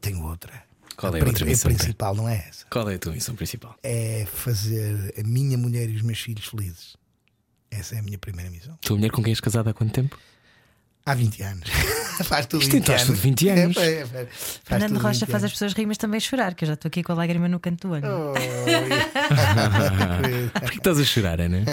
Tenho 0.00 0.22
outra. 0.24 0.62
Qual 0.96 1.12
é 1.14 1.16
a 1.18 1.20
prin- 1.20 1.30
outra 1.30 1.44
missão? 1.46 1.70
A 1.70 1.74
principal 1.74 2.14
não 2.14 2.28
é 2.28 2.36
essa. 2.48 2.64
Qual 2.70 2.88
é 2.88 2.94
a 2.94 2.98
tua 2.98 3.12
missão 3.12 3.34
principal? 3.34 3.74
É 3.82 4.24
fazer 4.26 5.14
a 5.18 5.22
minha 5.26 5.58
mulher 5.58 5.88
e 5.88 5.96
os 5.96 6.02
meus 6.02 6.20
filhos 6.20 6.46
felizes. 6.46 6.96
Essa 7.70 7.96
é 7.96 7.98
a 7.98 8.02
minha 8.02 8.18
primeira 8.18 8.50
missão. 8.50 8.76
Tua 8.82 8.96
mulher 8.96 9.10
com 9.10 9.22
quem 9.22 9.32
és 9.32 9.40
casada 9.40 9.70
há 9.70 9.74
quanto 9.74 9.92
tempo? 9.92 10.16
Há 11.04 11.14
20 11.14 11.42
anos. 11.42 11.68
faz 12.24 12.46
tudo 12.46 12.62
Isto 12.62 12.72
20 12.72 12.82
então, 12.82 12.94
anos. 12.94 13.06
tudo 13.06 13.18
20 13.18 13.48
anos. 13.48 13.76
É, 13.76 13.80
é, 13.80 14.00
é, 14.00 14.06
faz 14.06 14.28
Fernando 14.64 14.96
Rocha 14.98 15.26
20 15.26 15.30
faz 15.30 15.44
as 15.44 15.52
pessoas 15.52 15.72
rir, 15.72 15.86
mas 15.86 15.98
também 15.98 16.20
chorar, 16.20 16.54
que 16.54 16.64
eu 16.64 16.68
já 16.68 16.74
estou 16.74 16.88
aqui 16.88 17.02
com 17.02 17.12
a 17.12 17.14
lágrima 17.16 17.48
no 17.48 17.58
canto 17.58 17.88
do 17.88 17.94
olho. 17.94 18.06
Oi. 18.06 18.40
Porquê 20.52 20.70
que 20.70 20.78
estás 20.78 21.00
a 21.00 21.04
chorar, 21.04 21.40
Ana? 21.40 21.64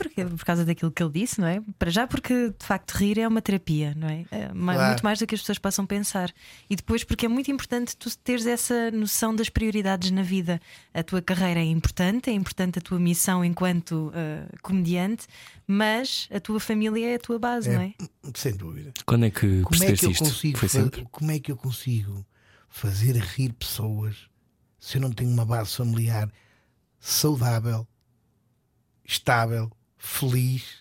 Porque, 0.00 0.24
por 0.24 0.44
causa 0.46 0.64
daquilo 0.64 0.90
que 0.90 1.02
ele 1.02 1.12
disse, 1.12 1.38
não 1.38 1.46
é? 1.46 1.62
Para 1.78 1.90
já, 1.90 2.06
porque 2.06 2.54
de 2.58 2.64
facto 2.64 2.92
rir 2.92 3.18
é 3.18 3.28
uma 3.28 3.42
terapia, 3.42 3.94
não 3.94 4.08
é? 4.08 4.24
É 4.30 4.48
Claro. 4.48 4.86
Muito 4.86 5.04
mais 5.04 5.18
do 5.18 5.26
que 5.26 5.34
as 5.34 5.42
pessoas 5.42 5.58
possam 5.58 5.84
pensar. 5.84 6.32
E 6.70 6.74
depois, 6.74 7.04
porque 7.04 7.26
é 7.26 7.28
muito 7.28 7.50
importante 7.50 7.94
tu 7.94 8.08
teres 8.18 8.46
essa 8.46 8.90
noção 8.90 9.34
das 9.36 9.50
prioridades 9.50 10.10
na 10.10 10.22
vida. 10.22 10.58
A 10.94 11.02
tua 11.02 11.20
carreira 11.20 11.60
é 11.60 11.64
importante, 11.64 12.30
é 12.30 12.32
importante 12.32 12.78
a 12.78 12.82
tua 12.82 12.98
missão 12.98 13.44
enquanto 13.44 14.10
ah, 14.14 14.48
comediante, 14.62 15.26
mas 15.66 16.28
a 16.32 16.40
tua 16.40 16.58
família 16.58 17.10
é 17.10 17.14
a 17.16 17.18
tua 17.18 17.38
base, 17.38 17.68
não 17.68 17.82
é? 17.82 17.92
Sem 18.34 18.56
dúvida. 18.56 18.94
Quando 19.04 19.26
é 19.26 19.30
que 19.30 19.60
Como 19.60 19.76
é 19.82 19.86
percebeste 19.86 20.06
que 20.06 20.12
eu 20.12 20.14
consigo 20.14 20.68
sempre? 20.68 21.08
como 21.10 21.30
é 21.30 21.38
que 21.38 21.52
eu 21.52 21.56
consigo 21.56 22.26
fazer 22.70 23.16
rir 23.16 23.52
pessoas 23.52 24.30
se 24.78 24.96
eu 24.96 25.02
não 25.02 25.12
tenho 25.12 25.30
uma 25.30 25.44
base 25.44 25.76
familiar 25.76 26.32
saudável, 26.98 27.86
estável, 29.04 29.70
feliz? 30.00 30.80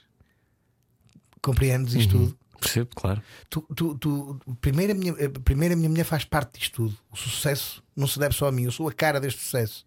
Compreendes 1.42 1.94
isto 1.94 2.12
tudo? 2.18 2.40
Percebo, 2.60 2.90
claro. 2.94 3.22
Tu, 3.50 3.62
tu, 3.74 3.98
tu- 3.98 4.40
primeiro, 4.60 4.92
a 4.92 4.96
minha, 4.96 5.14
a- 5.14 5.40
primeiro 5.44 5.74
a 5.74 5.78
minha 5.78 5.90
mulher 5.90 6.04
faz 6.04 6.26
parte 6.26 6.60
disto 6.60 6.74
tudo. 6.76 6.98
O 7.12 7.16
sucesso 7.16 7.82
não 7.96 8.06
se 8.08 8.20
deve 8.20 8.36
só 8.36 8.48
a 8.48 8.52
mim, 8.52 8.64
eu 8.64 8.72
sou 8.72 8.88
a 8.90 8.94
cara 8.94 9.20
deste 9.20 9.40
sucesso. 9.42 9.86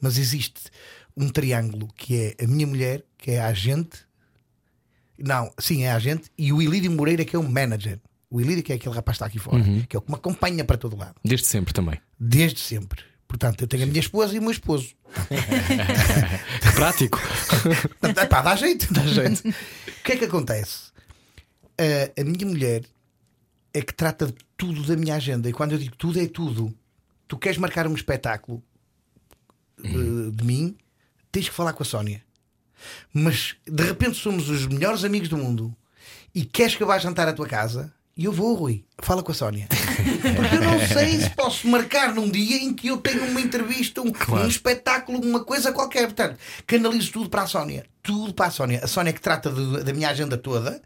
Mas 0.00 0.16
existe 0.16 0.62
um 1.16 1.28
triângulo 1.28 1.88
que 1.94 2.34
é 2.38 2.44
a 2.44 2.46
minha 2.46 2.66
mulher, 2.66 3.04
que 3.18 3.32
é 3.32 3.40
a 3.40 3.48
agente, 3.48 4.06
não, 5.18 5.52
sim, 5.58 5.82
é 5.82 5.90
a 5.90 5.96
agente, 5.96 6.30
e 6.38 6.52
o 6.52 6.62
Ilídio 6.62 6.90
Moreira, 6.90 7.24
que 7.24 7.36
é 7.36 7.38
o 7.38 7.42
manager. 7.48 8.00
O 8.30 8.40
Ilídio, 8.40 8.64
que 8.64 8.72
é 8.72 8.76
aquele 8.76 8.94
rapaz 8.94 9.16
que 9.18 9.24
está 9.24 9.26
aqui 9.26 9.38
fora, 9.38 9.62
que 9.88 9.94
é 9.94 9.98
o 9.98 10.02
que 10.02 10.10
me 10.10 10.16
acompanha 10.16 10.64
para 10.64 10.78
todo 10.78 10.96
lado, 10.96 11.14
Desde 11.24 11.46
sempre 11.46 11.72
também. 11.74 12.00
desde 12.18 12.58
sempre. 12.58 13.02
Portanto, 13.34 13.62
eu 13.62 13.66
tenho 13.66 13.82
a 13.82 13.86
minha 13.86 13.98
esposa 13.98 14.32
e 14.36 14.38
o 14.38 14.42
meu 14.42 14.52
esposo. 14.52 14.94
Prático. 16.76 17.20
Epá, 18.22 18.40
dá 18.42 18.54
jeito, 18.54 18.94
dá 18.94 19.02
jeito. 19.02 19.48
O 19.48 20.02
que 20.04 20.12
é 20.12 20.16
que 20.18 20.24
acontece? 20.26 20.92
A- 21.76 22.20
a 22.20 22.24
minha 22.24 22.46
mulher 22.46 22.84
é 23.72 23.82
que 23.82 23.92
trata 23.92 24.26
de 24.28 24.34
tudo 24.56 24.84
da 24.84 24.96
minha 24.96 25.16
agenda. 25.16 25.48
E 25.48 25.52
quando 25.52 25.72
eu 25.72 25.78
digo 25.78 25.96
tudo, 25.96 26.20
é 26.20 26.28
tudo. 26.28 26.72
Tu 27.26 27.36
queres 27.36 27.58
marcar 27.58 27.88
um 27.88 27.94
espetáculo 27.96 28.62
eh, 29.82 30.30
de 30.32 30.44
mim, 30.44 30.76
tens 31.32 31.48
que 31.48 31.54
falar 31.56 31.72
com 31.72 31.82
a 31.82 31.86
Sónia. 31.86 32.22
Mas 33.12 33.56
de 33.66 33.82
repente 33.82 34.16
somos 34.16 34.48
os 34.48 34.64
melhores 34.68 35.02
amigos 35.02 35.28
do 35.28 35.36
mundo 35.36 35.74
e 36.32 36.44
queres 36.44 36.76
que 36.76 36.84
eu 36.84 36.86
vá 36.86 36.98
jantar 36.98 37.26
à 37.26 37.32
tua 37.32 37.48
casa? 37.48 37.92
E 38.16 38.26
eu 38.26 38.32
vou, 38.32 38.54
Rui. 38.54 38.84
Fala 39.02 39.24
com 39.24 39.32
a 39.32 39.34
Sónia. 39.34 39.66
Porque 40.34 40.56
eu 40.56 40.62
não 40.62 40.78
sei 40.86 41.20
se 41.20 41.30
posso 41.30 41.66
marcar 41.68 42.14
num 42.14 42.30
dia 42.30 42.56
em 42.58 42.72
que 42.72 42.88
eu 42.88 42.96
tenho 42.98 43.24
uma 43.26 43.40
entrevista, 43.40 44.00
um, 44.00 44.12
um 44.44 44.48
espetáculo, 44.48 45.20
uma 45.20 45.44
coisa 45.44 45.72
qualquer. 45.72 46.04
Portanto, 46.04 46.38
canalizo 46.66 47.12
tudo 47.12 47.28
para 47.28 47.42
a 47.42 47.46
Sónia. 47.46 47.84
Tudo 48.02 48.34
para 48.34 48.46
a 48.46 48.50
Sónia. 48.50 48.80
A 48.82 48.86
Sónia 48.86 49.12
que 49.14 49.20
trata 49.20 49.50
de- 49.50 49.82
da 49.82 49.92
minha 49.92 50.10
agenda 50.10 50.36
toda. 50.36 50.80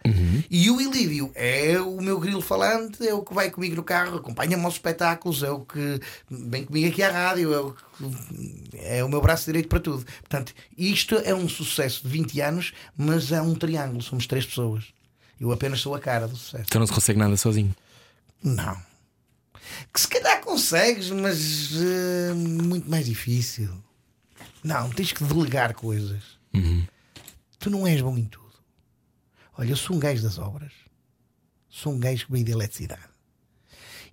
E 0.51 0.71
o 0.71 0.81
Ilídio 0.81 1.31
é 1.35 1.79
o 1.81 2.01
meu 2.01 2.19
grilo 2.21 2.41
falante, 2.41 3.07
é 3.07 3.13
o 3.13 3.23
que 3.23 3.35
vai 3.35 3.51
comigo 3.51 3.75
no 3.77 3.83
carro, 3.83 4.17
acompanha-me 4.19 4.65
aos 4.65 4.75
espetáculos, 4.75 5.43
é 5.43 5.51
o 5.51 5.61
que 5.61 6.01
vem 6.31 6.65
comigo 6.65 6.89
aqui 6.89 7.03
à 7.03 7.11
rádio, 7.11 7.53
é 7.53 7.59
o, 7.61 7.73
que- 7.73 8.79
é 8.79 9.03
o 9.05 9.09
meu 9.09 9.21
braço 9.21 9.47
direito 9.47 9.69
para 9.69 9.81
tudo. 9.81 10.05
Portanto, 10.21 10.53
isto 10.77 11.17
é 11.25 11.35
um 11.35 11.49
sucesso 11.49 12.03
de 12.05 12.09
20 12.09 12.41
anos, 12.41 12.73
mas 12.97 13.33
é 13.33 13.43
um 13.43 13.55
triângulo. 13.55 14.01
Somos 14.01 14.27
três 14.27 14.47
pessoas. 14.47 14.85
Eu 15.41 15.51
apenas 15.53 15.81
sou 15.81 15.95
a 15.95 16.01
cara 16.01 16.27
do 16.29 16.37
sucesso. 16.37 16.65
Então 16.69 16.79
não 16.81 16.87
se 16.87 16.93
consegue 16.93 17.19
nada 17.19 17.37
sozinho. 17.37 17.75
Não. 18.43 18.77
Que 19.93 20.01
se 20.01 20.09
calhar 20.09 20.41
consegues, 20.43 21.11
mas 21.11 21.71
eh, 21.75 22.35
muito 22.35 22.89
mais 22.89 23.07
difícil. 23.07 23.71
Não, 24.63 24.91
tens 24.91 25.13
que 25.13 25.25
delegar 25.25 25.75
coisas. 25.75 26.23
Tu 27.59 27.71
não 27.71 27.87
és 27.87 28.01
bom 28.01 28.17
em 28.17 28.25
tudo. 28.25 28.49
Olha, 29.57 29.71
eu 29.71 29.77
sou 29.77 29.97
um 29.97 29.99
gajo 29.99 30.23
das 30.23 30.39
obras. 30.39 30.73
Sou 31.69 31.93
um 31.93 31.99
gajo 31.99 32.27
que 32.27 32.33
veio 32.33 32.45
de 32.45 32.53
eletricidade. 32.53 33.03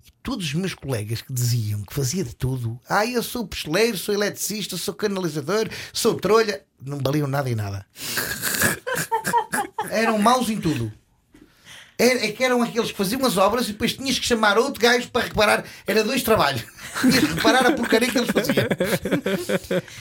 E 0.06 0.10
todos 0.22 0.46
os 0.46 0.54
meus 0.54 0.74
colegas 0.74 1.22
que 1.22 1.32
diziam 1.32 1.82
que 1.82 1.94
fazia 1.94 2.22
de 2.22 2.34
tudo, 2.34 2.80
ah, 2.88 3.06
eu 3.06 3.22
sou 3.22 3.46
pesteleiro, 3.46 3.96
sou 3.96 4.14
eletricista, 4.14 4.76
sou 4.76 4.94
canalizador, 4.94 5.68
sou 5.92 6.14
trolha, 6.14 6.64
não 6.80 6.98
valiam 6.98 7.26
nada 7.26 7.50
em 7.50 7.54
nada. 7.54 7.86
Eram 9.90 10.18
maus 10.18 10.48
em 10.48 10.60
tudo. 10.60 10.92
É, 11.98 12.26
é 12.26 12.32
que 12.32 12.44
eram 12.44 12.62
aqueles 12.62 12.90
que 12.90 12.96
faziam 12.96 13.24
as 13.24 13.36
obras 13.38 13.68
e 13.68 13.72
depois 13.72 13.94
tinhas 13.94 14.18
que 14.18 14.26
chamar 14.26 14.58
outro 14.58 14.80
gajo 14.80 15.08
para 15.08 15.26
reparar. 15.26 15.64
Era 15.86 16.04
dois 16.04 16.22
trabalhos. 16.22 16.62
Tinhas 17.00 17.18
que 17.18 17.26
reparar 17.34 17.66
a 17.66 17.72
porcaria 17.72 18.10
que 18.10 18.18
eles 18.18 18.30
faziam. 18.30 18.66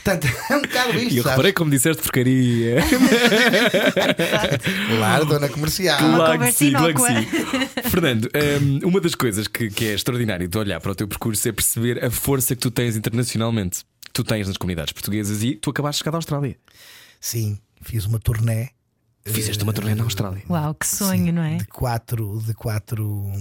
Portanto, 0.03 0.27
é 0.49 0.55
um 0.57 0.61
bocado 0.61 0.93
E 0.97 1.07
isto. 1.07 1.17
eu 1.17 1.23
sabes? 1.23 1.31
reparei 1.31 1.53
como 1.53 1.71
disseste 1.71 2.01
porcaria. 2.03 2.77
Claro, 4.97 5.25
dona 5.25 5.49
comercial. 5.49 5.97
Claro 5.97 6.39
que 6.39 6.51
sim, 6.51 6.71
claro 6.71 6.93
que 6.93 7.01
sim. 7.01 7.89
Fernando, 7.89 8.29
hum, 8.61 8.79
uma 8.83 9.01
das 9.01 9.15
coisas 9.15 9.47
que, 9.47 9.69
que 9.69 9.85
é 9.87 9.93
extraordinário 9.93 10.47
de 10.47 10.57
olhar 10.57 10.79
para 10.79 10.91
o 10.91 10.95
teu 10.95 11.07
percurso 11.07 11.47
é 11.47 11.51
perceber 11.51 12.03
a 12.03 12.09
força 12.11 12.55
que 12.55 12.61
tu 12.61 12.71
tens 12.71 12.95
internacionalmente. 12.95 13.83
Tu 14.13 14.23
tens 14.23 14.47
nas 14.47 14.57
comunidades 14.57 14.93
portuguesas 14.93 15.43
e 15.43 15.55
tu 15.55 15.69
acabaste 15.69 15.99
de 15.99 16.03
chegar 16.03 16.11
da 16.11 16.17
Austrália. 16.17 16.55
Sim, 17.19 17.59
fiz 17.81 18.05
uma 18.05 18.19
turnê 18.19 18.69
Fizeste 19.27 19.63
uma 19.63 19.73
turnê 19.73 19.95
na 19.95 20.03
Austrália. 20.03 20.43
Uau, 20.47 20.75
que 20.75 20.85
sonho, 20.85 21.33
não 21.33 21.41
é? 21.41 21.57
de 21.57 21.65
quatro, 21.65 22.39
de 22.45 22.53
quatro, 22.53 23.31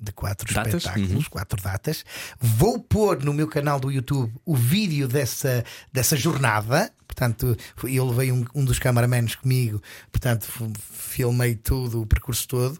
de 0.00 0.10
quatro 0.12 0.52
Datas? 0.52 0.74
espetáculos, 0.84 1.28
quatro 1.28 1.62
datas. 1.62 2.04
Vou 2.40 2.80
pôr 2.80 3.22
no 3.22 3.32
meu 3.32 3.46
canal 3.46 3.78
do 3.78 3.90
YouTube 3.90 4.32
o 4.44 4.56
vídeo 4.56 5.06
dessa, 5.06 5.64
dessa 5.92 6.16
jornada. 6.16 6.92
Portanto, 7.06 7.56
eu 7.84 8.04
levei 8.06 8.32
um, 8.32 8.44
um 8.52 8.64
dos 8.64 8.78
cameramans 8.80 9.36
comigo, 9.36 9.80
portanto, 10.10 10.46
filmei 10.92 11.54
tudo, 11.54 12.02
o 12.02 12.06
percurso 12.06 12.46
todo. 12.48 12.78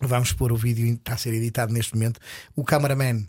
Vamos 0.00 0.32
pôr 0.32 0.52
o 0.52 0.56
vídeo, 0.56 0.86
está 0.94 1.14
a 1.14 1.18
ser 1.18 1.34
editado 1.34 1.72
neste 1.72 1.94
momento. 1.94 2.18
O 2.56 2.64
cameraman 2.64 3.26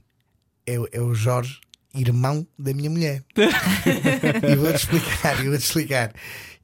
é, 0.66 0.80
o- 0.80 0.88
é 0.92 1.00
o 1.02 1.14
Jorge, 1.14 1.60
irmão 1.94 2.46
da 2.58 2.74
minha 2.74 2.90
mulher. 2.90 3.22
e 3.36 4.56
vou-te 4.56 4.78
explicar, 4.78 5.40
e 5.44 5.50
vou-te 5.50 5.64
explicar. 5.64 6.14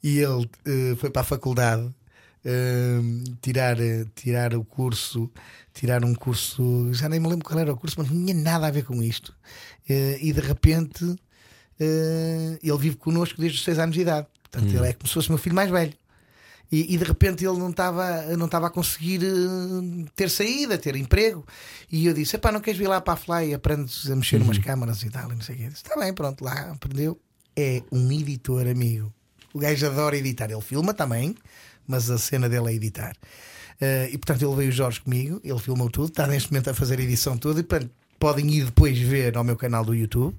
E 0.03 0.19
ele 0.19 0.49
eh, 0.65 0.95
foi 0.97 1.09
para 1.09 1.21
a 1.21 1.25
faculdade 1.25 1.93
eh, 2.43 2.99
tirar, 3.39 3.79
eh, 3.79 4.05
tirar 4.15 4.55
o 4.55 4.65
curso, 4.65 5.29
tirar 5.73 6.03
um 6.03 6.15
curso, 6.15 6.91
já 6.91 7.07
nem 7.07 7.19
me 7.19 7.27
lembro 7.27 7.45
qual 7.45 7.59
era 7.59 7.71
o 7.71 7.77
curso, 7.77 7.97
mas 7.99 8.09
não 8.09 8.25
tinha 8.25 8.33
nada 8.33 8.67
a 8.67 8.71
ver 8.71 8.83
com 8.83 9.01
isto. 9.03 9.33
Eh, 9.87 10.17
e 10.21 10.33
de 10.33 10.39
repente 10.41 11.15
ele 12.61 12.77
vive 12.77 12.95
connosco 12.95 13.41
desde 13.41 13.57
os 13.57 13.63
6 13.63 13.79
anos 13.79 13.95
de 13.95 14.01
idade. 14.01 14.27
Portanto, 14.43 14.69
ele 14.71 14.87
é 14.87 14.93
como 14.93 15.07
se 15.07 15.15
fosse 15.15 15.29
o 15.29 15.31
meu 15.31 15.39
filho 15.39 15.55
mais 15.55 15.71
velho. 15.71 15.93
E, 16.71 16.93
e 16.93 16.97
de 16.97 17.03
repente 17.03 17.45
ele 17.45 17.57
não 17.57 17.71
estava 17.71 18.21
não 18.37 18.45
estava 18.45 18.67
a 18.67 18.69
conseguir 18.69 19.21
eh, 19.23 20.05
ter 20.15 20.29
saída, 20.29 20.77
ter 20.77 20.95
emprego. 20.95 21.45
E 21.91 22.05
eu 22.05 22.13
disse: 22.13 22.35
Epá, 22.35 22.51
não 22.51 22.61
queres 22.61 22.79
vir 22.79 22.87
lá 22.87 23.01
para 23.01 23.13
a 23.13 23.17
Fly? 23.17 23.53
Aprendes 23.53 24.09
a 24.09 24.15
mexer 24.15 24.41
umas 24.41 24.57
câmaras 24.57 25.03
e 25.03 25.09
tal. 25.09 25.31
E 25.31 25.35
não 25.35 25.41
sei 25.41 25.55
o 25.55 25.57
quê. 25.57 25.63
Está 25.65 25.97
bem, 25.97 26.13
pronto, 26.13 26.43
lá 26.43 26.71
aprendeu. 26.71 27.19
É 27.55 27.83
um 27.91 28.11
editor 28.11 28.67
amigo. 28.67 29.13
O 29.53 29.59
gajo 29.59 29.85
adora 29.85 30.17
editar. 30.17 30.49
Ele 30.49 30.61
filma 30.61 30.93
também, 30.93 31.35
mas 31.87 32.09
a 32.09 32.17
cena 32.17 32.47
dele 32.47 32.71
é 32.71 32.73
editar. 32.73 33.15
Eh, 33.79 34.09
e 34.13 34.17
portanto 34.17 34.43
ele 34.45 34.55
veio 34.55 34.69
o 34.69 34.71
Jorge 34.71 35.01
comigo, 35.01 35.41
ele 35.43 35.59
filmou 35.59 35.89
tudo, 35.89 36.09
está 36.09 36.27
neste 36.27 36.51
momento 36.51 36.69
a 36.69 36.73
fazer 36.73 36.99
a 36.99 37.01
edição 37.01 37.35
toda 37.37 37.59
e 37.59 37.63
portanto 37.63 37.91
podem 38.19 38.47
ir 38.51 38.65
depois 38.65 38.97
ver 38.99 39.35
ao 39.35 39.43
meu 39.43 39.55
canal 39.55 39.83
do 39.83 39.95
YouTube 39.95 40.35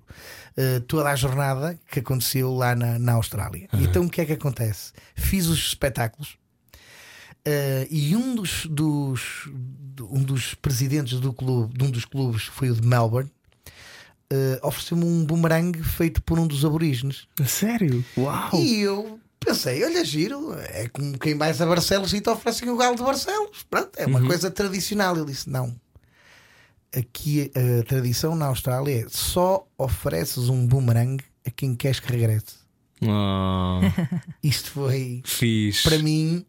eh, 0.56 0.80
toda 0.86 1.10
a 1.10 1.16
jornada 1.16 1.76
que 1.90 1.98
aconteceu 1.98 2.54
lá 2.54 2.76
na, 2.76 3.00
na 3.00 3.14
Austrália. 3.14 3.68
Então 3.72 4.04
o 4.04 4.08
que 4.08 4.20
é 4.20 4.24
que 4.24 4.32
acontece? 4.32 4.92
Fiz 5.16 5.48
os 5.48 5.58
espetáculos 5.58 6.38
eh, 7.44 7.88
e 7.90 8.14
um 8.14 8.36
dos, 8.36 8.66
dos, 8.66 9.50
um 10.00 10.22
dos 10.22 10.54
presidentes 10.54 11.18
do 11.18 11.32
clube, 11.32 11.76
de 11.76 11.84
um 11.84 11.90
dos 11.90 12.04
clubes, 12.04 12.44
foi 12.44 12.70
o 12.70 12.74
de 12.74 12.86
Melbourne, 12.86 13.30
eh, 14.33 14.59
ofereceu-me 14.62 15.05
um 15.05 15.24
boomerang 15.26 15.83
feito 15.83 16.22
por 16.22 16.39
um 16.39 16.47
dos 16.47 16.64
aborígenes. 16.64 17.26
Sério? 17.47 18.03
Uau! 18.16 18.51
E 18.55 18.80
eu 18.80 19.20
pensei, 19.39 19.85
olha, 19.85 20.03
giro, 20.05 20.55
é 20.70 20.89
como 20.89 21.18
quem 21.18 21.35
mais 21.35 21.61
a 21.61 21.66
Barcelos 21.66 22.14
e 22.14 22.20
te 22.22 22.30
oferecem 22.30 22.70
o 22.70 22.76
galo 22.78 22.97
de 22.97 23.03
Barcelos. 23.03 23.64
Pronto, 23.68 23.91
é 23.97 24.07
uma 24.07 24.24
coisa 24.24 24.51
tradicional. 24.51 25.14
Ele 25.16 25.26
disse: 25.26 25.51
não. 25.51 25.74
Aqui 26.97 27.51
a 27.55 27.85
tradição 27.85 28.35
na 28.35 28.47
Austrália 28.47 29.05
é 29.05 29.07
só 29.09 29.66
ofereces 29.78 30.49
um 30.49 30.66
boomerang 30.66 31.22
a 31.47 31.51
quem 31.51 31.74
queres 31.74 32.01
que 32.01 32.11
regresse. 32.11 32.62
Oh, 33.03 33.80
Isto 34.43 34.70
foi, 34.70 35.22
fixe. 35.24 35.83
para 35.89 35.99
mim, 35.99 36.45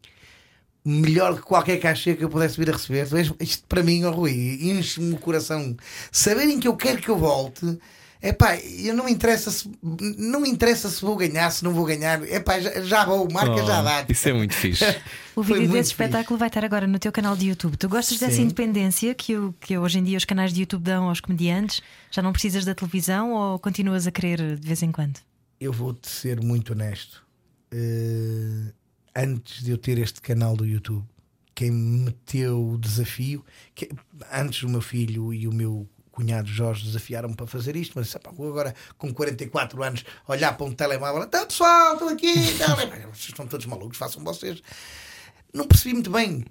melhor 0.86 1.36
que 1.36 1.42
qualquer 1.42 1.78
cachê 1.80 2.14
que 2.16 2.24
eu 2.24 2.30
pudesse 2.30 2.58
vir 2.58 2.70
a 2.70 2.74
receber. 2.74 3.08
Tu 3.08 3.18
és- 3.18 3.34
Isto 3.40 3.64
para 3.68 3.84
mim, 3.84 4.04
oh 4.06 4.12
Rui, 4.12 4.60
enche-me 4.62 5.14
o 5.14 5.18
coração. 5.18 5.76
Saberem 6.12 6.60
que 6.60 6.68
eu 6.68 6.76
quero 6.76 7.02
que 7.02 7.10
eu 7.10 7.18
volte. 7.18 7.80
É 8.26 8.32
pá, 8.32 8.56
eu 8.58 8.94
não 8.94 9.04
me 9.04 9.12
interessa 9.12 9.52
se 9.52 9.70
não 9.84 10.40
me 10.40 10.50
interessa 10.50 10.90
se 10.90 11.02
vou 11.02 11.14
ganhar, 11.18 11.52
se 11.52 11.62
não 11.62 11.74
vou 11.74 11.84
ganhar. 11.84 12.24
É 12.30 12.40
pá, 12.40 12.58
já, 12.58 12.82
já 12.82 13.04
vou, 13.06 13.30
marca 13.30 13.52
Oh, 13.62 13.68
já 13.68 13.82
dá. 13.82 14.06
Isso 14.08 14.30
é 14.30 14.34
muito 14.34 14.54
fixe. 14.54 14.84
O 15.36 15.42
vídeo 15.42 15.68
desse 15.68 15.90
espetáculo 15.90 16.38
vai 16.38 16.48
estar 16.48 16.64
agora 16.64 16.86
no 16.88 17.00
teu 17.00 17.12
canal 17.12 17.36
de 17.36 17.48
YouTube. 17.50 17.76
Tu 17.76 17.90
gostas 17.90 18.20
dessa 18.20 18.36
Sim. 18.36 18.44
independência 18.44 19.14
que, 19.16 19.36
o- 19.36 19.54
que 19.60 19.78
hoje 19.78 19.98
em 20.00 20.04
dia 20.04 20.16
os 20.18 20.24
canais 20.26 20.54
de 20.54 20.62
YouTube 20.62 20.84
dão 20.84 21.10
aos 21.10 21.20
comediantes? 21.20 21.82
Já 22.12 22.22
não 22.22 22.32
precisas 22.32 22.64
da 22.64 22.74
televisão 22.76 23.34
ou 23.34 23.58
continuas 23.60 24.06
a 24.08 24.12
querer 24.12 24.58
de 24.58 24.68
vez 24.68 24.82
em 24.84 24.92
quando? 24.92 25.20
Eu 25.60 25.74
vou-te 25.74 26.08
ser 26.08 26.40
muito 26.42 26.72
honesto. 26.74 27.24
Eh, 27.72 28.72
antes 29.16 29.64
de 29.64 29.72
eu 29.72 29.78
ter 29.78 29.97
este 29.97 30.22
canal 30.22 30.55
do 30.55 30.66
YouTube, 30.66 31.05
quem 31.55 31.70
me 31.72 32.05
meteu 32.05 32.72
o 32.72 32.78
desafio, 32.78 33.45
que- 33.76 33.89
antes 34.32 34.64
o 34.64 34.70
meu 34.70 34.82
filho 34.82 35.34
e 35.34 35.47
o 35.47 35.53
meu 35.53 35.88
cunhado 36.11 36.47
Jorge 36.47 36.86
desafiaram-me 36.86 37.36
para 37.36 37.47
fazer 37.47 37.76
isto, 37.76 37.93
mas 37.95 38.14
"Epá, 38.14 38.32
vou 38.32 38.49
agora 38.49 38.76
com 38.97 39.11
44 39.14 39.82
anos 39.84 40.03
olhar 40.28 40.55
para 40.55 40.66
um 40.66 40.72
telemóvel, 40.74 41.28
tá 41.28 41.45
pessoal, 41.45 41.93
estou 41.93 42.09
aqui, 42.09 42.34
tá, 42.57 42.76
vocês 43.14 43.30
estão 43.30 43.47
todos 43.47 43.66
malucos, 43.66 43.97
façam 43.97 44.24
vocês. 44.24 44.61
Não 45.53 45.68
percebi 45.68 45.93
muito 45.93 46.11
bem, 46.11 46.45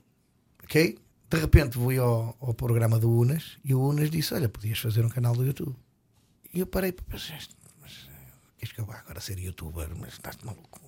ok? 0.65 0.99
De 1.31 1.39
repente 1.39 1.75
fui 1.75 1.97
ao, 1.99 2.37
ao 2.41 2.53
programa 2.55 2.99
do 2.99 3.11
Unas 3.11 3.57
e 3.65 3.73
o 3.75 3.81
Unas 3.89 4.11
disse: 4.11 4.35
Olha, 4.35 4.49
podias 4.49 4.79
fazer 4.79 5.05
um 5.05 5.09
canal 5.09 5.35
do 5.35 5.45
YouTube. 5.45 5.75
E 6.53 6.61
eu 6.61 6.67
parei 6.67 6.93
para 6.93 7.05
pensar: 7.07 7.39
mas 7.81 8.09
queres 8.59 8.73
que 8.75 8.81
eu 8.81 8.85
vá 8.85 8.99
agora 8.99 9.19
ser 9.21 9.39
youtuber? 9.39 9.89
Mas 9.99 10.13
estás 10.13 10.37
maluco? 10.45 10.81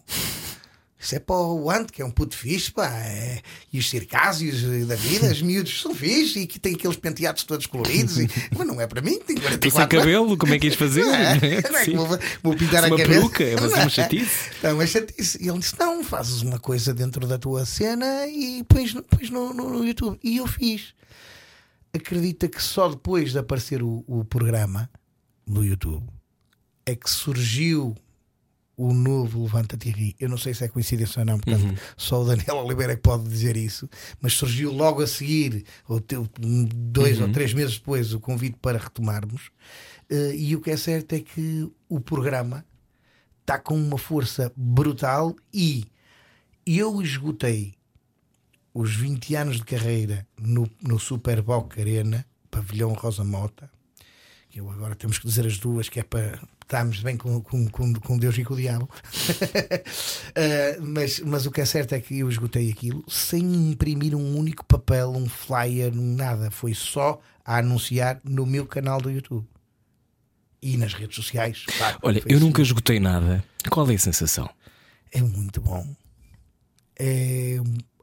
Isso 1.05 1.15
é 1.17 1.19
para 1.19 1.37
o 1.37 1.71
Ant, 1.71 1.87
que 1.93 2.01
é 2.01 2.05
um 2.05 2.11
puto 2.11 2.35
fixe, 2.37 2.71
pá. 2.73 2.89
é- 2.89 3.43
E 3.73 3.79
os 3.79 3.91
circásios 3.91 4.63
da 4.87 4.95
vida, 4.97 5.31
os 5.31 5.43
miúdos 5.43 5.81
são 5.83 5.95
fixe 5.95 6.41
e 6.41 6.47
que 6.47 6.59
têm 6.59 6.75
aqueles 6.75 6.97
penteados 6.97 7.43
todos 7.45 7.67
coloridos. 7.67 8.19
E... 8.19 8.29
Mas 8.57 8.67
não 8.67 8.81
é 8.81 8.87
para 8.87 9.03
mim, 9.03 9.19
sem 9.27 9.37
44 9.37 9.99
anos. 9.99 10.05
cabelo, 10.05 10.39
como 10.39 10.55
é 10.55 10.59
que 10.59 10.67
ias 10.69 10.77
fazer? 10.77 11.05
Não 11.05 11.15
é? 11.15 11.39
Não 11.39 11.79
é 11.79 11.85
que 11.85 11.91
Sim. 11.91 11.97
vou, 11.97 12.19
vou 12.43 12.57
pintar 12.57 12.85
a 12.85 12.87
Uma 12.89 12.97
cabeça. 12.97 13.21
peruca, 13.21 13.45
é 13.45 13.57
uma 13.57 13.89
chatice. 13.91 14.51
É 14.63 14.73
uma 14.73 14.87
chatice. 14.87 15.39
E 15.45 15.49
ele 15.49 15.59
disse: 15.59 15.75
Não, 15.79 16.03
fazes 16.03 16.41
uma 16.43 16.59
coisa 16.59 16.95
dentro 16.95 17.27
da 17.27 17.37
tua 17.39 17.67
cena 17.67 18.27
e 18.27 18.65
pões, 18.65 18.95
no- 18.95 19.03
pões 19.03 19.29
no, 19.31 19.53
no, 19.53 19.69
no 19.71 19.85
YouTube. 19.85 20.19
E 20.25 20.39
eu 20.39 20.47
fiz. 20.47 20.95
Acredita 21.93 22.49
que 22.49 22.63
só 22.63 22.89
depois 22.89 23.31
de 23.33 23.39
aparecer 23.39 23.83
o, 23.83 24.03
o 24.09 24.25
programa 24.25 24.91
no 25.47 25.65
YouTube 25.65 26.07
é 26.87 26.95
que 26.97 27.09
surgiu 27.09 27.95
o 28.77 28.93
novo 28.93 29.43
Levanta-te 29.43 29.89
e 29.89 29.93
Ri. 29.93 30.16
Eu 30.18 30.29
não 30.29 30.39
sei 30.39 30.55
se 30.55 30.64
é 30.64 30.68
coincidência 30.68 31.20
ou 31.20 31.27
não, 31.27 31.39
porque 31.39 31.57
só 31.97 32.22
o 32.22 32.25
Daniel 32.25 32.57
Oliveira 32.64 32.93
é 32.93 32.97
que 32.97 33.03
pode 33.03 33.25
dizer 33.25 33.57
isso, 33.57 33.89
mas 34.20 34.35
surgiu 34.35 34.72
logo 34.72 35.03
a 35.03 35.07
seguir, 35.07 35.64
ou 35.89 36.03
dois 36.75 37.20
ou 37.20 37.31
três 37.31 37.53
meses 37.53 37.79
depois, 37.79 38.12
o 38.12 38.20
convite 38.20 38.59
para 38.61 38.79
retomarmos. 38.79 39.51
Eh, 40.11 40.35
e 40.37 40.57
o 40.57 40.61
que 40.61 40.70
é 40.70 40.77
certo 40.77 41.14
é 41.14 41.20
que 41.20 41.70
o 41.89 42.01
programa 42.01 42.64
está 43.41 43.59
com 43.59 43.75
uma 43.75 43.99
força 43.99 44.53
brutal 44.57 45.35
e 45.53 45.85
eu 46.66 47.01
esgotei 47.03 47.75
os 48.72 48.95
20 48.97 49.37
anos 49.37 49.57
de 49.57 49.64
carreira 49.64 50.27
no, 50.39 50.68
no 50.83 50.99
Super 50.99 51.41
Boca 51.43 51.81
Arena, 51.81 52.27
Pavilhão 52.51 52.93
Rosa 52.93 53.22
Mota, 53.22 53.70
que 54.49 54.61
eu 54.61 54.70
agora 54.70 54.95
temos 54.95 55.18
que 55.18 55.27
dizer 55.27 55.47
as 55.47 55.59
duas, 55.59 55.89
que 55.89 56.01
é 56.01 56.03
para 56.03 56.41
estarmos 56.65 57.01
bem 57.01 57.17
com, 57.17 57.41
com, 57.41 57.69
com, 57.69 57.93
com 57.95 58.19
Deus 58.19 58.37
e 58.39 58.45
com 58.45 58.55
o 58.55 58.57
diabo. 58.57 58.89
Eh, 60.37 60.79
mas, 60.81 61.21
mas 61.21 61.47
o 61.47 61.51
que 61.53 61.61
é 61.61 61.65
certo 61.65 61.95
é 61.95 62.01
que 62.01 62.19
eu 62.19 62.29
esgotei 62.29 62.69
aquilo 62.71 63.05
sem 63.09 63.71
imprimir 63.71 64.15
um 64.17 64.37
único 64.37 64.65
papel, 64.65 65.11
um 65.12 65.29
flyer, 65.29 65.95
nada. 65.95 66.51
Foi 66.51 66.75
só 66.75 67.21
a 67.45 67.59
anunciar 67.59 68.21
no 68.25 68.45
meu 68.45 68.67
canal 68.67 69.01
do 69.01 69.11
YouTube. 69.11 69.47
E 70.61 70.77
nas 70.77 70.93
redes 70.95 71.15
sociais. 71.15 71.65
claro, 71.79 71.99
Olha, 72.03 72.17
eu 72.19 72.23
Facebook. 72.23 72.45
nunca 72.45 72.62
esgotei 72.62 72.99
nada. 72.99 73.45
Qual 73.71 73.89
é 73.89 73.95
a 73.95 73.99
sensação? 73.99 74.51
É 75.12 75.21
muito 75.23 75.61
bom. 75.61 75.87
É, 76.99 77.61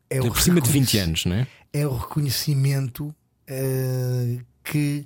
é 0.10 0.18
É 0.18 0.22
por 0.22 0.40
cima 0.42 0.62
de 0.62 0.70
20 0.70 0.94
reconhec- 0.94 1.08
anos, 1.08 1.26
não 1.26 1.36
é? 1.36 1.48
É 1.74 1.88
o 1.88 1.96
reconhecimento 1.98 3.14
eh, 3.48 4.38
que 4.64 5.06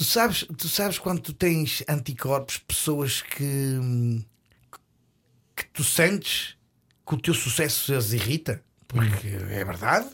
tu 0.00 0.04
sabes, 0.04 0.46
tu 0.56 0.66
sabes 0.66 0.98
quando 0.98 1.20
tu 1.20 1.34
tens 1.34 1.84
anticorpos, 1.86 2.56
pessoas 2.56 3.20
que, 3.20 4.24
que 5.54 5.66
tu 5.74 5.84
sentes 5.84 6.56
que 7.06 7.14
o 7.14 7.20
teu 7.20 7.34
sucesso 7.34 7.92
as 7.92 8.14
irrita, 8.14 8.64
porque 8.88 9.28
é 9.28 9.62
verdade, 9.62 10.08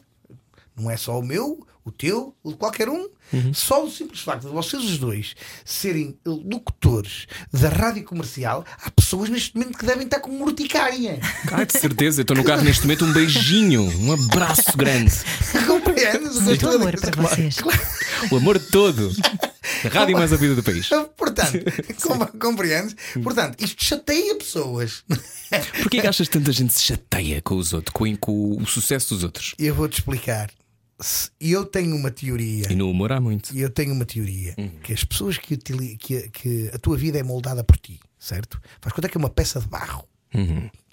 não 0.75 0.91
é 0.91 0.97
só 0.97 1.17
o 1.17 1.23
meu, 1.23 1.65
o 1.87 1.93
teu, 1.93 2.35
o 2.43 2.51
de 2.51 2.57
qualquer 2.57 2.89
um. 2.89 3.09
Só 3.55 3.85
o 3.85 3.91
simples 3.91 4.21
facto 4.21 4.43
de 4.43 4.53
vocês 4.53 4.83
os 4.85 4.99
dois 4.99 5.35
serem 5.65 6.17
locutores 6.25 7.27
da 7.53 7.69
rádio 7.69 8.05
comercial, 8.05 8.65
há 8.83 8.91
pessoas 8.91 9.29
neste 9.29 9.57
momento 9.57 9.79
que 9.79 9.87
devem 9.87 10.05
estar 10.05 10.21
com 10.21 10.31
urticária. 10.43 11.19
Ah, 11.53 11.65
de 11.65 11.73
certeza. 11.79 12.21
Eu 12.21 12.23
estou 12.23 12.37
no 12.37 12.45
carro 12.45 12.63
neste 12.63 12.83
momento. 12.83 13.05
Um 13.05 13.13
beijinho, 13.13 13.83
um 14.01 14.13
abraço 14.13 14.77
grande. 14.77 15.13
Compreendes? 15.67 16.37
o 16.37 16.43
Muito 16.43 16.69
amor 16.69 17.01
para 17.01 17.23
vocês. 17.23 17.57
O 18.31 18.37
amor 18.37 18.59
todo. 18.59 19.11
A 19.85 19.89
rádio 19.89 20.17
mais 20.19 20.33
ouvida 20.33 20.55
do 20.55 20.63
país. 20.63 20.89
Portanto, 21.17 21.59
como- 22.03 22.27
compreendes? 22.39 22.97
Portanto, 23.23 23.63
isto 23.63 23.83
chateia 23.85 24.35
pessoas. 24.37 25.05
Porquê 25.83 26.01
que 26.01 26.07
achas 26.07 26.27
que 26.29 26.39
tanta 26.39 26.53
gente 26.53 26.73
se 26.73 26.83
chateia 26.83 27.41
com 27.41 27.57
os 27.57 27.73
outros, 27.73 27.93
com, 27.93 28.17
com 28.17 28.57
o 28.61 28.67
sucesso 28.67 29.15
dos 29.15 29.23
outros? 29.25 29.55
Eu 29.59 29.75
vou-te 29.75 29.95
explicar. 30.01 30.51
Se- 31.01 31.31
Eu 31.41 31.65
tenho 31.67 31.95
uma 31.95 32.11
teoria. 32.11 32.71
E 32.71 32.75
no 32.75 32.91
humor 32.91 33.13
há 33.13 33.21
muito. 33.21 33.57
Eu 33.57 33.69
tenho 33.71 33.93
uma 33.93 34.05
teoria 34.05 34.55
que 34.83 34.93
as 34.93 35.05
pessoas 35.05 35.37
que, 35.39 35.55
utili- 35.55 35.97
que, 35.97 36.29
que 36.31 36.71
a 36.73 36.79
tua 36.79 36.97
vida 36.97 37.19
é 37.19 37.23
moldada 37.23 37.63
por 37.63 37.77
ti, 37.77 38.01
certo? 38.19 38.61
Faz 38.81 38.95
conta 38.95 39.09
que 39.09 39.17
é 39.17 39.21
uma 39.21 39.29
peça 39.31 39.61
de 39.61 39.67
barro, 39.69 40.09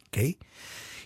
ok? 0.07 0.37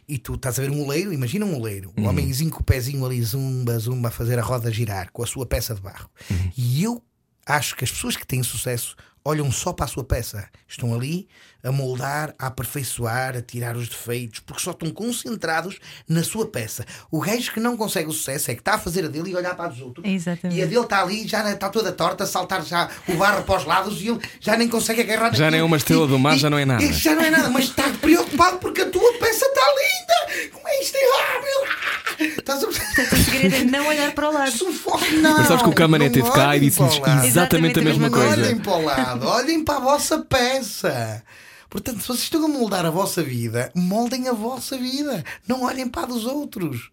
E 0.10 0.18
tu 0.18 0.36
estás 0.36 0.58
a 0.58 0.62
ver 0.62 0.72
um 0.72 0.82
oleiro, 0.84 1.12
imagina 1.14 1.46
um 1.46 1.56
oleiro, 1.56 1.92
um 1.98 2.08
homenzinho 2.08 2.50
com 2.50 2.62
o 2.62 2.64
pezinho 2.64 3.06
ali, 3.06 3.22
zumba, 3.22 3.78
zumba, 3.78 4.08
a 4.08 4.12
fazer 4.12 4.40
a 4.40 4.42
roda 4.42 4.72
girar 4.72 5.12
com 5.12 5.22
a 5.22 5.28
sua 5.28 5.46
peça 5.46 5.76
de 5.76 5.82
barro. 5.82 6.10
E 6.58 6.82
eu 6.84 7.04
acho 7.46 7.76
que 7.76 7.84
as 7.84 7.92
pessoas 7.92 8.16
que 8.16 8.26
têm 8.26 8.42
sucesso 8.42 8.96
olham 9.24 9.52
só 9.52 9.74
para 9.74 9.84
a 9.86 9.90
sua 9.90 10.06
peça, 10.06 10.48
estão 10.68 10.96
ali 10.96 11.28
a 11.68 11.72
moldar, 11.72 12.34
a 12.40 12.48
aperfeiçoar, 12.48 13.36
a 13.36 13.42
tirar 13.42 13.76
os 13.76 13.88
defeitos, 13.90 14.40
porque 14.40 14.62
só 14.64 14.72
estão 14.72 14.90
concentrados 14.92 15.78
na 16.08 16.24
sua 16.24 16.46
peça. 16.48 16.86
O 17.12 17.20
gajo 17.20 17.52
que 17.52 17.60
não 17.60 17.76
consegue 17.76 18.08
o 18.10 18.14
sucesso 18.14 18.50
é 18.52 18.54
que 18.56 18.62
está 18.62 18.76
a 18.76 18.80
fazer 18.80 19.06
a 19.06 19.08
dele 19.08 19.32
e 19.32 19.36
olhar 19.36 19.56
para 19.56 19.66
a 19.66 19.68
dos 19.70 19.82
outros. 19.82 20.06
Exatamente. 20.06 20.58
E 20.58 20.64
a 20.64 20.66
dele 20.66 20.80
está 20.82 21.02
ali, 21.02 21.28
já 21.28 21.52
está 21.52 21.70
toda 21.70 21.92
torta, 21.92 22.24
a 22.24 22.28
saltar 22.28 22.64
já 22.64 22.90
o 23.08 23.14
barro 23.16 23.44
para 23.44 23.58
os 23.58 23.66
lados 23.66 24.02
e 24.02 24.08
ele 24.10 24.20
já 24.40 24.56
nem 24.58 24.68
consegue 24.68 25.02
agarrar 25.02 25.34
Já 25.36 25.52
nem 25.52 25.60
é 25.60 25.64
uma 25.64 25.78
estrela 25.78 26.06
E- 26.06 26.08
do 26.08 26.18
mar, 26.20 26.36
e- 26.36 26.40
já 26.40 26.50
não 26.50 26.58
é 26.58 26.66
nada. 26.66 26.84
e 26.84 26.94
Já 26.94 27.14
não 27.16 27.24
é 27.24 27.30
nada, 27.30 27.50
mas 27.50 27.66
está 27.66 27.84
preocupado 28.02 28.58
porque 28.60 28.82
a 28.82 28.90
tua 28.90 29.14
peça 29.20 29.46
está 29.46 29.62
linda. 29.62 30.50
Como 30.54 30.68
é 30.68 30.82
isto? 30.82 30.98
Ah, 30.98 31.42
meu- 31.42 32.28
Estás 32.30 32.64
a 32.64 32.68
O 32.68 32.74
segredo 32.74 33.56
é 33.56 33.64
não 33.66 33.88
olhar 33.88 34.12
para 34.14 34.30
o 34.30 34.34
lado. 34.34 34.52
Sufoco, 34.52 35.06
não. 35.22 35.38
Mas 35.38 35.48
sabes 35.48 35.62
que 35.64 35.70
o 35.70 35.74
Camané 35.74 36.06
Não 36.06 36.12
teve 36.14 36.32
cá 36.32 36.56
e 36.56 36.60
disse-nos 36.62 36.98
lado. 37.00 37.26
exatamente 37.26 37.28
Exatamente 37.28 37.80
a 37.80 37.84
mesma 37.84 38.10
coisa. 38.10 38.42
Olhem 38.42 38.58
para 38.58 38.74
o 38.74 38.84
lado, 38.84 39.28
olhem 39.28 39.64
para 39.64 39.76
a 39.76 39.80
vossa 39.80 40.18
peça. 40.20 41.24
Portanto, 41.70 42.02
se 42.02 42.08
vocês 42.08 42.24
estão 42.24 42.46
a 42.46 42.48
moldar 42.48 42.86
a 42.86 42.90
vossa 42.90 43.22
vida, 43.22 43.72
moldem 43.76 44.28
a 44.28 44.34
vossa 44.34 44.78
vida. 44.78 45.24
Não 45.48 45.64
olhem 45.64 45.88
para 45.88 46.04
a 46.04 46.06
dos 46.08 46.26
outros. 46.26 46.90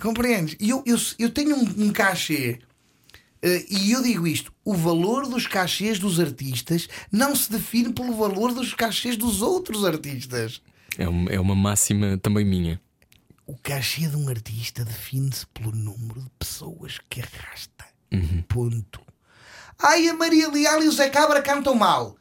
Compreendes? 0.00 0.56
E 0.58 0.70
Eu, 0.70 0.82
eu, 0.86 0.96
eu 1.18 1.30
tenho 1.30 1.56
um, 1.56 1.86
um 1.86 1.92
cachê. 1.92 2.58
eh, 3.42 3.64
e 3.68 3.92
eu 3.92 4.02
digo 4.02 4.26
isto: 4.26 4.52
o 4.64 4.74
valor 4.74 5.28
dos 5.28 5.46
cachês 5.46 5.98
dos 5.98 6.18
artistas 6.18 6.88
não 7.10 7.36
se 7.36 7.50
define 7.52 7.92
pelo 7.92 8.14
valor 8.14 8.52
dos 8.52 8.74
cachês 8.74 9.16
dos 9.16 9.42
outros 9.42 9.84
artistas. 9.84 10.60
É 10.98 11.08
uma, 11.08 11.30
é 11.30 11.38
uma 11.38 11.54
máxima 11.54 12.18
também 12.18 12.44
minha. 12.44 12.80
O 13.46 13.56
cachê 13.56 14.06
de 14.06 14.16
um 14.16 14.28
artista 14.28 14.84
define-se 14.84 15.46
pelo 15.48 15.72
número 15.72 16.20
de 16.22 16.30
pessoas 16.38 16.98
que 17.10 17.20
arrasta. 17.20 17.84
Ponto. 18.48 19.00
Ai, 19.78 20.08
a 20.08 20.14
Maria 20.14 20.48
Leal 20.50 20.82
e 20.82 20.88
o 20.88 20.92
Zé 20.92 21.08
Cabra 21.08 21.42
cantam 21.42 21.74
mal. 21.74 22.16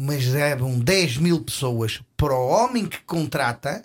Mas 0.00 0.28
levam 0.28 0.78
10 0.78 1.16
mil 1.16 1.40
pessoas 1.40 2.00
para 2.16 2.32
o 2.32 2.46
homem 2.46 2.86
que 2.86 3.00
contrata. 3.00 3.82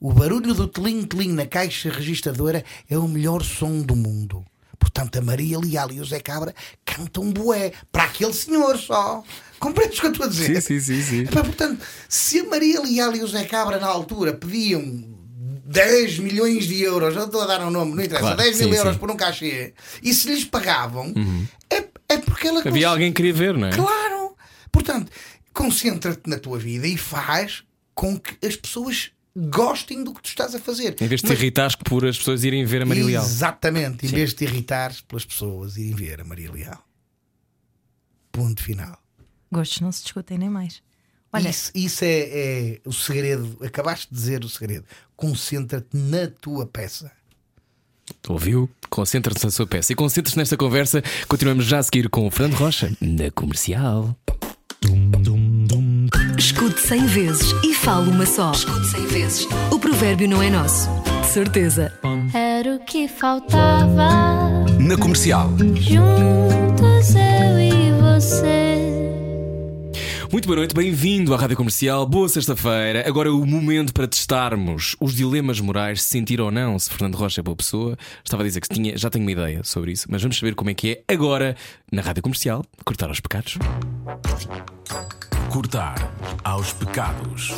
O 0.00 0.12
barulho 0.12 0.54
do 0.54 0.66
tling-tling 0.66 1.32
na 1.34 1.46
caixa 1.46 1.88
registradora 1.88 2.64
é 2.90 2.98
o 2.98 3.06
melhor 3.06 3.44
som 3.44 3.80
do 3.80 3.94
mundo. 3.94 4.44
Portanto, 4.76 5.20
a 5.20 5.22
Maria 5.22 5.60
Leal 5.60 5.92
e 5.92 6.00
o 6.00 6.04
Zé 6.04 6.18
Cabra 6.18 6.52
cantam 6.84 7.30
bué 7.30 7.70
para 7.92 8.02
aquele 8.02 8.32
senhor 8.32 8.76
só. 8.76 9.22
Compreendes 9.60 9.98
o 9.98 10.00
que 10.00 10.06
eu 10.08 10.10
estou 10.10 10.26
a 10.26 10.28
dizer? 10.28 10.60
Sim, 10.60 10.80
sim, 10.80 10.80
sim, 10.80 11.02
sim. 11.02 11.20
Epá, 11.20 11.44
portanto, 11.44 11.80
se 12.08 12.40
a 12.40 12.44
Maria 12.44 12.80
Leal 12.80 13.14
e 13.14 13.22
o 13.22 13.28
Zé 13.28 13.44
Cabra 13.44 13.78
na 13.78 13.86
altura 13.86 14.32
pediam 14.32 14.82
10 15.64 16.18
milhões 16.18 16.66
de 16.66 16.82
euros, 16.82 17.14
eu 17.14 17.26
estou 17.26 17.40
a 17.40 17.46
dar 17.46 17.64
um 17.64 17.70
nome, 17.70 17.94
não 17.94 18.02
interessa, 18.02 18.34
Claro, 18.34 18.36
10 18.38 18.58
mil 18.58 18.68
sim, 18.70 18.74
euros 18.74 18.94
sim. 18.94 18.98
por 18.98 19.12
um 19.12 19.16
cachê, 19.16 19.74
e 20.02 20.12
se 20.12 20.26
lhes 20.26 20.44
pagavam, 20.44 21.14
é, 21.70 21.84
é 22.08 22.18
porque 22.18 22.48
ela 22.48 22.62
Havia 22.66 22.88
alguém 22.88 23.12
que 23.12 23.18
queria 23.18 23.32
ver, 23.32 23.56
não 23.56 23.68
é? 23.68 23.70
Claro! 23.70 24.22
Portanto, 24.72 25.12
concentra-te 25.52 26.28
na 26.28 26.38
tua 26.38 26.58
vida 26.58 26.86
e 26.86 26.96
faz 26.96 27.62
com 27.94 28.18
que 28.18 28.36
as 28.46 28.56
pessoas 28.56 29.10
gostem 29.36 30.04
do 30.04 30.12
que 30.12 30.22
tu 30.22 30.26
estás 30.28 30.54
a 30.54 30.58
fazer. 30.58 30.94
Em 31.00 31.06
vez 31.06 31.20
de 31.20 31.26
te 31.26 31.30
Mas- 31.30 31.40
irritares 31.40 31.74
por 31.76 32.04
as 32.06 32.18
pessoas 32.18 32.44
irem 32.44 32.64
ver 32.64 32.82
a 32.82 32.86
Maria 32.86 33.04
Leal. 33.04 33.24
Exatamente, 33.24 34.04
em 34.06 34.08
Sim. 34.08 34.14
vez 34.16 34.30
de 34.30 34.36
te 34.36 34.44
irritares 34.44 35.00
pelas 35.00 35.24
pessoas 35.24 35.76
irem 35.76 35.94
ver 35.94 36.20
a 36.20 36.24
Maria 36.24 36.50
Leal. 36.52 36.82
Ponto 38.30 38.62
final. 38.62 38.98
Gostos 39.50 39.80
não 39.80 39.92
se 39.92 40.02
discutem 40.04 40.38
nem 40.38 40.48
mais. 40.48 40.82
Olha, 41.32 41.48
Isso, 41.48 41.70
isso 41.74 42.04
é, 42.04 42.20
é 42.74 42.80
o 42.84 42.92
segredo. 42.92 43.58
Acabaste 43.64 44.08
de 44.10 44.14
dizer 44.14 44.44
o 44.44 44.48
segredo. 44.48 44.84
Concentra-te 45.16 45.96
na 45.96 46.26
tua 46.26 46.66
peça. 46.66 47.10
Ouviu? 48.28 48.68
Concentra-se 48.90 49.44
na 49.44 49.50
sua 49.50 49.66
peça 49.66 49.92
e 49.92 49.96
concentra-se 49.96 50.36
nesta 50.36 50.56
conversa. 50.58 51.02
Continuamos 51.28 51.64
já 51.64 51.78
a 51.78 51.82
seguir 51.82 52.08
com 52.10 52.26
o 52.26 52.30
Fernando 52.30 52.58
Rocha 52.58 52.92
na 53.00 53.30
comercial. 53.30 54.14
Escute 56.42 56.80
100 56.80 57.06
vezes 57.06 57.52
e 57.62 57.72
fale 57.72 58.10
uma 58.10 58.26
só. 58.26 58.50
Escute 58.50 58.88
100 58.88 59.06
vezes. 59.06 59.48
O 59.70 59.78
provérbio 59.78 60.28
não 60.28 60.42
é 60.42 60.50
nosso. 60.50 60.88
De 61.20 61.28
certeza. 61.28 61.92
Era 62.34 62.74
o 62.74 62.80
que 62.80 63.06
faltava. 63.06 64.66
Na 64.80 64.96
comercial. 64.96 65.48
Juntos 65.76 67.14
eu 67.14 67.60
e 67.60 67.92
você. 67.92 68.74
Muito 70.32 70.48
boa 70.48 70.56
noite, 70.56 70.74
bem-vindo 70.74 71.32
à 71.32 71.36
Rádio 71.36 71.56
Comercial. 71.56 72.04
Boa 72.06 72.28
sexta-feira. 72.28 73.06
Agora 73.06 73.28
é 73.28 73.32
o 73.32 73.46
momento 73.46 73.94
para 73.94 74.08
testarmos 74.08 74.96
os 74.98 75.14
dilemas 75.14 75.60
morais, 75.60 76.02
se 76.02 76.08
sentir 76.08 76.40
ou 76.40 76.50
não 76.50 76.76
se 76.76 76.90
Fernando 76.90 77.14
Rocha 77.14 77.40
é 77.40 77.44
boa 77.44 77.56
pessoa. 77.56 77.96
Estava 78.24 78.42
a 78.42 78.46
dizer 78.46 78.60
que 78.60 78.68
tinha, 78.68 78.98
já 78.98 79.08
tenho 79.08 79.24
uma 79.24 79.30
ideia 79.30 79.60
sobre 79.62 79.92
isso, 79.92 80.08
mas 80.10 80.20
vamos 80.20 80.36
saber 80.36 80.56
como 80.56 80.70
é 80.70 80.74
que 80.74 81.04
é 81.06 81.14
agora 81.14 81.54
na 81.92 82.02
Rádio 82.02 82.20
Comercial. 82.20 82.64
Cortar 82.84 83.12
os 83.12 83.20
pecados. 83.20 83.58
Cortar 85.52 86.10
aos 86.42 86.72
pecados. 86.72 87.52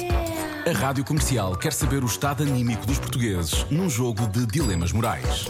A 0.67 0.77
Rádio 0.77 1.05
Comercial 1.05 1.57
quer 1.57 1.73
saber 1.73 2.03
o 2.03 2.07
estado 2.07 2.43
anímico 2.43 2.85
dos 2.85 2.99
portugueses 2.99 3.65
num 3.71 3.89
jogo 3.89 4.27
de 4.27 4.45
dilemas 4.47 4.91
morais. 4.91 5.49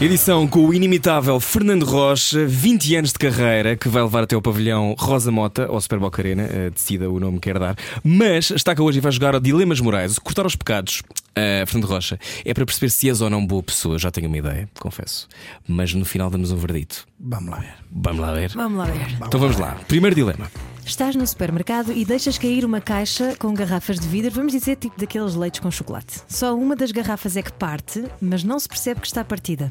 Edição 0.00 0.48
com 0.48 0.66
o 0.66 0.72
inimitável 0.72 1.38
Fernando 1.38 1.84
Rocha, 1.84 2.46
20 2.46 2.96
anos 2.96 3.12
de 3.12 3.18
carreira, 3.18 3.76
que 3.76 3.90
vai 3.90 4.02
levar 4.02 4.22
até 4.22 4.34
o 4.38 4.40
pavilhão 4.40 4.94
Rosa 4.98 5.30
Mota, 5.30 5.70
ou 5.70 5.78
Super 5.82 5.98
Boca 5.98 6.22
Arena, 6.22 6.44
eh, 6.44 6.70
decida 6.70 7.10
o 7.10 7.20
nome 7.20 7.38
que 7.38 7.50
quer 7.50 7.58
dar. 7.58 7.76
Mas 8.02 8.50
está 8.50 8.74
cá 8.74 8.82
hoje 8.82 8.96
e 8.96 9.00
vai 9.02 9.12
jogar 9.12 9.34
a 9.36 9.38
Dilemas 9.38 9.82
Morais, 9.82 10.16
o 10.16 10.22
cortar 10.22 10.46
os 10.46 10.56
pecados. 10.56 11.02
eh, 11.36 11.62
Fernando 11.66 11.90
Rocha, 11.90 12.18
é 12.42 12.54
para 12.54 12.64
perceber 12.64 12.88
se 12.88 13.06
és 13.06 13.20
ou 13.20 13.28
não 13.28 13.46
boa 13.46 13.62
pessoa, 13.62 13.98
já 13.98 14.10
tenho 14.10 14.28
uma 14.28 14.38
ideia, 14.38 14.66
confesso. 14.80 15.28
Mas 15.68 15.92
no 15.92 16.06
final 16.06 16.30
damos 16.30 16.52
um 16.52 16.56
verdito. 16.56 17.06
Vamos 17.20 17.50
lá 17.50 17.58
ver. 17.58 17.74
Vamos 17.92 18.20
lá 18.22 18.32
ver. 18.32 18.50
vamos 18.54 18.78
lá 18.78 18.84
ver. 18.86 19.18
Então 19.26 19.38
vamos 19.38 19.58
lá. 19.58 19.76
Primeiro 19.86 20.16
dilema. 20.16 20.50
Estás 20.88 21.14
no 21.14 21.26
supermercado 21.26 21.92
e 21.92 22.02
deixas 22.02 22.38
cair 22.38 22.64
uma 22.64 22.80
caixa 22.80 23.36
com 23.36 23.52
garrafas 23.52 24.00
de 24.00 24.08
vidro, 24.08 24.30
vamos 24.30 24.52
dizer 24.52 24.74
tipo 24.76 24.98
daqueles 24.98 25.34
leites 25.34 25.60
com 25.60 25.70
chocolate. 25.70 26.22
Só 26.26 26.56
uma 26.56 26.74
das 26.74 26.90
garrafas 26.90 27.36
é 27.36 27.42
que 27.42 27.52
parte, 27.52 28.06
mas 28.22 28.42
não 28.42 28.58
se 28.58 28.66
percebe 28.66 29.02
que 29.02 29.06
está 29.06 29.22
partida. 29.22 29.70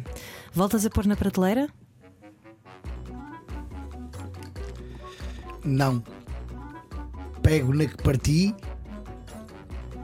Voltas 0.53 0.85
a 0.85 0.91
pôr 0.91 1.07
na 1.07 1.15
prateleira? 1.15 1.69
Não. 5.65 6.03
Pego 7.41 7.73
na 7.73 7.87
que 7.87 7.97
parti 7.97 8.55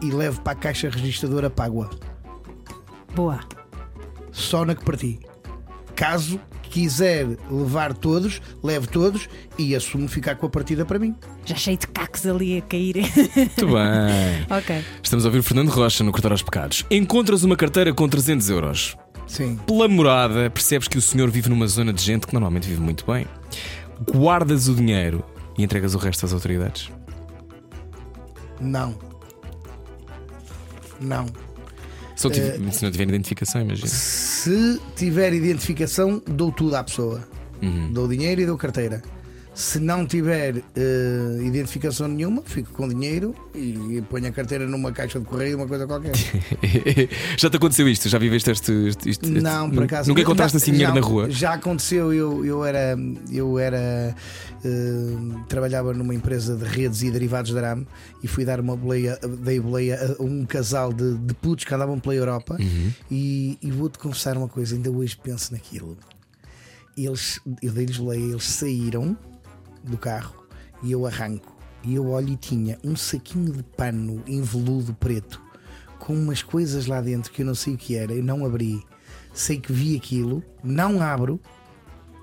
e 0.01 0.09
levo 0.09 0.41
para 0.41 0.53
a 0.53 0.55
caixa 0.55 0.89
registradora 0.89 1.47
Págua. 1.47 1.91
Boa. 3.13 3.39
Só 4.31 4.65
na 4.65 4.73
que 4.73 4.83
parti. 4.83 5.19
Caso 5.95 6.41
quiser 6.73 7.27
levar 7.51 7.93
todos, 7.93 8.41
levo 8.63 8.87
todos 8.87 9.29
e 9.59 9.75
assumo 9.75 10.07
ficar 10.07 10.35
com 10.37 10.47
a 10.47 10.49
partida 10.49 10.83
para 10.83 10.97
mim. 10.97 11.13
Já 11.45 11.55
cheio 11.55 11.77
de 11.77 11.85
cacos 11.85 12.25
ali 12.25 12.57
a 12.57 12.61
cair. 12.63 12.95
Muito 12.95 13.67
bem. 13.67 14.43
ok. 14.57 14.83
Estamos 15.03 15.23
a 15.23 15.27
ouvir 15.27 15.37
o 15.37 15.43
Fernando 15.43 15.69
Rocha 15.69 16.03
no 16.03 16.11
Cortar 16.11 16.31
aos 16.31 16.41
Pecados. 16.41 16.83
Encontras 16.89 17.43
uma 17.43 17.55
carteira 17.55 17.93
com 17.93 18.09
300 18.09 18.49
euros. 18.49 18.97
Sim. 19.27 19.59
Pela 19.67 19.87
morada, 19.87 20.49
percebes 20.49 20.87
que 20.87 20.97
o 20.97 21.01
senhor 21.01 21.29
vive 21.29 21.47
numa 21.47 21.67
zona 21.67 21.93
de 21.93 22.01
gente 22.01 22.25
que 22.25 22.33
normalmente 22.33 22.67
vive 22.67 22.81
muito 22.81 23.05
bem. 23.05 23.27
Guardas 24.11 24.67
o 24.67 24.73
dinheiro 24.73 25.23
e 25.55 25.63
entregas 25.63 25.93
o 25.93 25.99
resto 25.99 26.25
às 26.25 26.33
autoridades. 26.33 26.89
Não. 28.59 28.97
Não. 30.99 31.27
Se 32.15 32.25
não 32.25 32.31
tiver, 32.31 32.71
se 32.71 32.83
não 32.83 32.91
tiver 32.91 33.07
identificação, 33.09 33.61
imagina. 33.61 33.87
Se 33.87 34.79
tiver 34.95 35.33
identificação, 35.33 36.21
dou 36.25 36.51
tudo 36.51 36.75
à 36.75 36.83
pessoa. 36.83 37.27
Uhum. 37.61 37.91
Dou 37.91 38.07
dinheiro 38.07 38.41
e 38.41 38.45
dou 38.45 38.57
carteira. 38.57 39.01
Se 39.55 39.77
não 39.79 40.03
tiver 40.03 40.63
eh, 40.75 41.37
identificação 41.43 42.07
nenhuma, 42.07 42.41
fico 42.43 42.71
com 42.73 42.87
dinheiro 42.89 43.35
e, 43.53 43.97
e 43.97 44.01
ponho 44.09 44.27
a 44.27 44.31
carteira 44.31 44.65
numa 44.65 44.91
caixa 44.91 45.19
de 45.19 45.25
correio, 45.25 45.57
uma 45.57 45.67
coisa 45.67 45.85
qualquer. 45.85 46.11
Já 47.37 47.51
te 47.51 47.57
aconteceu 47.57 47.87
isto? 47.87 48.09
Já 48.09 48.17
viveste 48.17 48.49
este. 48.49 48.71
este- 48.87 49.09
este- 49.11 49.29
Não, 49.29 49.69
por 49.69 49.83
acaso. 49.83 50.09
Nunca 50.09 50.21
encontraste 50.21 50.57
assim 50.57 50.71
dinheiro 50.71 50.95
na 50.95 51.01
rua? 51.01 51.29
Já 51.29 51.53
aconteceu, 51.53 52.11
eu, 52.11 52.43
eu 52.43 52.65
era. 52.65 52.97
Eu 53.31 53.59
era 53.59 54.15
eh, 54.65 55.15
trabalhava 55.47 55.93
numa 55.93 56.15
empresa 56.15 56.55
de 56.55 56.63
redes 56.65 57.03
e 57.03 57.11
derivados 57.11 57.51
de 57.51 57.57
arame 57.59 57.85
e 58.23 58.27
fui 58.27 58.43
dar 58.43 58.59
uma 58.59 58.75
boleia, 58.75 59.19
dei 59.43 59.59
boleia 59.59 60.15
a 60.17 60.23
um 60.23 60.45
casal 60.47 60.91
de, 60.91 61.15
de 61.15 61.33
putos 61.35 61.63
que 61.65 61.73
andavam 61.75 61.99
pela 61.99 62.15
Europa 62.15 62.57
Uhum. 62.59 62.91
e, 63.11 63.57
e 63.61 63.69
vou-te 63.69 63.99
confessar 63.99 64.35
uma 64.35 64.47
coisa, 64.47 64.73
ainda 64.75 64.89
hoje 64.89 65.15
penso 65.21 65.51
naquilo. 65.53 65.95
Eles, 66.97 67.39
eu 67.61 67.71
dei-lhes 67.71 67.97
boleia, 67.97 68.19
eles 68.31 68.45
saíram 68.45 69.15
do 69.83 69.97
carro 69.97 70.45
e 70.81 70.91
eu 70.91 71.05
arranco. 71.05 71.53
E 71.83 71.95
eu 71.95 72.09
olho 72.09 72.29
e 72.29 72.37
tinha 72.37 72.79
um 72.83 72.95
saquinho 72.95 73.51
de 73.51 73.63
pano 73.63 74.23
em 74.25 74.41
veludo 74.41 74.93
preto 74.93 75.43
com 76.03 76.13
umas 76.13 76.43
coisas 76.43 76.85
lá 76.85 76.99
dentro 76.99 77.31
que 77.31 77.43
eu 77.43 77.45
não 77.45 77.55
sei 77.55 77.75
o 77.75 77.77
que 77.77 77.95
era, 77.95 78.11
eu 78.11 78.21
não 78.21 78.45
abri. 78.45 78.83
Sei 79.33 79.57
que 79.57 79.71
vi 79.71 79.95
aquilo, 79.95 80.43
não 80.61 81.01
abro, 81.01 81.39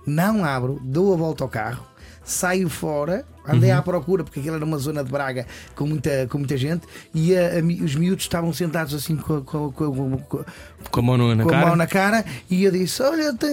não 0.07 0.45
abro, 0.45 0.79
dou 0.85 1.15
a 1.15 1.17
volta 1.17 1.45
ao 1.45 1.49
carro, 1.49 1.87
saio 2.23 2.69
fora, 2.69 3.27
andei 3.47 3.71
à 3.71 3.81
procura, 3.83 4.23
porque 4.25 4.41
aquilo 4.41 4.57
era 4.57 4.65
uma 4.65 4.79
zona 4.79 5.03
de 5.05 5.11
Braga 5.11 5.47
com 5.75 5.87
muita, 5.87 6.27
com 6.29 6.39
muita 6.39 6.57
gente, 6.57 6.87
e 7.15 7.37
a- 7.37 7.59
a 7.59 7.63
mi- 7.63 7.83
os 7.83 7.95
miúdos 7.95 8.25
estavam 8.25 8.53
sentados 8.53 8.95
assim 8.95 9.17
com, 9.17 9.41
com- 9.43 9.73
com- 9.73 10.19
com- 10.19 10.45
Com 10.91 11.01
a 11.01 11.03
mão 11.03 11.35
na 11.35 11.43
com 11.43 11.49
a 11.49 11.53
cara? 11.53 11.67
mão 11.67 11.77
na 11.77 11.87
cara 11.87 12.25
e 12.51 12.65
eu 12.65 12.73
disse: 12.73 13.03
Olha, 13.03 13.33
tá- 13.35 13.47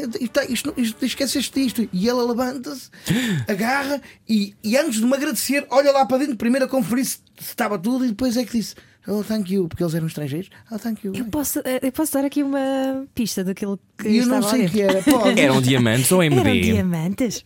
isto, 0.50 0.74
isto, 0.78 1.06
esqueceste 1.06 1.60
disto. 1.64 1.90
E 1.92 2.08
ela 2.10 2.24
levanta-se, 2.26 2.90
agarra 3.48 4.02
e, 4.28 4.56
e 4.64 4.78
antes 4.78 5.00
de 5.00 5.06
me 5.06 5.14
agradecer, 5.14 5.66
olha 5.70 5.92
lá 5.92 6.06
para 6.06 6.20
dentro, 6.20 6.36
primeiro 6.38 6.66
a 6.66 6.70
conferir 6.70 7.06
se 7.06 7.20
estava 7.40 7.78
tudo 7.78 8.06
e 8.06 8.10
depois 8.10 8.36
é 8.38 8.44
que 8.44 8.58
disse: 8.58 8.76
Oh, 9.10 9.24
thank 9.24 9.53
you, 9.53 9.70
porque 9.70 9.82
eles 9.84 9.93
eram 9.95 10.05
estrangeiros. 10.08 10.49
Oh, 10.70 10.78
thank 10.78 11.05
you. 11.08 11.14
Eu 11.16 11.26
posso, 11.26 11.60
eh, 11.64 11.80
eu 11.82 11.91
posso 11.93 12.12
dar 12.12 12.26
aqui 12.26 12.43
uma 12.43 13.05
pista 13.16 13.41
daquilo 13.41 13.80
que 13.97 14.05
eu 14.08 14.26
não 14.28 14.39
estava 14.39 14.49
sei 14.49 14.62
lá 14.64 14.68
o 14.68 14.70
que 14.72 14.82
era. 14.82 15.01
Pode. 15.10 15.39
Eram 15.39 15.62
diamerantes 15.62 16.12
ou 16.12 16.22
Eram 16.22 16.38
MD? 16.39 16.62
diamantes. 16.74 17.43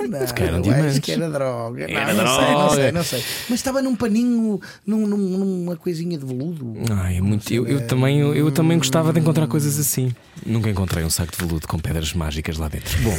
Não, 0.00 0.08
calhar 0.10 0.38
eram 0.40 0.56
eu 0.56 0.58
acho 0.58 0.62
diamantes. 0.62 0.98
que 0.98 1.12
era 1.12 1.30
droga. 1.30 1.84
Era 1.88 2.12
não, 2.14 2.24
não 2.24 2.34
sei, 2.34 2.44
não 2.50 2.56
droga. 2.66 2.74
sei, 2.82 2.92
não 2.92 3.04
sei. 3.04 3.24
Mas 3.48 3.58
estava 3.60 3.80
num 3.80 3.94
paninho, 3.94 4.60
num- 4.84 5.06
num- 5.06 5.16
numa 5.38 5.76
coisinha 5.76 6.18
de 6.18 6.26
veludo. 6.26 6.74
Ai, 6.90 7.18
é 7.18 7.20
muito, 7.20 7.52
eu, 7.54 7.66
eu 7.68 7.86
também, 7.86 8.18
eu, 8.18 8.34
eu 8.34 8.50
também 8.50 8.76
gostava 8.76 9.12
de 9.12 9.20
encontrar 9.20 9.46
coisas 9.46 9.78
assim. 9.78 10.12
Nunca 10.44 10.68
encontrei 10.68 11.04
um 11.04 11.10
saco 11.10 11.30
de 11.30 11.38
veludo 11.38 11.68
com 11.68 11.78
pedras 11.78 12.12
mágicas 12.14 12.58
lá 12.58 12.68
dentro. 12.68 13.00
Bom, 13.02 13.16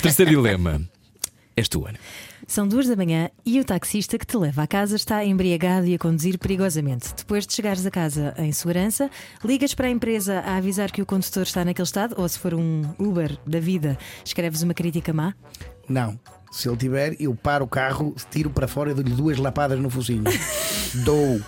terceiro 0.00 0.30
dilema. 0.30 0.80
És 1.56 1.68
tu, 1.68 1.84
Ana. 1.86 1.98
São 2.50 2.66
duas 2.66 2.88
da 2.88 2.96
manhã 2.96 3.30
e 3.46 3.60
o 3.60 3.64
taxista 3.64 4.18
que 4.18 4.26
te 4.26 4.36
leva 4.36 4.64
à 4.64 4.66
casa 4.66 4.96
está 4.96 5.24
embriagado 5.24 5.86
e 5.86 5.94
a 5.94 5.98
conduzir 6.00 6.36
perigosamente. 6.36 7.14
Depois 7.16 7.46
de 7.46 7.54
chegares 7.54 7.86
a 7.86 7.92
casa 7.92 8.34
em 8.36 8.50
segurança, 8.50 9.08
ligas 9.44 9.72
para 9.72 9.86
a 9.86 9.90
empresa 9.90 10.40
a 10.40 10.56
avisar 10.56 10.90
que 10.90 11.00
o 11.00 11.06
condutor 11.06 11.44
está 11.44 11.64
naquele 11.64 11.86
estado, 11.86 12.16
ou 12.18 12.28
se 12.28 12.40
for 12.40 12.52
um 12.52 12.82
Uber 12.98 13.38
da 13.46 13.60
vida, 13.60 13.96
escreves 14.24 14.62
uma 14.62 14.74
crítica 14.74 15.12
má. 15.12 15.32
Não. 15.88 16.18
Se 16.50 16.68
ele 16.68 16.76
tiver, 16.76 17.16
eu 17.20 17.36
paro 17.36 17.66
o 17.66 17.68
carro, 17.68 18.16
tiro 18.32 18.50
para 18.50 18.66
fora 18.66 18.90
e 18.90 18.94
dou-lhe 18.94 19.14
duas 19.14 19.38
lapadas 19.38 19.78
no 19.78 19.88
focinho. 19.88 20.24
Dou. 21.06 21.40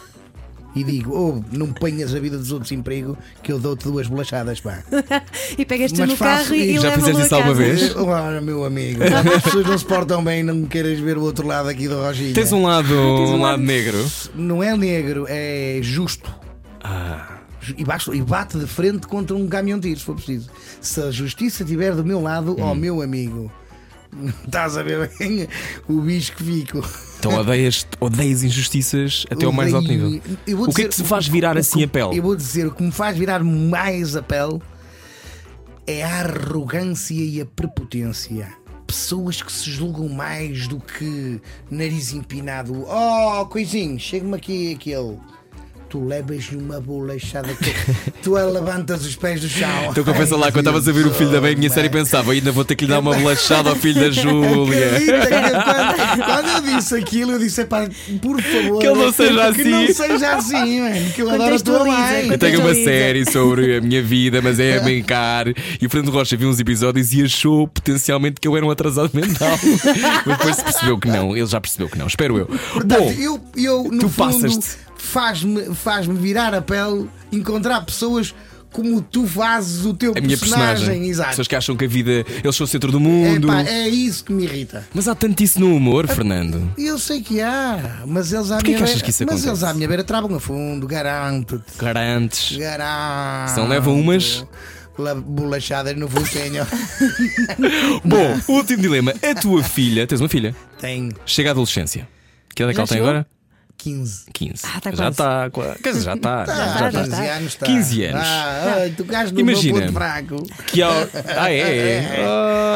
E 0.75 0.83
digo, 0.83 1.13
oh, 1.15 1.57
não 1.57 1.67
ponhas 1.73 2.15
a 2.15 2.19
vida 2.19 2.39
dos 2.39 2.51
outros 2.51 2.73
em 2.73 2.81
perigo, 2.81 3.17
que 3.43 3.53
eu 3.53 3.59
dou-te 3.59 3.85
duas 3.85 4.07
bolachadas, 4.07 4.61
pá. 4.61 4.83
E 5.59 5.65
pegas-te 5.67 6.01
Mas 6.01 6.09
no 6.09 6.17
carro 6.17 6.55
e, 6.55 6.77
e 6.77 6.79
Já 6.79 6.93
fizeste 6.93 7.23
isso 7.23 7.35
alguma 7.35 7.55
vez? 7.55 7.95
Ora, 7.97 8.41
meu 8.41 8.65
amigo, 8.65 9.03
as 9.05 9.43
pessoas 9.43 9.67
não 9.67 9.77
se 9.77 9.85
portam 9.85 10.25
bem, 10.25 10.43
não 10.43 10.65
queiras 10.65 10.99
ver 10.99 11.19
o 11.19 11.23
outro 11.23 11.47
lado 11.47 11.69
aqui 11.69 11.89
do 11.89 12.01
Roginha. 12.01 12.33
Tens 12.33 12.53
um 12.53 12.63
lado, 12.63 12.93
um 12.95 13.41
lado 13.41 13.63
negro. 13.63 13.99
Não 14.35 14.63
é 14.63 14.75
negro, 14.77 15.27
é 15.29 15.79
justo. 15.83 16.35
Ah, 16.83 17.39
E, 17.79 17.85
e 18.17 18.23
bate 18.23 18.59
de 18.59 18.67
frente 18.67 19.07
contra 19.07 19.37
um 19.37 19.47
caminhão 19.47 19.79
de 19.79 19.89
tiro, 19.89 20.01
se 20.01 20.07
for 20.07 20.15
preciso. 20.17 20.49
Se 20.81 21.01
a 21.01 21.11
justiça 21.11 21.63
estiver 21.63 21.95
do 21.95 22.05
meu 22.05 22.21
lado, 22.21 22.57
Hum. 22.59 22.63
ó 22.63 22.75
meu 22.75 23.03
amigo, 23.03 23.53
estás 24.45 24.77
a 24.77 24.83
ver 24.83 25.11
bem 25.19 25.49
o 25.89 26.01
bicho 26.01 26.33
que 26.37 26.45
fico. 26.45 26.83
Então 27.19 27.35
odeias, 27.37 27.87
odeias 28.01 28.43
injustiças 28.43 29.25
até 29.31 29.47
ao 29.47 29.53
mais 29.53 29.73
alto 29.73 29.89
nível. 29.89 30.09
O 30.09 30.73
que 30.73 30.83
é 30.83 30.85
que 30.85 30.89
dizer- 30.89 30.89
te 30.89 31.05
faz 31.05 31.27
virar 31.29 31.57
assim 31.57 31.83
o- 31.83 31.85
a 31.85 31.89
pele? 31.89 32.19
Eu 32.19 32.23
vou 32.23 32.37
dizer, 32.37 32.67
o 32.67 32.71
que 32.73 32.83
me 32.83 32.93
faz 32.93 33.17
virar 33.17 33.43
mais 33.45 34.17
a 34.17 34.23
pele 34.23 34.61
é 35.87 36.03
a 36.05 36.21
arrogância 36.21 37.15
e 37.15 37.41
a 37.41 37.47
prepotência. 37.47 38.49
Pessoas 38.87 39.41
que 39.41 39.51
se 39.51 39.71
julgam 39.71 40.09
mais 40.09 40.69
do 40.69 40.79
que 40.79 41.41
nariz 41.71 42.13
empinado. 42.13 42.85
Oh, 42.87 43.47
coisinho, 43.47 43.99
chega-me 43.99 44.37
aqui 44.37 44.75
aquele. 44.75 45.17
Tu 45.93 46.03
levas-lhe 46.03 46.57
uma 46.57 46.81
bolachada 46.81 47.49
que 47.53 47.71
tu 48.23 48.35
a 48.35 48.45
levantas 48.47 49.05
os 49.05 49.15
pés 49.15 49.43
do 49.43 49.47
chão. 49.49 49.69
Então 49.91 50.03
confessa 50.03 50.35
lá, 50.37 50.47
quando 50.51 50.61
estavas 50.61 50.89
a 50.89 50.93
ver 50.93 51.07
o 51.07 51.13
filho 51.13 51.31
da 51.31 51.39
bem, 51.39 51.53
a 51.53 51.57
minha 51.59 51.69
série 51.69 51.91
pensava, 51.91 52.33
ainda 52.33 52.51
vou 52.51 52.65
ter 52.65 52.77
que 52.77 52.87
lhe 52.87 52.91
dar 52.91 53.01
uma 53.01 53.15
bolachada 53.15 53.69
ao 53.69 53.77
filho 53.77 54.01
da 54.01 54.09
Júlia. 54.11 54.89
Quando, 55.37 56.25
quando 56.25 56.49
eu 56.49 56.77
disse 56.79 56.95
aquilo, 56.97 57.33
eu 57.33 57.39
disse: 57.39 57.61
"Epá, 57.61 57.87
por 58.23 58.41
favor, 58.41 58.79
Que 58.81 58.87
ele 58.87 58.99
não 59.05 59.13
seja 59.13 59.53
que 59.53 59.65
não 59.65 59.83
assim." 59.83 59.93
seja 59.93 60.35
assim, 60.37 60.81
mano, 60.81 61.11
que 61.15 61.21
eu 61.21 61.31
adoro 61.31 61.55
a 61.57 61.59
tua 61.61 61.85
mãe. 61.85 62.29
Eu 62.31 62.39
tenho 62.39 62.61
uma 62.61 62.75
série 62.75 63.31
sobre 63.31 63.77
a 63.77 63.81
minha 63.83 64.03
vida, 64.03 64.41
mas 64.41 64.59
é 64.59 64.79
a 64.79 64.81
brincar. 64.85 65.49
E 65.49 65.85
o 65.87 65.91
Fernando 65.91 66.11
Rocha 66.11 66.39
viu 66.39 66.49
uns 66.49 66.59
episódios 66.59 67.13
e 67.13 67.23
achou 67.23 67.69
potencialmente 67.69 68.41
que 68.41 68.49
eu 68.49 68.57
era 68.57 68.65
um 68.65 68.71
atrasado 68.71 69.11
mental. 69.15 69.59
mas 70.25 70.39
depois 70.39 70.57
se 70.57 70.65
percebeu 70.65 70.99
que 70.99 71.09
não, 71.09 71.37
ele 71.37 71.45
já 71.47 71.61
percebeu 71.61 71.87
que 71.91 71.99
não, 71.99 72.07
espero 72.07 72.39
eu. 72.39 72.47
Portanto, 72.47 72.99
Bom, 72.99 73.13
eu, 73.19 73.39
eu 73.59 73.83
no 73.85 73.99
tu 73.99 74.09
fundo 74.09 74.15
passas-te. 74.17 74.79
Faz-me 75.03 75.75
faz 75.75 76.07
virar 76.07 76.55
a 76.55 76.63
pele 76.63 77.09
encontrar 77.33 77.81
pessoas 77.85 78.33
como 78.71 79.03
tu 79.03 79.27
fazes 79.27 79.85
o 79.85 79.93
teu 79.93 80.15
a 80.17 80.21
minha 80.21 80.39
personagem. 80.39 81.07
Exato. 81.11 81.31
Pessoas 81.31 81.49
que 81.49 81.57
acham 81.57 81.77
que 81.77 81.85
a 81.85 81.89
vida, 81.89 82.25
eles 82.43 82.57
são 82.57 82.65
o 82.65 82.67
centro 82.69 82.91
do 82.91 82.99
mundo. 82.99 83.47
Epá, 83.49 83.63
é 83.65 83.87
isso 83.89 84.25
que 84.25 84.33
me 84.33 84.45
irrita. 84.45 84.87
Mas 84.95 85.07
há 85.09 85.15
tanto 85.15 85.43
isso 85.43 85.61
no 85.61 85.75
humor, 85.77 86.07
Fernando. 86.09 86.73
Eu 86.79 86.99
sei 86.99 87.21
que 87.21 87.41
há, 87.43 88.03
mas 88.07 88.33
eles 88.33 88.51
à 88.51 88.55
Porquê 88.55 88.69
minha 88.71 88.79
que 88.79 88.85
achas 88.85 88.95
beira, 88.95 89.05
que 89.05 89.11
isso 89.11 89.25
mas 89.25 89.33
acontece? 89.45 89.49
eles 89.51 89.63
à 89.65 89.75
minha 89.75 89.89
beira 89.89 90.05
travam 90.05 90.35
a 90.35 90.41
fundo, 90.41 90.87
garanto-te. 90.87 91.77
Garantes. 91.79 92.57
Garanto. 92.57 93.51
São 93.51 93.69
levam 93.69 93.99
umas. 94.01 94.47
La- 94.97 95.15
Bolachadas 95.15 95.95
no 95.97 96.09
focinho. 96.09 96.67
Bom, 98.05 98.41
último 98.49 98.81
dilema. 98.83 99.13
A 99.23 99.35
tua 99.39 99.63
filha, 99.63 100.07
tens 100.07 100.21
uma 100.21 100.29
filha, 100.29 100.55
Tem 100.81 101.13
chega 101.27 101.51
à 101.51 101.53
adolescência. 101.53 102.09
Que 102.55 102.63
idade 102.63 102.73
é 102.73 102.75
que 102.75 102.81
ela 102.81 102.89
tem 102.89 102.99
agora? 103.01 103.27
15. 103.79 104.27
15. 104.33 104.63
Ah, 104.65 104.81
tá 104.81 104.93
já 104.93 105.09
está. 105.09 105.51
quase. 105.51 105.83
Quer 105.83 105.93
dizer, 105.93 106.05
já 106.05 106.15
está. 106.15 106.45
tá, 106.45 106.55
já 106.55 106.91
já 106.91 107.03
está. 107.03 107.03
está. 107.03 107.17
15 107.17 107.29
anos. 107.29 107.55
Tá. 107.57 107.67
15 107.67 108.05
anos. 108.05 108.23
Ah, 108.27 108.75
ai, 108.77 108.91
tu 108.91 109.05
Imagina. 109.41 109.73
meu 109.75 109.81
ponto 109.87 109.93
fraco. 109.93 110.37
Que 110.69 110.83
ao... 110.83 110.93
Ah, 111.37 111.51
é? 111.51 111.59
é. 111.59 112.25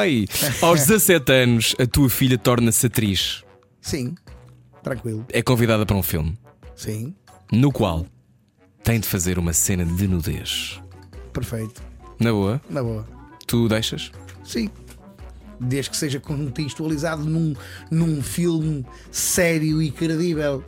Ai. 0.01 0.26
Aos 0.62 0.80
17 0.86 1.32
anos, 1.32 1.74
a 1.78 1.86
tua 1.86 2.11
filha 2.11 2.36
torna-se 2.36 2.86
atriz. 2.86 3.44
Sim, 3.80 4.14
tranquilo. 4.82 5.24
É 5.32 5.42
convidada 5.42 5.86
para 5.86 5.97
um 5.97 6.03
filme 6.03 6.36
Sim, 6.74 7.14
no 7.53 7.70
qual 7.70 8.05
tem 8.82 8.99
de 8.99 9.07
fazer 9.07 9.38
uma 9.38 9.53
cena 9.53 9.84
de 9.84 10.09
nudez. 10.09 10.80
perfeito. 11.32 11.80
Na 12.18 12.32
boa, 12.32 12.61
Na 12.70 12.82
boa. 12.82 13.07
tu 13.47 13.68
deixas? 13.68 14.11
Sim. 14.44 14.70
Desde 15.61 15.90
que 15.90 15.97
seja 15.97 16.18
contextualizado 16.20 17.24
num, 17.24 17.55
num 17.90 18.20
filme 18.22 18.84
sério 19.11 19.80
e 19.80 19.90
credível. 19.90 20.64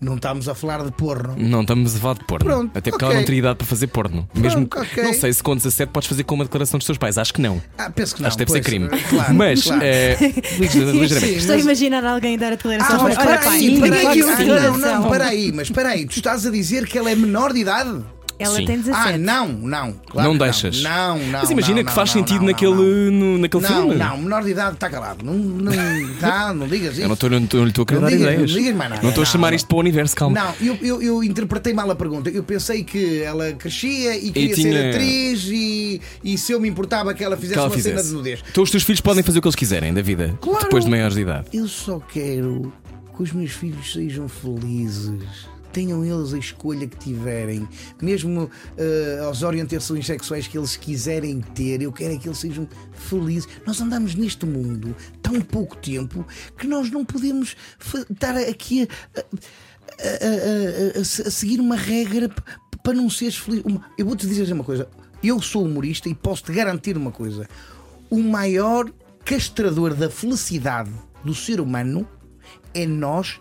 Não 0.00 0.14
estamos 0.16 0.48
a 0.48 0.54
falar 0.54 0.84
de 0.84 0.92
porno. 0.92 1.34
Não 1.38 1.62
estamos 1.62 1.96
a 1.96 1.98
falar 1.98 2.14
de 2.14 2.24
porno. 2.24 2.44
Pronto, 2.44 2.70
Até 2.78 2.90
porque 2.90 3.04
ok. 3.04 3.06
ela 3.08 3.14
não 3.16 3.24
teria 3.24 3.38
idade 3.40 3.56
para 3.56 3.66
fazer 3.66 3.86
porno. 3.88 4.28
Mesmo 4.34 4.66
que- 4.66 4.78
ok. 4.78 5.02
Não 5.04 5.12
sei 5.14 5.32
se 5.32 5.42
com 5.42 5.56
17 5.56 5.90
podes 5.92 6.08
fazer 6.08 6.24
com 6.24 6.34
uma 6.34 6.44
declaração 6.44 6.78
dos 6.78 6.86
teus 6.86 6.98
pais. 6.98 7.18
Acho 7.18 7.32
que 7.34 7.40
não. 7.40 7.60
Ah, 7.76 7.90
penso 7.90 8.14
que 8.14 8.22
não. 8.22 8.28
Acho 8.28 8.36
que 8.36 8.44
deve 8.44 8.52
ser 8.52 8.58
pois, 8.62 8.66
crime. 8.66 8.88
Claro, 9.08 9.34
Mas, 9.34 9.62
claro. 9.64 9.82
eh. 9.84 10.16
Sim, 10.68 11.34
Estou 11.36 11.54
a 11.54 11.58
imaginar 11.58 12.04
alguém 12.04 12.36
dar 12.38 12.48
a 12.48 12.56
declaração. 12.56 12.96
Ah, 13.00 13.02
mas 13.02 13.16
Olha, 13.18 13.22
espera 13.22 13.38
pá, 13.42 13.50
aí, 13.52 13.78
pode 13.80 13.94
aí, 13.94 14.22
ser. 14.22 14.44
não, 14.46 14.78
não, 14.78 15.04
espera 15.04 15.24
aí, 15.26 15.52
mas 15.52 15.66
espera 15.68 15.88
aí, 15.90 16.06
tu 16.06 16.12
estás 16.16 16.46
a 16.46 16.50
dizer 16.50 16.86
que 16.86 16.96
ela 16.98 17.10
é 17.10 17.14
menor 17.14 17.52
de 17.52 17.60
idade? 17.60 18.04
Ela 18.40 18.54
Sim. 18.54 18.64
tem 18.66 18.76
17. 18.78 18.96
Ah, 19.14 19.18
não, 19.18 19.48
não. 19.48 19.92
claro 20.08 20.28
não 20.28 20.38
deixas. 20.38 20.80
Não, 20.80 21.18
não. 21.18 21.40
Mas 21.40 21.50
imagina 21.50 21.78
não, 21.78 21.84
que 21.84 21.92
faz 21.92 22.14
não, 22.14 22.20
sentido 22.20 22.38
não, 22.40 22.46
naquele, 22.46 22.70
Não, 22.72 23.10
no- 23.10 23.38
naquele 23.38 23.62
não, 23.64 23.68
filme. 23.68 23.94
não, 23.96 24.18
menor 24.18 24.44
de 24.44 24.50
idade 24.50 24.74
está 24.74 24.88
calado. 24.88 25.24
Não, 25.24 25.34
não, 25.34 25.72
tá, 26.20 26.54
não 26.54 26.68
digas 26.68 26.92
isso. 26.92 27.02
Eu 27.02 27.08
não 27.08 27.14
estou 27.14 27.28
não 27.30 27.38
estou- 27.38 27.58
não 27.58 27.64
lhe 27.66 27.70
estou 27.72 27.82
a 27.82 27.86
querer 27.86 28.00
dar 28.00 28.06
digas- 28.10 28.22
ideias. 28.32 28.50
não 28.52 28.58
digas 28.58 28.76
mais 28.76 28.90
nada. 28.90 29.02
Não 29.02 29.08
estou 29.08 29.22
a 29.22 29.26
chamar 29.26 29.50
não. 29.50 29.56
isto 29.56 29.66
para 29.66 29.76
o 29.76 29.80
universo, 29.80 30.14
calma. 30.14 30.40
Não, 30.40 30.54
eu, 30.66 30.78
eu, 30.80 31.02
eu 31.02 31.24
interpretei 31.24 31.72
mal 31.74 31.90
a 31.90 31.96
pergunta. 31.96 32.30
Eu 32.30 32.44
pensei 32.44 32.84
que 32.84 33.20
ela 33.22 33.52
crescia 33.54 34.16
e 34.16 34.30
queria 34.30 34.54
tinha- 34.54 34.72
ser 34.72 34.88
atriz 34.90 35.44
e, 35.50 36.00
e 36.22 36.38
se 36.38 36.52
eu 36.52 36.60
me 36.60 36.68
importava 36.68 37.12
que 37.14 37.24
ela 37.24 37.36
fizesse 37.36 37.54
que 37.54 37.58
ela 37.58 37.68
uma 37.68 37.76
cena 37.76 37.96
fizesse. 37.96 38.08
de 38.10 38.14
nudez. 38.14 38.44
Então 38.50 38.62
os 38.62 38.70
teus 38.70 38.84
filhos 38.84 39.00
podem 39.00 39.22
fazer 39.24 39.40
o 39.40 39.42
que 39.42 39.48
eles 39.48 39.56
quiserem 39.56 39.92
da 39.92 40.00
vida 40.02 40.38
Claro. 40.40 40.62
depois 40.62 40.84
de 40.84 40.90
maiores 40.90 41.14
de 41.16 41.22
idade. 41.22 41.46
Eu 41.52 41.66
só 41.66 41.98
quero 41.98 42.72
que 43.16 43.22
os 43.24 43.32
meus 43.32 43.50
filhos 43.50 43.92
sejam 43.92 44.28
felizes. 44.28 45.48
Tenham 45.72 46.04
eles 46.04 46.32
a 46.32 46.38
escolha 46.38 46.86
que 46.86 46.96
tiverem, 46.96 47.68
mesmo 48.00 48.50
eh, 48.76 49.18
as 49.30 49.42
orientações 49.42 50.06
sexuais 50.06 50.46
que 50.46 50.56
eles 50.58 50.76
quiserem 50.76 51.40
ter, 51.40 51.82
eu 51.82 51.92
quero 51.92 52.14
é 52.14 52.16
que 52.18 52.26
eles 52.28 52.38
sejam 52.38 52.66
felizes. 52.92 53.48
Nós 53.66 53.80
andamos 53.80 54.14
neste 54.14 54.46
mundo 54.46 54.96
tão 55.22 55.40
pouco 55.40 55.76
tempo 55.76 56.26
que 56.56 56.66
nós 56.66 56.90
não 56.90 57.04
podemos 57.04 57.54
estar 58.10 58.36
aqui 58.36 58.88
a, 59.14 59.20
a- 59.20 59.22
a- 59.22 59.26
a- 60.06 60.98
a- 60.98 61.00
a 61.00 61.04
se- 61.04 61.22
a 61.22 61.30
seguir 61.30 61.60
uma 61.60 61.76
regra 61.76 62.30
para 62.82 62.94
não 62.94 63.10
seres 63.10 63.36
feliz. 63.36 63.62
Eu 63.96 64.06
vou-te 64.06 64.26
dizer 64.26 64.50
uma 64.52 64.64
coisa: 64.64 64.88
eu 65.22 65.40
sou 65.42 65.64
humorista 65.64 66.08
e 66.08 66.14
posso-te 66.14 66.52
garantir 66.52 66.96
uma 66.96 67.10
coisa. 67.12 67.46
O 68.10 68.22
maior 68.22 68.90
castrador 69.24 69.92
da 69.94 70.08
felicidade 70.08 70.90
do 71.22 71.34
ser 71.34 71.60
humano 71.60 72.08
é 72.72 72.86
nós 72.86 73.38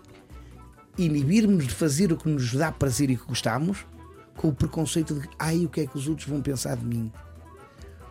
inibirmos 0.98 1.68
de 1.68 1.74
fazer 1.74 2.12
o 2.12 2.18
que 2.18 2.30
nos 2.30 2.54
dá 2.54 2.72
prazer 2.72 3.10
e 3.10 3.18
que 3.18 3.26
gostamos 3.26 3.86
com 4.36 4.50
o 4.50 4.54
preconceito 4.54 5.16
de 5.16 5.28
ai, 5.38 5.66
o 5.66 5.70
que 5.70 5.82
é 5.82 5.88
que 5.88 5.98
os 5.98 6.08
outros 6.08 6.28
vão 6.28 6.42
pensar 6.42 6.78
de 6.78 6.86
mim. 6.86 7.12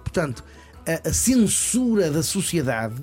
Portanto, 0.02 0.44
a, 0.86 1.08
a 1.08 1.12
censura 1.12 2.10
da 2.10 2.22
sociedade 2.22 3.02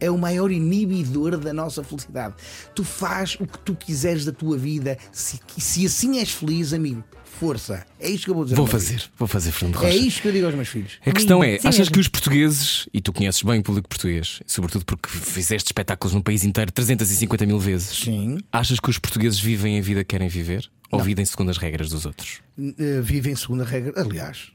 é 0.00 0.10
o 0.10 0.18
maior 0.18 0.50
inibidor 0.50 1.36
da 1.36 1.52
nossa 1.52 1.82
felicidade. 1.82 2.34
Tu 2.74 2.84
faz 2.84 3.36
o 3.40 3.46
que 3.46 3.58
tu 3.58 3.74
quiseres 3.74 4.24
da 4.24 4.32
tua 4.32 4.56
vida, 4.56 4.96
se, 5.12 5.40
se 5.58 5.86
assim 5.86 6.18
és 6.18 6.32
feliz, 6.32 6.72
amigo, 6.72 7.02
força. 7.38 7.86
É 8.00 8.08
isto 8.10 8.24
que 8.24 8.30
eu 8.30 8.34
vou 8.34 8.44
dizer. 8.44 8.56
Vou 8.56 8.66
fazer, 8.66 9.02
vou 9.18 9.28
fazer, 9.28 9.52
Fernando 9.52 9.76
filho. 9.78 9.86
Rocha. 9.88 9.98
É 9.98 10.06
isto 10.06 10.22
que 10.22 10.28
eu 10.28 10.32
digo 10.32 10.46
aos 10.46 10.54
meus 10.54 10.68
filhos. 10.68 10.92
A 11.04 11.12
questão 11.12 11.42
é, 11.42 11.58
Sim 11.58 11.68
achas 11.68 11.78
mesmo. 11.80 11.92
que 11.94 12.00
os 12.00 12.08
portugueses, 12.08 12.88
e 12.92 13.00
tu 13.00 13.12
conheces 13.12 13.42
bem 13.42 13.60
o 13.60 13.62
público 13.62 13.88
português, 13.88 14.40
sobretudo 14.46 14.84
porque 14.84 15.08
fizeste 15.08 15.68
espetáculos 15.68 16.14
no 16.14 16.22
país 16.22 16.44
inteiro 16.44 16.70
350 16.72 17.46
mil 17.46 17.58
vezes, 17.58 17.98
Sim. 17.98 18.38
achas 18.52 18.78
que 18.80 18.90
os 18.90 18.98
portugueses 18.98 19.38
vivem 19.40 19.78
a 19.78 19.82
vida 19.82 20.00
que 20.04 20.08
querem 20.10 20.28
viver? 20.28 20.68
Ou 20.90 21.00
vivem 21.00 21.24
segundo 21.24 21.50
as 21.50 21.58
regras 21.58 21.90
dos 21.90 22.06
outros? 22.06 22.40
eh, 22.58 23.00
vivem 23.02 23.36
segunda 23.36 23.62
regra. 23.64 23.92
Aliás, 24.00 24.50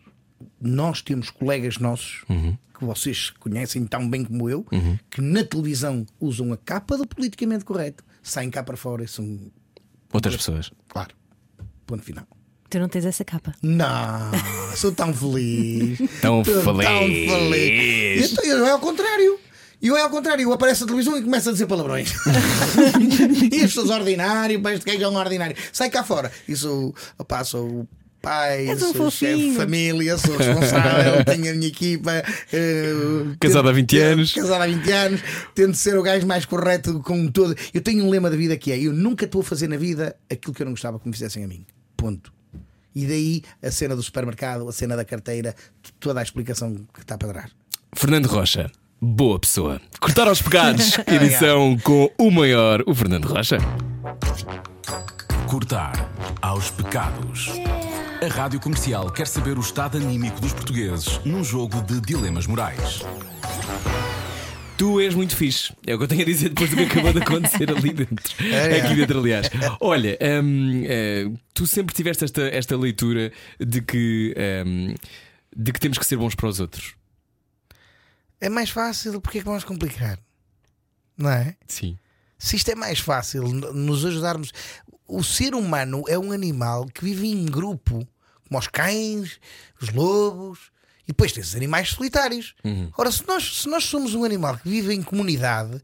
nós 0.60 1.02
temos 1.02 1.30
colegas 1.30 1.78
nossos 1.78 2.24
que 2.78 2.84
vocês 2.86 3.30
conhecem 3.40 3.86
tão 3.86 4.10
bem 4.10 4.24
como 4.26 4.50
eu, 4.50 4.66
que 5.12 5.22
na 5.22 5.44
televisão 5.44 6.06
usam 6.20 6.52
a 6.52 6.58
capa 6.58 6.98
do 6.98 7.06
politicamente 7.08 7.64
correto, 7.64 8.04
saem 8.24 8.50
cá 8.50 8.64
para 8.64 8.76
fora 8.76 9.04
e 9.04 9.08
são. 9.08 9.40
Outras 10.12 10.36
pessoas. 10.36 10.72
Claro. 10.90 11.12
Ponto 11.86 12.02
final. 12.04 12.26
Tu 12.74 12.80
não 12.80 12.90
tens 12.90 13.06
essa 13.06 13.24
capa. 13.24 13.54
Não, 13.62 14.32
sou 14.76 14.92
tão 14.92 15.14
feliz. 15.14 16.00
Tão 16.20 16.44
feliz. 16.44 16.66
Tão 16.66 17.38
feliz. 17.38 18.32
Então, 18.32 18.44
eu 18.46 18.66
é 18.66 18.72
ao 18.72 18.80
contrário. 18.80 19.38
Eu 19.80 19.96
é 19.96 20.02
ao 20.02 20.10
contrário, 20.10 20.42
eu 20.42 20.52
apareço 20.52 20.82
na 20.82 20.88
televisão 20.88 21.16
e 21.16 21.22
começo 21.22 21.50
a 21.50 21.52
dizer 21.52 21.68
palavrões. 21.68 22.12
e 23.54 23.58
as 23.58 23.62
pessoas 23.66 23.92
ordinário, 23.92 24.60
para 24.60 24.74
este 24.74 24.86
gajo 24.92 25.04
é 25.04 25.08
um 25.08 25.16
ordinário. 25.16 25.56
Sai 25.72 25.92
cá 25.92 26.04
fora. 26.04 26.32
E 26.48 26.56
sou, 26.56 26.96
opá, 27.20 27.44
sou 27.44 27.82
o 27.82 27.88
pai, 28.20 28.68
um 28.70 28.80
sou 28.80 29.06
o 29.06 29.12
chefe 29.12 29.52
de 29.52 29.56
família, 29.56 30.18
sou 30.18 30.36
responsável, 30.36 31.24
tenho 31.30 31.52
a 31.52 31.54
minha 31.54 31.68
equipa. 31.68 32.24
eh, 32.52 32.92
Casado 33.40 33.66
tento- 33.66 33.70
há 33.70 33.72
20 33.74 33.98
anos. 34.00 34.34
Casado 34.34 34.64
há 34.64 34.66
20 34.66 34.92
anos, 34.92 35.22
tento 35.54 35.76
ser 35.78 35.96
o 35.96 36.02
gajo 36.02 36.26
mais 36.26 36.44
correto 36.46 37.02
com 37.02 37.28
todo. 37.28 37.56
Eu 37.72 37.82
tenho 37.82 38.04
um 38.04 38.10
lema 38.10 38.32
da 38.32 38.36
vida 38.36 38.58
que 38.58 38.72
é: 38.72 38.80
eu 38.80 38.94
nunca 38.94 39.26
estou 39.26 39.42
a 39.42 39.44
fazer 39.44 39.68
na 39.68 39.78
vida 39.78 40.16
aquilo 40.28 40.56
que 40.56 40.64
eu 40.64 40.66
não 40.66 40.74
gostava 40.74 41.00
que 41.00 41.06
me 41.08 41.14
fizessem 41.14 41.44
a 41.44 41.48
mim. 41.48 41.68
Ponto. 41.96 42.34
E 42.96 43.06
daí 43.06 43.44
a 43.62 43.72
cena 43.72 43.96
do 43.96 44.04
supermercado, 44.04 44.68
a 44.68 44.72
cena 44.72 44.96
da 44.96 45.06
carteira, 45.06 45.56
toda 46.00 46.20
a 46.20 46.24
explicação 46.24 46.76
que 46.94 47.02
está 47.02 47.18
para 47.18 47.30
trás. 47.30 47.52
Fernando 47.96 48.28
Rocha, 48.28 48.72
boa 49.02 49.40
pessoa. 49.40 49.82
Cortar 50.00 50.28
aos 50.28 50.42
pecados, 50.42 50.98
edição 51.08 51.78
com 51.84 52.10
o 52.18 52.32
maior, 52.32 52.84
o 52.86 52.94
Fernando 52.94 53.26
Rocha. 53.26 53.58
Cortar 55.48 56.10
aos 56.42 56.72
pecados. 56.72 57.50
A 58.22 58.28
Rádio 58.28 58.60
Comercial 58.60 59.12
quer 59.12 59.28
saber 59.28 59.58
o 59.58 59.62
estado 59.62 59.98
anímico 59.98 60.40
dos 60.40 60.54
portugueses 60.54 61.20
num 61.26 61.44
jogo 61.44 61.82
de 61.82 62.00
dilemas 62.00 62.48
morais. 62.48 63.04
Tu 64.78 65.00
és 65.00 65.14
muito 65.14 65.36
fixe. 65.36 65.74
É 65.86 65.94
o 65.94 65.98
que 65.98 66.04
eu 66.06 66.08
tenho 66.08 66.22
a 66.24 66.26
dizer 66.26 66.50
depois 66.50 66.70
do 66.70 66.76
que 66.76 66.84
acabou 66.84 67.14
de 67.14 67.20
acontecer 67.20 67.70
ali 67.70 67.94
dentro. 67.94 68.34
É, 68.44 68.78
é. 68.78 68.82
Aqui 68.82 68.96
dentro, 68.96 69.20
aliás. 69.20 69.50
Olha, 69.80 70.18
hum, 70.44 70.84
eh, 70.86 71.30
tu 71.54 71.66
sempre 71.66 71.94
tiveste 71.94 72.24
esta, 72.26 72.42
esta 72.44 72.76
leitura 72.76 73.32
de 73.60 73.82
que, 73.82 74.36
hum, 74.66 74.96
de 75.56 75.72
que 75.72 75.80
temos 75.80 75.98
que 75.98 76.06
ser 76.06 76.18
bons 76.18 76.36
para 76.36 76.50
os 76.50 76.60
outros. 76.60 76.96
É 78.42 78.50
mais 78.50 78.70
fácil, 78.70 79.22
porque 79.22 79.38
é 79.38 79.42
que 79.42 79.46
vamos 79.46 79.64
complicar? 79.64 80.20
Não 81.18 81.30
é? 81.30 81.56
Sim. 81.68 81.98
Se 82.38 82.56
isto 82.56 82.70
é 82.70 82.76
mais 82.76 83.00
fácil, 83.00 83.44
nos 83.44 84.06
ajudarmos. 84.06 84.52
O 85.08 85.24
ser 85.24 85.54
humano 85.56 86.04
é 86.08 86.18
um 86.18 86.32
animal 86.32 86.86
que 86.88 87.06
vive 87.06 87.28
em 87.28 87.46
grupo, 87.46 88.06
como 88.48 88.60
os 88.60 88.68
cães, 88.68 89.40
os 89.82 89.90
lobos, 89.90 90.73
e 91.04 91.08
depois 91.08 91.32
tens 91.32 91.56
animais 91.56 91.90
solitários. 91.90 92.56
Ora, 92.98 93.12
se 93.12 93.26
nós, 93.28 93.62
se 93.62 93.68
nós 93.68 93.84
somos 93.84 94.14
um 94.16 94.24
animal 94.24 94.58
que 94.58 94.70
vive 94.70 94.94
em 94.94 95.02
comunidade, 95.02 95.82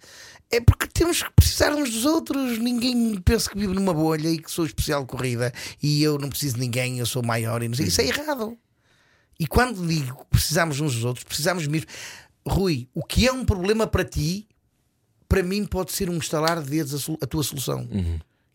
é 0.52 0.60
porque 0.60 0.88
temos 0.88 1.22
que 1.22 1.32
precisar 1.32 1.74
uns 1.74 1.92
dos 1.92 2.06
outros. 2.06 2.58
Ninguém 2.58 3.20
pensa 3.22 3.50
que 3.50 3.58
vive 3.58 3.74
numa 3.74 3.94
bolha 3.94 4.30
e 4.30 4.38
que 4.40 4.50
sou 4.50 4.66
especial 4.66 5.02
de 5.02 5.08
corrida 5.08 5.54
e 5.82 6.02
eu 6.02 6.18
não 6.18 6.30
preciso 6.30 6.56
de 6.56 6.62
ninguém, 6.62 7.00
eu 7.00 7.06
sou 7.06 7.22
maior 7.24 7.62
e 7.62 7.68
não 7.68 7.76
sei. 7.76 7.88
Isso 7.88 8.02
é 8.02 8.08
errado. 8.08 8.58
E 9.40 9.46
quando 9.48 9.86
digo 9.88 10.18
que 10.18 10.26
precisamos 10.30 10.80
uns 10.80 10.96
dos 10.96 11.04
outros, 11.06 11.24
precisamos 11.24 11.66
mesmo. 11.68 11.88
Rui, 12.48 12.88
o 12.94 13.04
que 13.04 13.28
é 13.28 13.32
um 13.32 13.46
problema 13.46 13.86
para 13.86 14.04
ti, 14.04 14.48
para 15.28 15.44
mim 15.44 15.66
pode 15.66 15.92
ser 15.92 16.10
um 16.10 16.18
estalar 16.18 16.62
de 16.64 16.70
dedos 16.70 17.08
a, 17.10 17.14
a 17.22 17.28
tua 17.28 17.44
solução. 17.44 17.88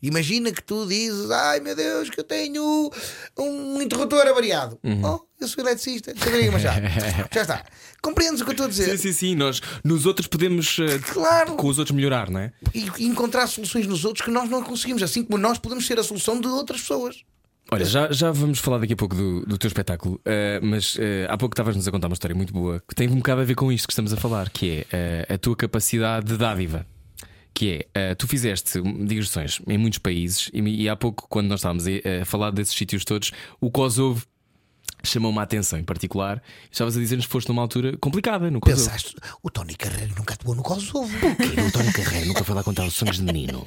Imagina 0.07 0.51
que 0.51 0.61
tu 0.63 0.85
dizes, 0.85 1.29
ai 1.31 1.59
meu 1.59 1.75
Deus, 1.75 2.09
que 2.09 2.19
eu 2.19 2.23
tenho 2.23 2.91
um 3.37 3.81
interruptor 3.81 4.25
avariado. 4.27 4.79
Oh, 5.03 5.19
eu 5.39 5.47
sou 5.47 5.63
eletricista, 5.63 6.13
Machado. 6.51 6.81
Já 7.33 7.41
está. 7.41 7.65
Compreendes 8.01 8.41
o 8.41 8.43
que 8.45 8.51
eu 8.51 8.53
estou 8.53 8.65
a 8.67 8.69
dizer? 8.69 8.91
Sim, 8.91 8.97
sim, 8.97 9.13
sim. 9.13 9.35
Nós, 9.35 9.61
nos 9.83 10.05
outros 10.05 10.27
podemos 10.27 10.77
eh, 10.79 10.99
Claro. 10.99 11.55
com 11.55 11.67
os 11.67 11.79
outros 11.79 11.95
melhorar, 11.95 12.29
não 12.29 12.39
é? 12.39 12.53
E 12.73 13.05
encontrar 13.05 13.47
soluções 13.47 13.87
nos 13.87 14.05
outros 14.05 14.23
que 14.23 14.31
nós 14.31 14.49
não 14.49 14.61
conseguimos, 14.63 15.01
assim 15.01 15.23
como 15.23 15.37
nós 15.37 15.57
podemos 15.57 15.85
ser 15.87 15.99
a 15.99 16.03
solução 16.03 16.39
de 16.39 16.47
outras 16.47 16.81
pessoas. 16.81 17.23
Olha, 17.71 17.83
já, 17.83 18.11
já 18.11 18.31
vamos 18.31 18.59
falar 18.59 18.77
daqui 18.77 18.93
a 18.93 18.95
pouco 18.95 19.15
do, 19.15 19.43
do 19.43 19.57
teu 19.57 19.67
espetáculo, 19.67 20.21
eh, 20.23 20.59
mas 20.61 20.97
eh, 20.99 21.25
há 21.27 21.35
pouco 21.35 21.53
estavas-nos 21.53 21.87
a 21.87 21.91
contar 21.91 22.05
uma 22.07 22.13
história 22.13 22.35
muito 22.35 22.53
boa 22.53 22.81
que 22.87 22.93
tem 22.93 23.09
um 23.09 23.15
bocado 23.15 23.41
a 23.41 23.43
ver 23.43 23.55
com 23.55 23.71
isto 23.71 23.87
que 23.87 23.91
estamos 23.91 24.13
a 24.13 24.17
falar, 24.17 24.51
que 24.51 24.85
é 24.91 25.25
eh, 25.27 25.33
a 25.33 25.37
tua 25.39 25.55
capacidade 25.55 26.27
de 26.27 26.37
dádiva. 26.37 26.85
Que 27.57 27.87
é, 27.93 28.09
eh, 28.11 28.15
tu 28.15 28.27
fizeste 28.27 28.81
digressões 28.81 29.61
em 29.65 29.77
muitos 29.77 29.97
países 29.97 30.51
e, 30.53 30.59
e 30.59 30.89
há 30.89 30.95
pouco, 30.95 31.25
quando 31.29 31.47
nós 31.47 31.61
estávamos 31.61 31.85
a, 31.87 32.21
a 32.21 32.25
falar 32.25 32.51
desses 32.51 32.75
sítios 32.75 33.05
todos, 33.05 33.31
o 33.61 33.71
Kosovo 33.71 34.27
chamou-me 35.05 35.39
a 35.39 35.43
atenção 35.43 35.79
em 35.79 35.83
particular. 35.83 36.41
Estavas 36.71 36.97
a 36.97 36.99
dizer-nos 36.99 37.25
que 37.25 37.31
foste 37.31 37.47
numa 37.47 37.61
altura 37.61 37.97
complicada 37.97 38.51
no 38.51 38.59
Kosovo. 38.59 38.89
Pensaste, 38.89 39.15
o 39.41 39.49
Tony 39.49 39.75
Carreiro 39.75 40.15
nunca 40.17 40.33
atuou 40.33 40.55
no 40.55 40.63
Kosovo. 40.63 41.09
O 41.15 41.67
António 41.67 41.93
Carreiro 41.93 42.27
nunca 42.27 42.43
foi 42.43 42.55
lá 42.55 42.63
contar 42.63 42.85
os 42.85 42.93
sonhos 42.93 43.17
de 43.17 43.23
menino 43.23 43.63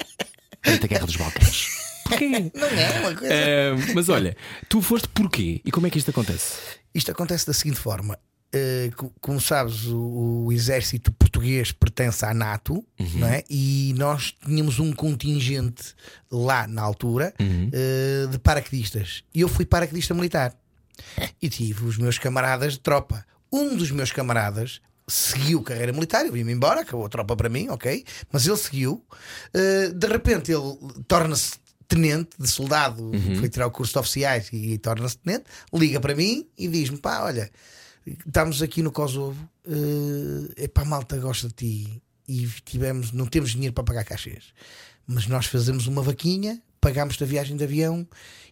durante 0.63 0.85
a 0.85 0.87
Guerra 0.87 1.05
dos 1.05 1.15
Balcãs. 1.15 1.67
Porquê? 2.03 2.51
Não 2.53 2.67
é 2.67 2.99
uma 2.99 3.15
coisa. 3.15 3.33
Eh, 3.33 3.75
mas 3.93 4.09
olha, 4.09 4.35
tu 4.67 4.81
foste 4.81 5.07
porquê? 5.09 5.61
E 5.63 5.71
como 5.71 5.87
é 5.87 5.89
que 5.89 5.97
isto 5.97 6.11
acontece? 6.11 6.57
Isto 6.93 7.11
acontece 7.11 7.45
da 7.45 7.53
seguinte 7.53 7.79
forma. 7.79 8.17
Uh, 8.53 8.95
co- 8.95 9.13
como 9.21 9.39
sabes, 9.39 9.85
o, 9.85 10.45
o 10.47 10.51
exército 10.51 11.11
português 11.11 11.71
pertence 11.71 12.25
à 12.25 12.33
NATO, 12.33 12.83
não 13.15 13.27
é? 13.27 13.43
E 13.47 13.93
nós 13.95 14.33
tínhamos 14.43 14.79
um 14.79 14.91
contingente 14.91 15.93
lá 16.31 16.65
na 16.67 16.81
altura 16.81 17.31
uh, 17.39 18.27
de 18.27 18.39
paraquedistas. 18.39 19.23
E 19.35 19.41
eu 19.41 19.47
fui 19.47 19.65
paraquedista 19.65 20.15
militar. 20.15 20.55
E 21.41 21.47
tive 21.47 21.85
os 21.85 21.97
meus 21.97 22.17
camaradas 22.17 22.73
de 22.73 22.79
tropa. 22.79 23.23
Um 23.51 23.75
dos 23.77 23.91
meus 23.91 24.11
camaradas 24.11 24.81
seguiu 25.07 25.61
carreira 25.61 25.91
militar, 25.93 26.25
eu 26.25 26.31
vim-me 26.33 26.51
embora, 26.51 26.81
acabou 26.81 27.05
a 27.05 27.09
tropa 27.09 27.35
para 27.35 27.49
mim, 27.49 27.67
ok? 27.69 28.03
Mas 28.31 28.47
ele 28.47 28.57
seguiu. 28.57 29.05
Uh, 29.53 29.93
de 29.93 30.07
repente 30.07 30.51
ele 30.51 30.77
torna-se 31.07 31.53
tenente 31.87 32.29
de 32.39 32.47
soldado, 32.47 33.11
foi 33.39 33.49
tirar 33.49 33.67
o 33.67 33.71
curso 33.71 33.93
de 33.93 33.99
oficiais 33.99 34.49
e, 34.53 34.77
torna-se 34.79 35.17
tenente, 35.19 35.45
liga 35.73 35.99
para 35.99 36.15
mim 36.15 36.47
e 36.57 36.67
diz-me: 36.67 36.97
pá, 36.97 37.23
olha, 37.23 37.49
estamos 38.25 38.61
aqui 38.61 38.81
no 38.81 38.91
Kosovo, 38.91 39.49
uh, 39.65 40.53
epá, 40.57 40.81
a 40.81 40.85
malta 40.85 41.17
gosta 41.17 41.47
de 41.47 41.53
ti 41.53 42.03
e 42.27 42.47
tivemos, 42.63 43.11
não 43.11 43.25
temos 43.25 43.51
dinheiro 43.51 43.73
para 43.73 43.83
pagar 43.83 44.03
cachês, 44.03 44.53
mas 45.07 45.27
nós 45.27 45.47
fazemos 45.47 45.87
uma 45.87 46.01
vaquinha, 46.01 46.61
pagamos-te 46.79 47.23
a 47.23 47.27
viagem 47.27 47.57
de 47.57 47.63
avião 47.63 48.07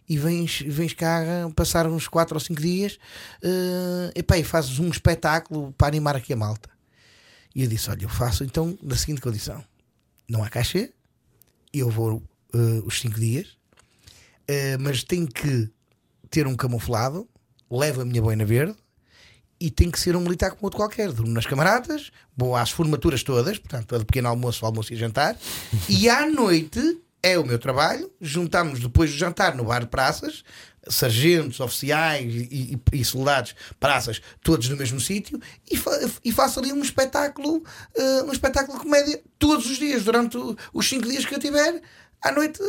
e 0.08 0.18
vens, 0.18 0.62
vens 0.62 0.92
cá 0.92 1.22
passar 1.54 1.86
uns 1.86 2.08
4 2.08 2.34
ou 2.34 2.40
5 2.40 2.60
dias 2.60 2.98
uh, 3.42 4.10
epá, 4.14 4.36
e 4.38 4.44
fazes 4.44 4.78
um 4.78 4.88
espetáculo 4.88 5.72
para 5.72 5.88
animar 5.88 6.16
aqui 6.16 6.32
a 6.32 6.36
malta. 6.36 6.68
E 7.54 7.62
eu 7.62 7.68
disse: 7.68 7.90
Olha, 7.90 8.04
eu 8.04 8.08
faço 8.08 8.44
então 8.44 8.76
na 8.82 8.96
seguinte 8.96 9.20
condição: 9.20 9.64
não 10.28 10.42
há 10.42 10.48
cachê, 10.48 10.92
eu 11.72 11.88
vou 11.90 12.16
uh, 12.54 12.86
os 12.86 13.00
5 13.00 13.18
dias, 13.18 13.56
uh, 14.50 14.80
mas 14.80 15.04
tenho 15.04 15.26
que 15.26 15.70
ter 16.30 16.46
um 16.46 16.56
camuflado, 16.56 17.28
levo 17.70 18.00
a 18.00 18.04
minha 18.04 18.20
boina 18.20 18.44
verde 18.44 18.76
e 19.60 19.70
tem 19.70 19.90
que 19.90 19.98
ser 19.98 20.14
um 20.16 20.20
militar 20.20 20.50
como 20.50 20.60
outro 20.64 20.78
qualquer. 20.78 21.10
Durmo 21.12 21.32
nas 21.32 21.46
camaradas, 21.46 22.10
vou 22.36 22.54
às 22.56 22.70
formaturas 22.70 23.22
todas, 23.22 23.58
portanto, 23.58 23.94
a 23.94 23.98
de 23.98 24.04
pequeno 24.04 24.28
almoço, 24.28 24.64
almoço 24.64 24.92
e 24.92 24.96
jantar, 24.96 25.36
e 25.88 26.08
à 26.08 26.26
noite 26.26 27.00
é 27.22 27.38
o 27.38 27.44
meu 27.44 27.58
trabalho. 27.58 28.10
Juntamos 28.20 28.78
depois 28.80 29.10
do 29.10 29.16
jantar 29.16 29.56
no 29.56 29.64
bar 29.64 29.80
de 29.80 29.86
praças, 29.88 30.44
sargentos, 30.88 31.60
oficiais 31.60 32.32
e, 32.34 32.78
e- 32.92 33.00
e 33.00 33.04
soldados, 33.04 33.54
praças, 33.78 34.22
todos 34.42 34.68
no 34.68 34.76
mesmo 34.76 35.00
sítio, 35.00 35.38
e, 35.70 35.76
fa- 35.76 35.98
e 36.24 36.32
faço 36.32 36.60
ali 36.60 36.72
um 36.72 36.80
espetáculo, 36.80 37.62
eh, 37.94 38.22
um 38.22 38.32
espetáculo 38.32 38.78
de 38.78 38.84
comédia 38.84 39.20
todos 39.38 39.66
os 39.66 39.76
dias, 39.76 40.04
durante 40.04 40.38
os 40.72 40.88
cinco 40.88 41.06
dias 41.08 41.26
que 41.26 41.34
eu 41.34 41.38
tiver, 41.38 41.82
à 42.22 42.32
noite 42.32 42.60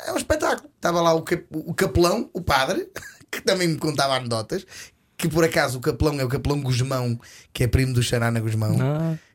é 0.00 0.12
um 0.12 0.16
espetáculo. 0.16 0.68
Estava 0.74 1.00
lá 1.00 1.12
o, 1.14 1.22
cap- 1.22 1.46
o 1.50 1.72
capelão, 1.74 2.28
o 2.32 2.40
padre, 2.40 2.88
que 3.30 3.40
também 3.42 3.68
me 3.68 3.76
contava 3.78 4.16
anedotas, 4.16 4.66
que 5.20 5.28
por 5.28 5.44
acaso 5.44 5.78
o 5.78 5.80
capelão 5.80 6.18
é 6.20 6.24
o 6.24 6.28
capelão 6.28 6.60
Guzmão, 6.62 7.20
que 7.52 7.64
é 7.64 7.66
primo 7.66 7.92
do 7.92 8.02
Xarana 8.02 8.40
Guzmão. 8.40 8.76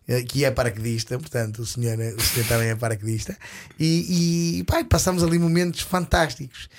eh, 0.08 0.24
Que 0.24 0.46
é 0.46 0.52
paraquedista, 0.52 1.18
portanto, 1.18 1.60
o 1.60 1.66
senhor, 1.66 1.98
o 2.16 2.22
senhor 2.22 2.48
também 2.48 2.70
é 2.70 2.76
paraquedista, 2.76 3.38
e, 3.80 4.60
e 4.60 4.64
pá, 4.66 4.84
passamos 4.84 5.24
ali 5.24 5.40
momentos 5.40 5.82
fantásticos. 5.82 6.70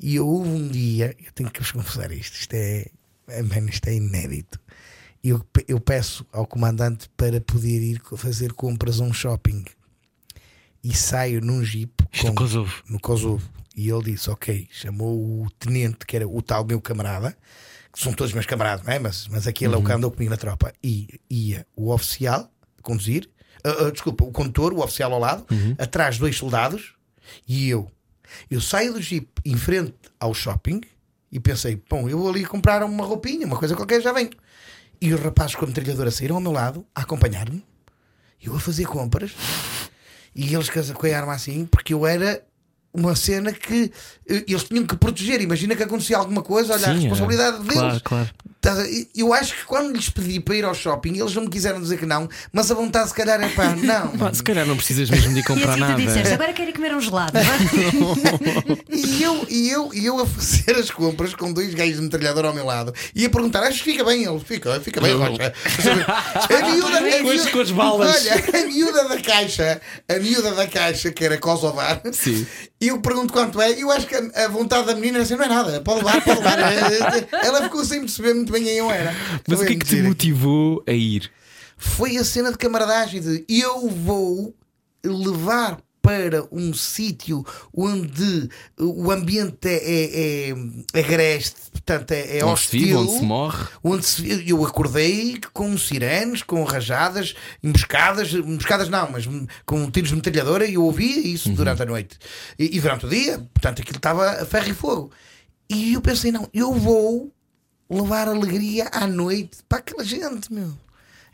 E 0.00 0.16
eu 0.16 0.26
houve 0.26 0.48
um 0.48 0.68
dia, 0.68 1.14
eu 1.24 1.30
tenho 1.32 1.50
que 1.50 1.60
vos 1.60 1.70
confessar 1.70 2.10
isto, 2.10 2.34
isto 2.34 2.54
é, 2.54 2.86
é, 3.28 3.42
man, 3.42 3.66
isto 3.68 3.86
é 3.88 3.94
inédito. 3.94 4.58
Eu, 5.22 5.40
eu 5.68 5.78
peço 5.78 6.26
ao 6.32 6.44
comandante 6.44 7.08
para 7.16 7.40
poder 7.40 7.80
ir 7.80 8.00
fazer 8.16 8.52
compras 8.52 9.00
a 9.00 9.04
um 9.04 9.12
shopping 9.12 9.64
e 10.82 10.92
saio 10.92 11.40
num 11.40 11.62
jeep 11.64 11.92
Isto 12.12 12.26
no 12.26 12.34
Kosovo. 12.34 12.82
no 12.88 12.98
Kosovo. 13.00 13.48
E 13.76 13.88
ele 13.88 14.10
disse: 14.10 14.28
Ok, 14.28 14.66
chamou 14.72 15.16
o 15.44 15.50
tenente, 15.58 16.04
que 16.04 16.16
era 16.16 16.26
o 16.26 16.42
tal 16.42 16.64
meu 16.64 16.80
camarada, 16.80 17.36
que 17.92 18.00
são 18.00 18.12
todos 18.12 18.32
meus 18.32 18.46
camaradas, 18.46 18.86
não 18.86 18.92
é? 18.92 18.98
mas, 18.98 19.28
mas 19.28 19.46
aquele 19.46 19.74
é 19.74 19.76
o 19.76 19.84
que 19.84 19.92
andou 19.92 20.10
comigo 20.10 20.30
na 20.30 20.36
tropa. 20.36 20.72
E 20.82 21.20
ia 21.28 21.66
o 21.76 21.92
oficial 21.92 22.50
a 22.78 22.82
conduzir, 22.82 23.28
ah, 23.64 23.86
ah, 23.86 23.90
desculpa, 23.90 24.24
o 24.24 24.32
condutor, 24.32 24.72
o 24.72 24.82
oficial 24.82 25.12
ao 25.12 25.18
lado, 25.18 25.46
atrás 25.78 26.18
dois 26.18 26.36
soldados 26.36 26.94
e 27.46 27.68
eu. 27.68 27.90
Eu 28.50 28.60
saio 28.60 28.94
do 28.94 29.02
jeep 29.02 29.28
em 29.44 29.56
frente 29.56 29.94
ao 30.18 30.32
shopping 30.32 30.80
e 31.30 31.38
pensei: 31.38 31.80
Bom, 31.88 32.08
eu 32.08 32.18
vou 32.18 32.30
ali 32.30 32.44
comprar 32.44 32.82
uma 32.82 33.04
roupinha, 33.04 33.46
uma 33.46 33.56
coisa 33.56 33.76
qualquer, 33.76 34.00
já 34.00 34.12
venho. 34.12 34.30
E 35.00 35.12
os 35.12 35.20
rapazes 35.20 35.54
com 35.54 35.64
a 35.64 35.68
metralhadora 35.68 36.10
saíram 36.10 36.36
ao 36.36 36.40
meu 36.40 36.52
lado 36.52 36.86
a 36.94 37.02
acompanhar-me, 37.02 37.64
eu 38.40 38.54
a 38.56 38.60
fazer 38.60 38.86
compras 38.86 39.32
e 40.34 40.54
eles 40.54 40.70
com 40.70 41.06
a 41.06 41.16
arma 41.16 41.34
assim, 41.34 41.66
porque 41.66 41.92
eu 41.92 42.06
era 42.06 42.42
uma 42.94 43.14
cena 43.16 43.52
que 43.52 43.90
eh, 44.28 44.44
eles 44.46 44.64
tinham 44.64 44.86
que 44.86 44.96
proteger. 44.96 45.40
Imagina 45.40 45.74
que 45.74 45.82
acontecia 45.82 46.16
alguma 46.16 46.42
coisa, 46.42 46.74
olha, 46.74 46.86
a 46.86 46.94
Sim, 46.94 46.98
é. 46.98 47.00
responsabilidade 47.08 47.58
deles. 47.60 47.74
Claro, 47.74 48.00
claro. 48.04 48.30
A- 48.64 48.86
Eu 49.16 49.34
acho 49.34 49.54
que 49.56 49.64
quando 49.64 49.92
lhes 49.92 50.08
pedi 50.08 50.38
para 50.38 50.54
ir 50.54 50.64
ao 50.64 50.72
shopping, 50.72 51.18
eles 51.18 51.34
não 51.34 51.42
me 51.42 51.48
quiseram 51.50 51.80
dizer 51.80 51.98
que 51.98 52.06
não, 52.06 52.28
mas 52.52 52.70
a 52.70 52.74
vontade, 52.74 53.08
se 53.08 53.14
calhar, 53.14 53.42
é 53.42 53.48
pá, 53.48 53.74
não. 53.74 54.08
Pá, 54.16 54.32
se 54.32 54.40
calhar 54.42 54.64
não 54.64 54.76
precisas 54.76 55.10
mesmo 55.10 55.32
de 55.32 55.40
ir 55.40 55.42
E 55.42 55.44
comprar 55.44 55.70
assim 55.70 55.80
tu 55.80 55.86
nada. 55.88 56.00
disseste, 56.00 56.32
agora 56.34 56.52
quero 56.52 56.70
ir 56.70 56.72
comer 56.74 56.94
um 56.94 57.00
gelado. 57.00 57.32
E 58.88 59.22
eu, 59.22 59.46
e, 59.48 59.70
eu, 59.70 59.90
e 59.92 60.06
eu 60.06 60.20
a 60.20 60.26
fazer 60.26 60.76
as 60.76 60.90
compras 60.90 61.34
com 61.34 61.52
dois 61.52 61.74
gajos 61.74 61.96
de 61.96 62.02
metralhador 62.02 62.44
ao 62.44 62.54
meu 62.54 62.64
lado 62.64 62.94
e 63.14 63.24
a 63.24 63.30
perguntar: 63.30 63.62
Acho 63.64 63.82
que 63.82 63.92
fica 63.92 64.04
bem? 64.04 64.24
Ele 64.24 64.38
fica, 64.40 64.80
fica 64.80 65.00
bem, 65.00 65.14
Rocha. 65.14 65.52
A 65.64 66.70
miúda, 66.70 66.98
a 66.98 67.00
Com 67.00 67.06
as- 67.08 67.22
miúda- 67.22 67.50
com 67.50 67.60
as 67.60 67.70
balas. 67.70 68.16
Olha, 68.26 68.62
a 68.62 68.66
miúda 68.66 69.08
da 69.08 69.20
caixa, 69.20 69.80
a 70.08 70.14
miúda 70.18 70.52
da 70.52 70.66
caixa, 70.66 71.10
que 71.10 71.24
era 71.24 71.38
Kosovar, 71.38 72.00
Sim. 72.12 72.46
E 72.82 72.88
eu 72.88 73.00
pergunto 73.00 73.32
quanto 73.32 73.62
é, 73.62 73.78
e 73.78 73.82
eu 73.82 73.92
acho 73.92 74.08
que 74.08 74.16
a, 74.16 74.48
vontade 74.48 74.88
da 74.88 74.94
menina 74.96 75.18
é 75.18 75.20
assim: 75.20 75.36
não 75.36 75.44
é 75.44 75.48
nada, 75.48 75.80
pode 75.82 76.04
levar, 76.04 76.20
pode 76.20 76.40
levar. 76.40 76.58
Ela 77.46 77.62
ficou 77.62 77.84
sem 77.84 78.00
perceber 78.00 78.34
muito 78.34 78.50
bem 78.50 78.64
quem 78.64 78.72
eu 78.72 78.90
era. 78.90 79.14
Mas 79.46 79.60
o 79.60 79.64
que 79.64 79.74
é 79.74 79.76
que 79.76 79.86
te 79.86 80.02
motivou 80.02 80.82
a 80.84 80.90
ir? 80.90 81.30
Foi 81.76 82.16
a 82.16 82.24
cena 82.24 82.50
de 82.50 82.58
camaradagem 82.58 83.20
de 83.20 83.44
eu 83.48 83.88
vou 83.88 84.52
levar 85.04 85.78
para 86.02 86.44
um 86.50 86.74
sítio 86.74 87.46
onde 87.72 88.48
o 88.78 89.10
ambiente 89.12 89.68
é, 89.68 90.50
é, 90.50 90.54
é 90.94 90.98
agreste, 91.00 91.54
portanto 91.70 92.10
é, 92.10 92.38
é 92.38 92.44
hostil. 92.44 92.98
onde 92.98 93.12
se 93.18 93.22
morre. 93.24 93.66
Onde 93.84 94.04
se- 94.04 94.44
eu 94.50 94.64
acordei 94.66 95.40
com 95.52 95.78
sirenes, 95.78 96.42
com 96.42 96.62
rajadas, 96.64 97.34
emboscadas, 97.62 98.32
emboscadas 98.34 98.88
não, 98.88 99.10
mas 99.12 99.28
com 99.64 99.90
tiros 99.90 100.10
de 100.10 100.16
metralhadora 100.16 100.66
e 100.66 100.74
eu 100.74 100.84
ouvia 100.84 101.18
isso 101.20 101.50
durante 101.52 101.82
a 101.82 101.86
noite 101.86 102.18
e, 102.58 102.76
e 102.76 102.80
durante 102.80 103.06
o 103.06 103.08
dia. 103.08 103.38
Portanto, 103.54 103.80
aquilo 103.80 103.96
estava 103.98 104.42
a 104.42 104.44
ferro 104.44 104.68
e 104.68 104.74
fogo. 104.74 105.10
E 105.70 105.94
eu 105.94 106.00
pensei, 106.00 106.32
não, 106.32 106.48
eu 106.52 106.74
vou 106.74 107.32
levar 107.88 108.26
alegria 108.28 108.88
à 108.92 109.06
noite 109.06 109.58
para 109.68 109.78
aquela 109.78 110.04
gente, 110.04 110.52
meu. 110.52 110.72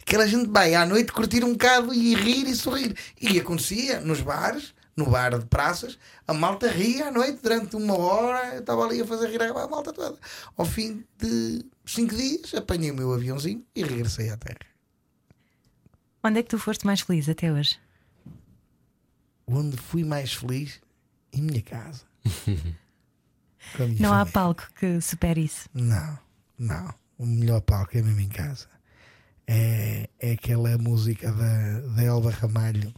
Aquela 0.08 0.26
gente 0.26 0.48
vai 0.48 0.74
à 0.74 0.86
noite 0.86 1.12
curtir 1.12 1.44
um 1.44 1.52
bocado 1.52 1.92
e 1.92 2.14
rir 2.14 2.48
e 2.48 2.54
sorrir. 2.54 2.96
E 3.20 3.38
acontecia 3.38 4.00
nos 4.00 4.22
bares, 4.22 4.72
no 4.96 5.04
bar 5.10 5.38
de 5.38 5.44
praças, 5.44 5.98
a 6.26 6.32
malta 6.32 6.66
ria 6.66 7.08
à 7.08 7.10
noite 7.10 7.40
durante 7.42 7.76
uma 7.76 7.94
hora. 7.94 8.54
Eu 8.54 8.60
estava 8.60 8.86
ali 8.86 9.02
a 9.02 9.06
fazer 9.06 9.28
rir 9.28 9.42
a 9.42 9.52
malta 9.68 9.92
toda. 9.92 10.18
Ao 10.56 10.64
fim 10.64 11.04
de 11.18 11.62
cinco 11.84 12.16
dias, 12.16 12.54
apanhei 12.54 12.90
o 12.90 12.94
meu 12.94 13.12
aviãozinho 13.12 13.62
e 13.76 13.84
regressei 13.84 14.30
à 14.30 14.38
terra. 14.38 14.60
Onde 16.24 16.40
é 16.40 16.42
que 16.42 16.48
tu 16.48 16.58
foste 16.58 16.86
mais 16.86 17.02
feliz 17.02 17.28
até 17.28 17.52
hoje? 17.52 17.78
Onde 19.46 19.76
fui 19.76 20.04
mais 20.04 20.32
feliz? 20.32 20.80
Em 21.34 21.42
minha 21.42 21.60
casa. 21.60 22.04
Minha 23.78 24.00
Não 24.00 24.10
há 24.14 24.20
família. 24.20 24.32
palco 24.32 24.62
que 24.74 25.00
supere 25.02 25.44
isso. 25.44 25.68
Não, 25.74 26.18
não. 26.58 26.94
O 27.18 27.26
melhor 27.26 27.60
palco 27.60 27.98
é 27.98 28.00
mesmo 28.00 28.20
em 28.20 28.28
casa. 28.30 28.66
É, 29.50 30.08
é 30.20 30.32
aquela 30.32 30.76
música 30.76 31.32
da, 31.32 31.80
da 31.96 32.02
Elba 32.02 32.30
Ramalho 32.30 32.92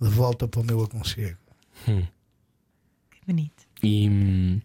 de 0.00 0.08
volta 0.08 0.46
para 0.46 0.60
o 0.60 0.64
meu 0.64 0.80
aconchego. 0.82 1.36
Que 1.84 3.20
bonito. 3.26 3.66
E 3.82 4.08
hum, 4.08 4.60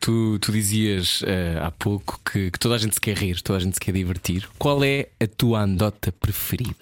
tu, 0.00 0.38
tu 0.38 0.52
dizias 0.52 1.22
eh, 1.26 1.58
há 1.62 1.70
pouco 1.70 2.20
que, 2.30 2.50
que 2.50 2.58
toda 2.58 2.74
a 2.74 2.78
gente 2.78 2.94
se 2.94 3.00
quer 3.00 3.16
rir, 3.16 3.40
toda 3.40 3.58
a 3.58 3.62
gente 3.62 3.74
se 3.74 3.80
quer 3.80 3.92
divertir. 3.92 4.46
Qual 4.58 4.84
é 4.84 5.08
a 5.18 5.26
tua 5.26 5.60
anedota 5.62 6.12
preferida? 6.12 6.74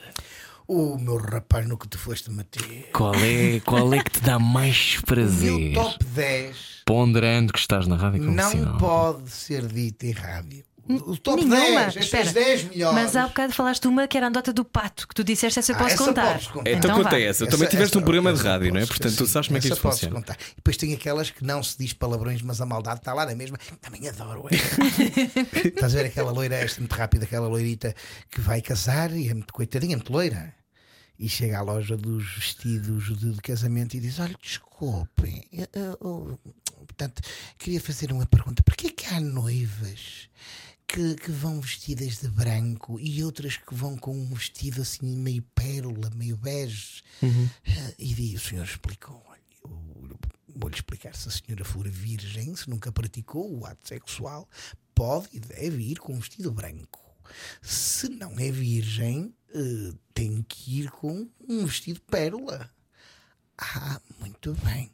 O 0.67 0.97
meu 0.99 1.17
rapaz 1.19 1.67
no 1.69 1.77
que 1.79 1.87
tu 1.87 1.99
foste 1.99 2.31
meter. 2.31 2.91
Qual 2.93 3.15
é, 3.15 3.61
qual 3.61 3.93
é 3.95 4.03
que 4.03 4.11
te 4.11 4.21
dá 4.23 4.39
mais 4.39 4.99
O 5.03 5.07
prazer? 5.07 5.53
meu 5.53 5.83
top 5.83 6.05
10 6.05 6.83
Ponderando 6.87 7.53
que 7.53 7.59
estás 7.61 7.87
na 7.87 7.97
rádio 7.97 8.25
comercial. 8.25 8.65
não 8.65 8.79
pode 8.79 9.31
ser 9.31 9.67
dito 9.67 10.05
em 10.05 10.13
rádio. 10.13 10.65
O 10.89 11.16
top 11.16 11.45
Nenhuma. 11.45 11.80
10, 11.87 11.97
Espera. 11.97 12.22
estas 12.28 12.33
10 12.35 12.64
melhores. 12.64 12.95
Mas 13.03 13.14
há 13.16 13.26
bocado 13.28 13.53
falaste 13.53 13.87
uma 13.87 14.09
que 14.09 14.16
era 14.16 14.26
a 14.26 14.28
andota 14.28 14.53
do 14.53 14.64
pato, 14.64 15.07
que 15.07 15.14
tu 15.14 15.22
disseste 15.22 15.59
essa 15.59 15.72
eu 15.72 15.76
Ah, 15.76 15.78
posso 15.78 15.95
essa 15.95 16.05
contar. 16.05 16.33
podes 16.33 16.47
contar. 16.49 16.70
Então, 16.70 16.91
Então 16.91 17.03
conta 17.05 17.20
essa. 17.20 17.47
Também 17.47 17.62
Essa- 17.66 17.70
tiveste 17.70 17.97
um 17.97 18.01
essa- 18.01 18.05
programa 18.05 18.33
de 18.35 18.43
rádio, 18.43 18.70
não 18.72 18.78
é? 18.78 18.80
posso, 18.80 18.93
Portanto, 18.99 19.16
tu 19.16 19.26
sabes 19.26 19.47
como 19.49 19.59
é 19.59 19.61
que 19.61 19.68
posso 19.68 19.80
funciona. 19.80 20.14
contar. 20.16 20.37
E 20.53 20.57
depois 20.57 20.76
tem 20.76 20.93
aquelas 20.93 21.30
que 21.30 21.45
não 21.45 21.62
se 21.62 21.78
diz 21.78 21.93
palavrões, 21.93 22.43
mas 22.43 22.61
a 22.61 22.66
maldade 22.66 22.99
está 22.99 23.14
lá 23.14 23.24
na 23.24 23.35
mesma. 23.35 23.59
Também 23.80 24.09
adoro. 24.09 24.45
É. 24.51 24.57
Estás 25.68 25.95
a 25.95 25.99
ver 25.99 26.07
aquela 26.07 26.33
loira 26.33 26.57
esta 26.57 26.80
muito 26.80 26.93
rápida, 26.95 27.24
aquela 27.24 27.47
loirita 27.49 27.95
que 28.30 28.41
vai 28.41 28.61
casar 28.61 29.12
e 29.12 29.28
é 29.28 29.35
muito 29.35 29.53
coitadinha, 29.53 29.97
muito 29.97 30.12
loira. 30.12 30.53
E 31.18 31.28
chega 31.28 31.59
à 31.59 31.62
loja 31.62 31.97
dos 31.97 32.35
vestidos 32.35 33.16
de, 33.18 33.33
de 33.35 33.41
casamento 33.41 33.95
e 33.97 34.01
diz: 34.01 34.18
Olha, 34.18 34.35
desculpem, 34.43 35.45
eu- 35.53 35.68
eu- 35.72 35.99
eu- 36.01 36.39
portanto, 36.87 37.22
queria 37.59 37.80
fazer 37.80 38.11
uma 38.12 38.26
pergunta: 38.26 38.62
porquê 38.64 38.91
que 38.91 39.07
há 39.07 39.20
noivas 39.20 40.28
que, 40.93 41.14
que 41.16 41.30
vão 41.30 41.61
vestidas 41.61 42.18
de 42.18 42.28
branco 42.28 42.99
e 43.01 43.24
outras 43.24 43.57
que 43.57 43.74
vão 43.74 43.97
com 43.97 44.16
um 44.16 44.34
vestido 44.34 44.82
assim 44.82 45.16
meio 45.16 45.43
pérola, 45.55 46.11
meio 46.11 46.36
bege? 46.36 47.03
Ah, 47.22 47.93
E 47.99 48.14
di- 48.14 48.36
o 48.36 48.40
senhor 48.40 48.64
explicou: 48.64 49.22
olha, 49.28 49.40
eu 49.64 50.18
vou-lhe 50.57 50.74
explicar 50.74 51.14
se 51.14 51.28
a 51.28 51.32
senhora 51.32 51.64
for 51.64 51.88
virgem, 51.88 52.55
se 52.55 52.68
nunca 52.68 52.93
praticou 52.93 53.59
o 53.59 53.64
ato 53.66 53.86
sexual, 53.88 54.49
pode 54.95 55.28
e 55.32 55.40
deve 55.40 55.82
ir 55.82 55.99
com 55.99 56.12
um 56.14 56.18
vestido 56.20 56.53
branco. 56.53 57.01
Se 57.62 58.09
não 58.09 58.38
é 58.38 58.51
virgem, 58.51 59.34
eh, 59.55 59.93
tem 60.12 60.43
que 60.43 60.80
ir 60.80 60.90
com 60.90 61.26
um 61.49 61.64
vestido 61.64 62.01
pérola. 62.03 62.70
Ah, 63.57 64.01
muito 64.20 64.53
bem. 64.64 64.90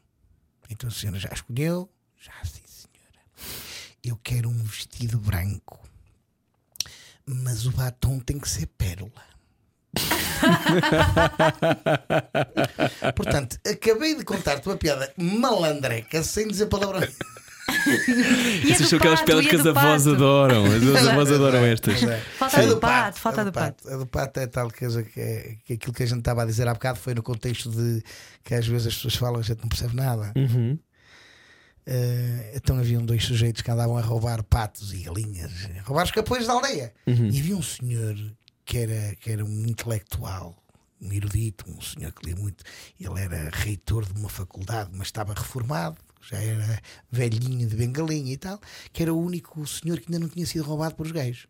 Então 0.69 0.87
a 0.89 0.91
senhora 0.93 1.19
já 1.19 1.29
escolheu? 1.33 1.89
Já 2.21 2.31
sim, 2.45 2.61
senhora. 2.65 3.19
Eu 4.03 4.15
quero 4.17 4.47
um 4.49 4.63
vestido 4.63 5.17
branco. 5.19 5.88
Mas 7.31 7.67
o 7.67 7.71
batom 7.71 8.19
tem 8.19 8.39
que 8.39 8.49
ser 8.49 8.65
pérola. 8.65 9.11
Portanto, 13.15 13.59
acabei 13.67 14.15
de 14.15 14.23
contar-te 14.23 14.67
uma 14.67 14.75
piada 14.75 15.13
malandreca 15.15 16.23
sem 16.23 16.47
dizer 16.47 16.65
palavrão. 16.65 17.01
E 17.01 18.71
a 18.71 18.73
Essas 18.73 18.89
são 18.89 18.97
aquelas 18.97 19.21
piadas 19.21 19.45
que 19.45 19.55
as 19.55 19.67
avós 19.67 20.07
adoram. 20.07 20.65
As 20.65 21.07
avós 21.07 21.31
adoram 21.31 21.63
estas. 21.65 21.99
Falta 22.35 22.65
do 22.65 22.77
pato, 22.77 23.19
falta 23.19 23.41
a 23.41 23.43
do 23.43 23.51
pato. 23.51 23.87
A 23.87 23.97
do 23.97 24.07
pato 24.07 24.39
é 24.39 24.47
tal 24.47 24.71
coisa 24.71 25.03
que, 25.03 25.21
é, 25.21 25.55
que 25.65 25.73
aquilo 25.73 25.93
que 25.93 26.01
a 26.01 26.07
gente 26.07 26.17
estava 26.19 26.41
a 26.41 26.45
dizer 26.45 26.67
há 26.67 26.73
bocado 26.73 26.97
foi 26.97 27.13
no 27.13 27.21
contexto 27.21 27.69
de 27.69 28.03
que 28.43 28.55
às 28.55 28.65
vezes 28.65 28.87
as 28.87 28.95
pessoas 28.95 29.15
falam 29.15 29.37
e 29.37 29.41
a 29.41 29.43
gente 29.43 29.61
não 29.61 29.69
percebe 29.69 29.95
nada. 29.95 30.31
Uhum. 30.35 30.79
Eh, 31.91 32.51
então 32.53 32.77
haviam 32.77 33.03
dois 33.03 33.23
sujeitos 33.25 33.63
que 33.63 33.71
andavam 33.71 33.97
a 33.97 34.01
roubar 34.01 34.43
patos 34.43 34.93
e 34.93 34.97
galinhas, 34.99 35.51
a 35.79 35.81
roubar 35.81 36.03
os 36.03 36.11
capões 36.11 36.45
da 36.45 36.53
aldeia. 36.53 36.93
E 37.07 37.39
havia 37.39 37.57
um 37.57 37.63
senhor 37.63 38.15
que 38.63 38.77
era, 38.77 39.15
que 39.15 39.31
era 39.31 39.43
um 39.43 39.65
intelectual, 39.65 40.55
um 41.01 41.11
erudito, 41.11 41.65
um 41.67 41.81
senhor 41.81 42.11
que 42.11 42.27
lia 42.27 42.35
muito. 42.35 42.63
Ele 42.99 43.19
era 43.19 43.49
reitor 43.51 44.05
de 44.05 44.19
uma 44.19 44.29
faculdade, 44.29 44.91
mas 44.93 45.07
estava 45.07 45.33
reformado. 45.33 45.97
Já 46.21 46.37
era 46.37 46.79
velhinho 47.11 47.67
de 47.67 47.75
bengalinha 47.75 48.33
e 48.33 48.37
tal, 48.37 48.59
que 48.91 49.01
era 49.01 49.13
o 49.13 49.19
único 49.19 49.65
senhor 49.65 49.99
que 49.99 50.05
ainda 50.07 50.19
não 50.19 50.27
tinha 50.27 50.45
sido 50.45 50.63
roubado 50.63 50.95
por 50.95 51.05
os 51.05 51.11
gays. 51.11 51.47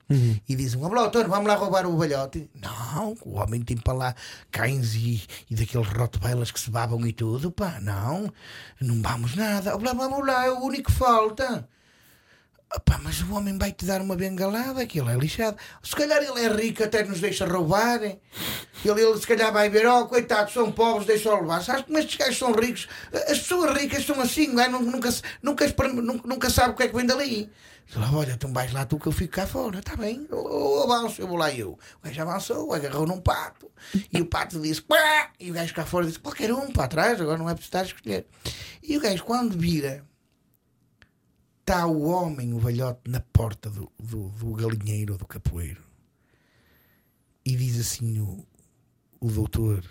E 0.47 0.55
dizem: 0.55 0.80
Vamos 0.80 0.95
lá, 0.97 1.07
Antônio, 1.07 1.30
vamos 1.30 1.47
lá 1.47 1.55
roubar 1.55 1.86
o 1.86 1.97
balhote. 1.97 2.49
Não, 2.55 3.15
o 3.26 3.36
homem 3.39 3.61
tem 3.61 3.78
para 3.78 3.93
lá 3.93 4.15
cães 4.51 4.93
e, 4.95 5.22
e 5.49 5.55
daqueles 5.55 5.88
rottweilers 5.88 6.51
que 6.51 6.59
se 6.59 6.70
babam 6.70 7.05
e 7.05 7.13
tudo. 7.13 7.51
Pá, 7.51 7.80
não, 7.82 8.32
não 8.80 9.01
vamos 9.01 9.36
nada. 9.36 9.72
Vamos 9.72 9.84
lá, 9.86 9.93
vamos 9.93 10.28
lá, 10.28 10.45
é 10.45 10.51
o 10.51 10.59
único 10.61 10.91
que 10.91 10.97
falta. 10.97 11.67
Opá, 12.76 12.99
mas 13.01 13.20
o 13.22 13.34
homem 13.34 13.57
vai 13.57 13.72
te 13.72 13.84
dar 13.84 13.99
uma 13.99 14.15
bengalada, 14.15 14.82
aquilo 14.82 15.09
é 15.09 15.15
lixado. 15.15 15.57
Se 15.82 15.95
calhar 15.95 16.22
ele 16.22 16.39
é 16.39 16.47
rico, 16.49 16.84
até 16.84 17.03
nos 17.03 17.20
deixa 17.20 17.47
roubar. 17.47 17.99
Ele, 18.03 18.20
ele 18.86 19.17
se 19.20 19.26
calhar 19.26 19.51
vai 19.51 19.70
ver, 19.72 19.88
oh, 19.88 20.05
coitados, 20.05 20.53
são 20.53 20.72
pobres, 20.72 21.07
deixam 21.07 21.41
levar. 21.41 21.63
Sabes 21.63 21.82
como 21.86 21.97
estes 21.97 22.15
gajos 22.15 22.38
são 22.38 22.51
ricos? 22.51 22.88
As 23.11 23.39
pessoas 23.39 23.76
ricas 23.76 24.05
são 24.05 24.22
assim, 24.22 24.59
é? 24.59 24.67
Nun- 24.70 24.84
nunca, 24.84 25.09
nunca, 25.41 25.67
nunca, 25.88 26.28
nunca 26.28 26.49
sabe 26.51 26.74
o 26.74 26.76
que 26.76 26.84
é 26.84 26.88
que 26.88 26.95
vem 26.95 27.07
dali. 27.07 27.51
Ele, 27.95 28.05
Olha, 28.13 28.34
então 28.34 28.53
vais 28.53 28.72
lá 28.72 28.86
tu 28.86 28.99
que 28.99 29.07
eu 29.07 29.11
fico 29.11 29.34
cá 29.34 29.47
fora, 29.47 29.80
está 29.80 29.95
bem, 29.95 30.28
eu, 30.30 30.84
avanço, 30.84 31.20
eu 31.24 31.28
vou 31.28 31.38
lá 31.38 31.51
eu. 31.51 31.72
O 31.72 31.80
gajo 32.05 32.22
avançou, 32.22 32.72
agarrou 32.72 33.07
num 33.07 33.20
pato 33.20 33.72
e 34.13 34.22
o 34.22 34.28
pato 34.28 34.59
disse, 34.59 34.80
Quá! 34.84 35.32
e 35.39 35.49
o 35.49 35.55
gajo 35.55 35.74
cá 35.74 35.84
fora 35.88 36.05
disse, 36.05 36.20
qualquer 36.20 36.53
um 36.53 36.72
para 36.72 36.88
trás, 36.88 37.20
agora 37.20 37.39
não 37.39 37.49
é 37.49 37.53
preciso 37.55 37.70
estar 37.70 37.80
a 37.80 37.86
escolher. 37.86 38.28
E 38.84 38.95
o 38.95 39.01
gajo, 39.01 39.24
quando 39.24 39.57
vira, 39.57 40.05
está 41.70 41.86
o 41.86 42.01
homem, 42.01 42.51
o 42.51 42.57
velhote, 42.57 43.01
na 43.07 43.20
porta 43.20 43.70
do, 43.70 43.91
do, 43.99 44.30
do 44.30 44.53
galinheiro 44.53 45.13
ou 45.13 45.20
do 45.20 45.28
capoeiro. 45.28 45.84
E 47.45 47.55
diz 47.55 47.80
assim 47.80 48.20
o, 48.20 48.43
o 49.20 49.30
doutor, 49.30 49.86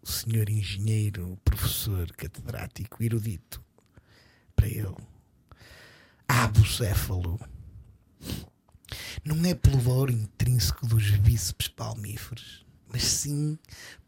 o 0.00 0.10
senhor 0.10 0.48
engenheiro, 0.48 1.38
professor, 1.44 2.10
catedrático, 2.12 3.04
erudito, 3.04 3.62
para 4.56 4.66
ele: 4.66 4.96
bucéfalo, 6.54 7.38
não 9.22 9.44
é 9.44 9.54
pelo 9.54 9.78
valor 9.78 10.10
intrínseco 10.10 10.86
dos 10.86 11.10
bíceps 11.18 11.68
palmíferos, 11.68 12.64
mas 12.92 13.04
sim 13.04 13.58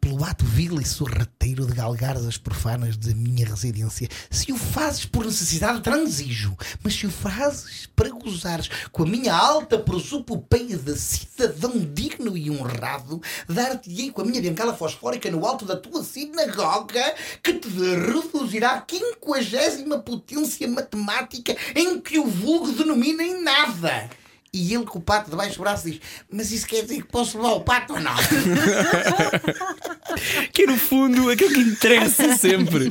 pelo 0.03 0.25
ato 0.25 0.45
vil 0.45 0.81
e 0.81 0.85
sorrateiro 0.85 1.65
de 1.65 1.75
galgares 1.75 2.27
as 2.27 2.37
profanas 2.37 2.97
da 2.97 3.15
minha 3.15 3.47
residência. 3.47 4.09
Se 4.29 4.51
o 4.51 4.57
fazes 4.57 5.05
por 5.05 5.25
necessidade, 5.25 5.81
transijo, 5.81 6.57
mas 6.83 6.95
se 6.95 7.07
o 7.07 7.11
fazes 7.11 7.89
para 7.95 8.11
gozares 8.11 8.69
com 8.91 9.05
a 9.05 9.07
minha 9.07 9.33
alta 9.33 9.79
prosupopeia 9.79 10.77
de 10.77 10.99
cidadão 10.99 11.79
digno 11.79 12.37
e 12.37 12.51
honrado, 12.51 13.23
dar-te-ei 13.49 14.11
com 14.11 14.23
a 14.23 14.25
minha 14.25 14.43
bengala 14.43 14.75
fosfórica 14.75 15.31
no 15.31 15.47
alto 15.47 15.65
da 15.65 15.77
tua 15.77 16.03
sinagoga, 16.03 17.15
que 17.41 17.53
te 17.55 17.69
reduzirá 17.69 18.73
à 18.73 18.81
quinquagésima 18.81 20.01
potência 20.01 20.67
matemática 20.67 21.57
em 21.77 22.01
que 22.01 22.19
o 22.19 22.27
vulgo 22.27 22.73
denomina 22.73 23.23
em 23.23 23.41
nada. 23.41 24.11
E 24.55 24.75
ele 24.75 24.85
com 24.85 24.99
o 24.99 25.03
pato 25.03 25.31
debaixo 25.31 25.57
do 25.57 25.63
braço 25.63 25.89
diz: 25.91 25.99
Mas 26.31 26.53
isso 26.53 26.67
quer 26.67 26.83
dizer 26.83 26.97
que 26.97 27.09
posso 27.09 27.39
levar 27.39 27.53
o 27.55 27.61
pato 27.63 27.95
ou 27.95 28.01
não? 28.01 28.13
Que 30.53 30.65
é 30.65 30.67
no 30.67 30.77
fundo 30.77 31.31
aquilo 31.31 31.55
que 31.55 31.61
interessa 31.61 32.37
sempre. 32.37 32.91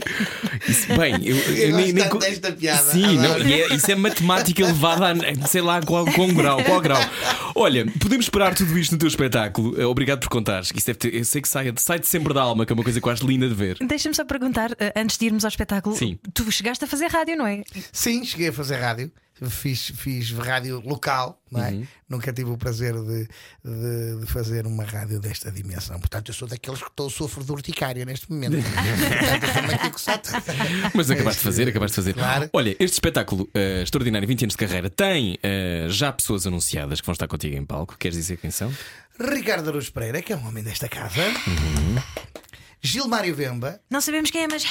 Isso, 0.67 0.87
bem, 0.97 1.23
eu, 1.23 1.35
eu 1.37 1.55
Eu 1.69 1.77
nem, 1.77 1.93
nem 1.93 2.09
desta 2.17 2.51
piada, 2.51 2.91
Sim, 2.91 3.17
não, 3.17 3.37
e 3.39 3.61
é- 3.61 3.75
isso 3.75 3.91
é 3.91 3.95
matemática 3.95 4.63
elevada 4.63 5.11
a 5.11 5.47
sei 5.47 5.61
lá 5.61 5.81
qual, 5.83 6.03
qual 6.05 6.27
grau, 6.29 6.63
qual 6.63 6.81
grau. 6.81 6.99
Olha, 7.53 7.85
podemos 7.99 8.25
esperar 8.25 8.55
tudo 8.55 8.75
isto 8.77 8.93
no 8.93 8.97
teu 8.97 9.07
espetáculo. 9.07 9.79
Eh, 9.79 9.85
Obrigado 9.85 10.19
por 10.21 10.29
contares. 10.29 10.71
Isso 10.75 10.87
deve 10.87 10.97
ter, 10.97 11.13
eu 11.13 11.23
sei 11.23 11.41
que 11.43 11.47
sai, 11.47 11.71
sai 11.77 11.99
de 11.99 12.07
sempre 12.07 12.33
da 12.33 12.41
alma, 12.41 12.65
que 12.65 12.73
é 12.73 12.75
uma 12.75 12.83
coisa 12.83 12.99
que 12.99 13.07
eu 13.07 13.11
acho 13.11 13.25
linda 13.27 13.47
de 13.47 13.53
ver. 13.53 13.77
Deixa-me 13.81 14.15
só 14.15 14.25
perguntar, 14.25 14.71
eh, 14.79 14.91
antes 14.95 15.15
de 15.17 15.25
irmos 15.27 15.45
ao 15.45 15.49
espetáculo, 15.49 15.95
Sim. 15.95 16.17
tu 16.33 16.51
chegaste 16.51 16.83
a 16.83 16.87
fazer 16.87 17.05
rádio, 17.07 17.37
não 17.37 17.45
é? 17.45 17.61
Sim, 17.91 18.25
cheguei 18.25 18.47
a 18.47 18.53
fazer 18.53 18.77
rádio. 18.77 19.11
Fiz, 19.49 19.91
fiz 19.95 20.31
rádio 20.31 20.79
local, 20.85 21.41
não 21.51 21.63
é? 21.63 21.71
Uhum. 21.71 21.87
Nunca 22.07 22.31
tive 22.31 22.51
o 22.51 22.57
prazer 22.57 22.93
de, 22.93 23.27
de- 23.65 24.19
de 24.19 24.25
fazer 24.27 24.67
uma 24.67 24.83
rádio 24.83 25.19
desta 25.19 25.51
dimensão. 25.51 25.99
Portanto, 25.99 26.29
eu 26.29 26.33
sou 26.33 26.47
daqueles 26.47 26.79
que 26.79 26.87
estou 26.87 27.09
sofro 27.09 27.43
de 27.43 27.51
urticária 27.51 28.05
neste 28.05 28.31
momento. 28.31 28.57
Portanto. 29.89 30.27
Mas 30.93 31.09
acabaste 31.09 31.39
de 31.39 31.43
fazer, 31.45 31.67
acabaste 31.69 31.93
de 31.93 31.95
fazer. 31.95 32.13
Claro. 32.13 32.49
Olha, 32.53 32.71
este 32.79 32.93
espetáculo 32.93 33.49
eh, 33.53 33.81
extraordinário, 33.83 34.27
20 34.27 34.43
anos 34.45 34.53
de 34.53 34.57
carreira, 34.57 34.89
tem 34.89 35.37
eh, 35.41 35.87
já 35.89 36.11
pessoas 36.11 36.45
anunciadas 36.45 36.99
que 37.01 37.05
vão 37.07 37.13
estar 37.13 37.27
contigo 37.27 37.55
em 37.55 37.65
palco. 37.65 37.95
Queres 37.97 38.17
dizer 38.17 38.37
quem 38.37 38.51
são? 38.51 38.71
Ricardo 39.19 39.67
Araújo 39.69 39.91
Pereira, 39.91 40.21
que 40.21 40.33
é 40.33 40.35
um 40.35 40.47
homem 40.47 40.63
desta 40.63 40.87
casa. 40.89 41.21
Uhum. 41.47 41.95
Gilmário 42.81 43.35
Vemba. 43.35 43.81
Não 43.89 44.01
sabemos 44.01 44.31
quem 44.31 44.43
é, 44.43 44.47
mas 44.47 44.63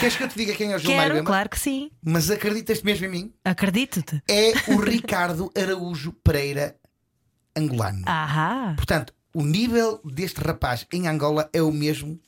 Queres 0.00 0.16
que 0.16 0.22
eu 0.24 0.28
te 0.28 0.36
diga 0.36 0.54
quem 0.54 0.72
é 0.72 0.76
o 0.76 0.78
Gilmário 0.78 1.02
quero, 1.02 1.14
Vemba? 1.16 1.26
claro 1.26 1.48
que 1.48 1.58
sim. 1.58 1.90
Mas 2.02 2.30
acreditas 2.30 2.82
mesmo 2.82 3.06
em 3.06 3.08
mim? 3.08 3.34
Acredito-te. 3.44 4.22
É 4.28 4.52
o 4.72 4.76
Ricardo 4.80 5.52
Araújo 5.56 6.12
Pereira 6.24 6.76
angolano. 7.56 8.02
Ahá. 8.06 8.74
Portanto, 8.76 9.12
o 9.34 9.42
nível 9.44 10.00
deste 10.04 10.40
rapaz 10.40 10.86
em 10.92 11.06
Angola 11.06 11.48
é 11.52 11.62
o 11.62 11.70
mesmo 11.72 12.18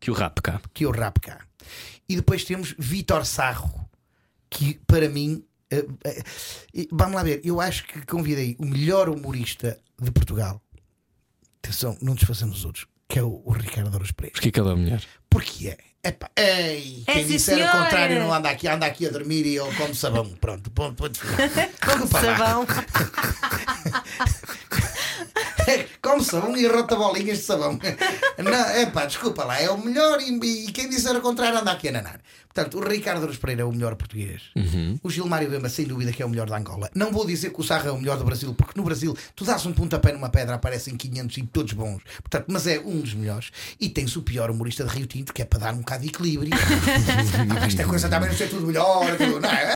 Que 0.00 0.10
o 0.10 0.14
rap 0.14 0.40
cá. 0.40 0.60
que 0.72 0.86
o 0.86 0.90
rap 0.90 1.20
cá. 1.20 1.40
E 2.08 2.16
depois 2.16 2.44
temos 2.44 2.74
Vitor 2.78 3.24
Sarro, 3.24 3.88
que 4.50 4.74
para 4.86 5.08
mim. 5.08 5.44
eh, 5.70 5.86
eh, 6.04 6.22
eh, 6.74 6.86
vamos 6.92 7.14
lá 7.16 7.22
ver, 7.22 7.40
eu 7.44 7.60
acho 7.60 7.84
que 7.86 8.04
convidei 8.06 8.56
o 8.58 8.66
melhor 8.66 9.08
humorista 9.08 9.78
de 10.00 10.10
Portugal. 10.10 10.60
Atenção, 11.62 11.96
não 12.02 12.14
desfaçamos 12.14 12.58
os 12.58 12.64
outros, 12.64 12.86
que 13.12 13.18
é 13.18 13.22
o, 13.22 13.42
o 13.44 13.52
Ricardo 13.52 13.94
Aros 13.94 14.10
Pereira. 14.12 14.32
Porque 14.32 14.48
é 14.48 14.50
que 14.50 14.58
ele 14.58 14.70
é 14.70 14.72
o 14.72 14.76
melhor? 14.78 15.02
Porque 15.28 15.68
é. 15.68 15.76
Epá, 16.08 16.30
ei, 16.34 17.04
É, 17.06 17.12
quem 17.12 17.26
disser 17.26 17.56
senhor. 17.56 17.68
o 17.68 17.72
contrário 17.84 18.18
não 18.18 18.32
anda 18.32 18.48
aqui, 18.48 18.66
anda 18.66 18.86
aqui 18.86 19.06
a 19.06 19.10
dormir 19.10 19.44
e 19.44 19.58
ele 19.58 19.74
come 19.76 19.94
sabão. 19.94 20.26
Pronto, 20.40 20.70
ponto, 20.70 20.94
ponto. 21.04 21.20
Lá. 21.20 22.20
Sabão. 22.20 22.66
Come 26.02 26.24
sabão 26.24 26.56
e 26.56 26.66
rota 26.66 26.96
bolinhas 26.96 27.38
de 27.38 27.44
sabão. 27.44 27.78
Não, 28.38 28.76
epá, 28.80 29.06
desculpa 29.06 29.44
lá, 29.44 29.60
é 29.60 29.70
o 29.70 29.78
melhor 29.78 30.20
e, 30.20 30.66
e 30.66 30.72
quem 30.72 30.88
disser 30.88 31.16
o 31.16 31.20
contrário 31.20 31.58
anda 31.58 31.72
aqui 31.72 31.88
a 31.88 31.92
nanar. 31.92 32.20
Portanto, 32.54 32.78
o 32.78 32.86
Ricardo 32.86 33.26
Pereira 33.38 33.62
é 33.62 33.64
o 33.64 33.72
melhor 33.72 33.94
português. 33.94 34.42
O 35.02 35.08
Gilmário 35.08 35.48
Bemba, 35.48 35.70
sem 35.70 35.86
dúvida, 35.86 36.12
que 36.12 36.22
é 36.22 36.26
o 36.26 36.28
melhor 36.28 36.46
da 36.46 36.58
Angola. 36.58 36.90
Não 36.94 37.10
vou 37.10 37.26
dizer 37.26 37.50
que 37.50 37.58
o 37.58 37.64
Sarra 37.64 37.88
é 37.88 37.90
o 37.90 37.96
melhor 37.96 38.18
do 38.18 38.24
Brasil, 38.24 38.52
porque 38.54 38.78
no 38.78 38.84
Brasil 38.84 39.16
tu 39.34 39.42
dás 39.42 39.64
um 39.64 39.72
pontapé 39.72 40.12
numa 40.12 40.28
pedra, 40.28 40.56
aparecem 40.56 40.94
500 40.94 41.38
e 41.38 41.42
todos 41.46 41.72
bons. 41.72 42.02
Portanto, 42.20 42.44
mas 42.48 42.66
é 42.66 42.78
um 42.78 43.00
dos 43.00 43.14
melhores. 43.14 43.50
E 43.80 43.88
tem-se 43.88 44.18
o 44.18 44.22
pior 44.22 44.50
humorista 44.50 44.84
de 44.84 44.94
Rio 44.94 45.06
Tinto, 45.06 45.32
que 45.32 45.40
é 45.40 45.46
para 45.46 45.60
dar 45.60 45.72
um 45.72 45.78
bocado 45.78 46.02
de 46.02 46.08
equilíbrio. 46.08 46.52
Esta 47.66 47.84
coisa 47.84 48.10
também 48.10 48.28
não 48.28 48.36
ser 48.36 48.50
tudo 48.50 48.66
melhor, 48.66 49.16
tudo, 49.16 49.40
não 49.40 49.48
é? 49.48 49.64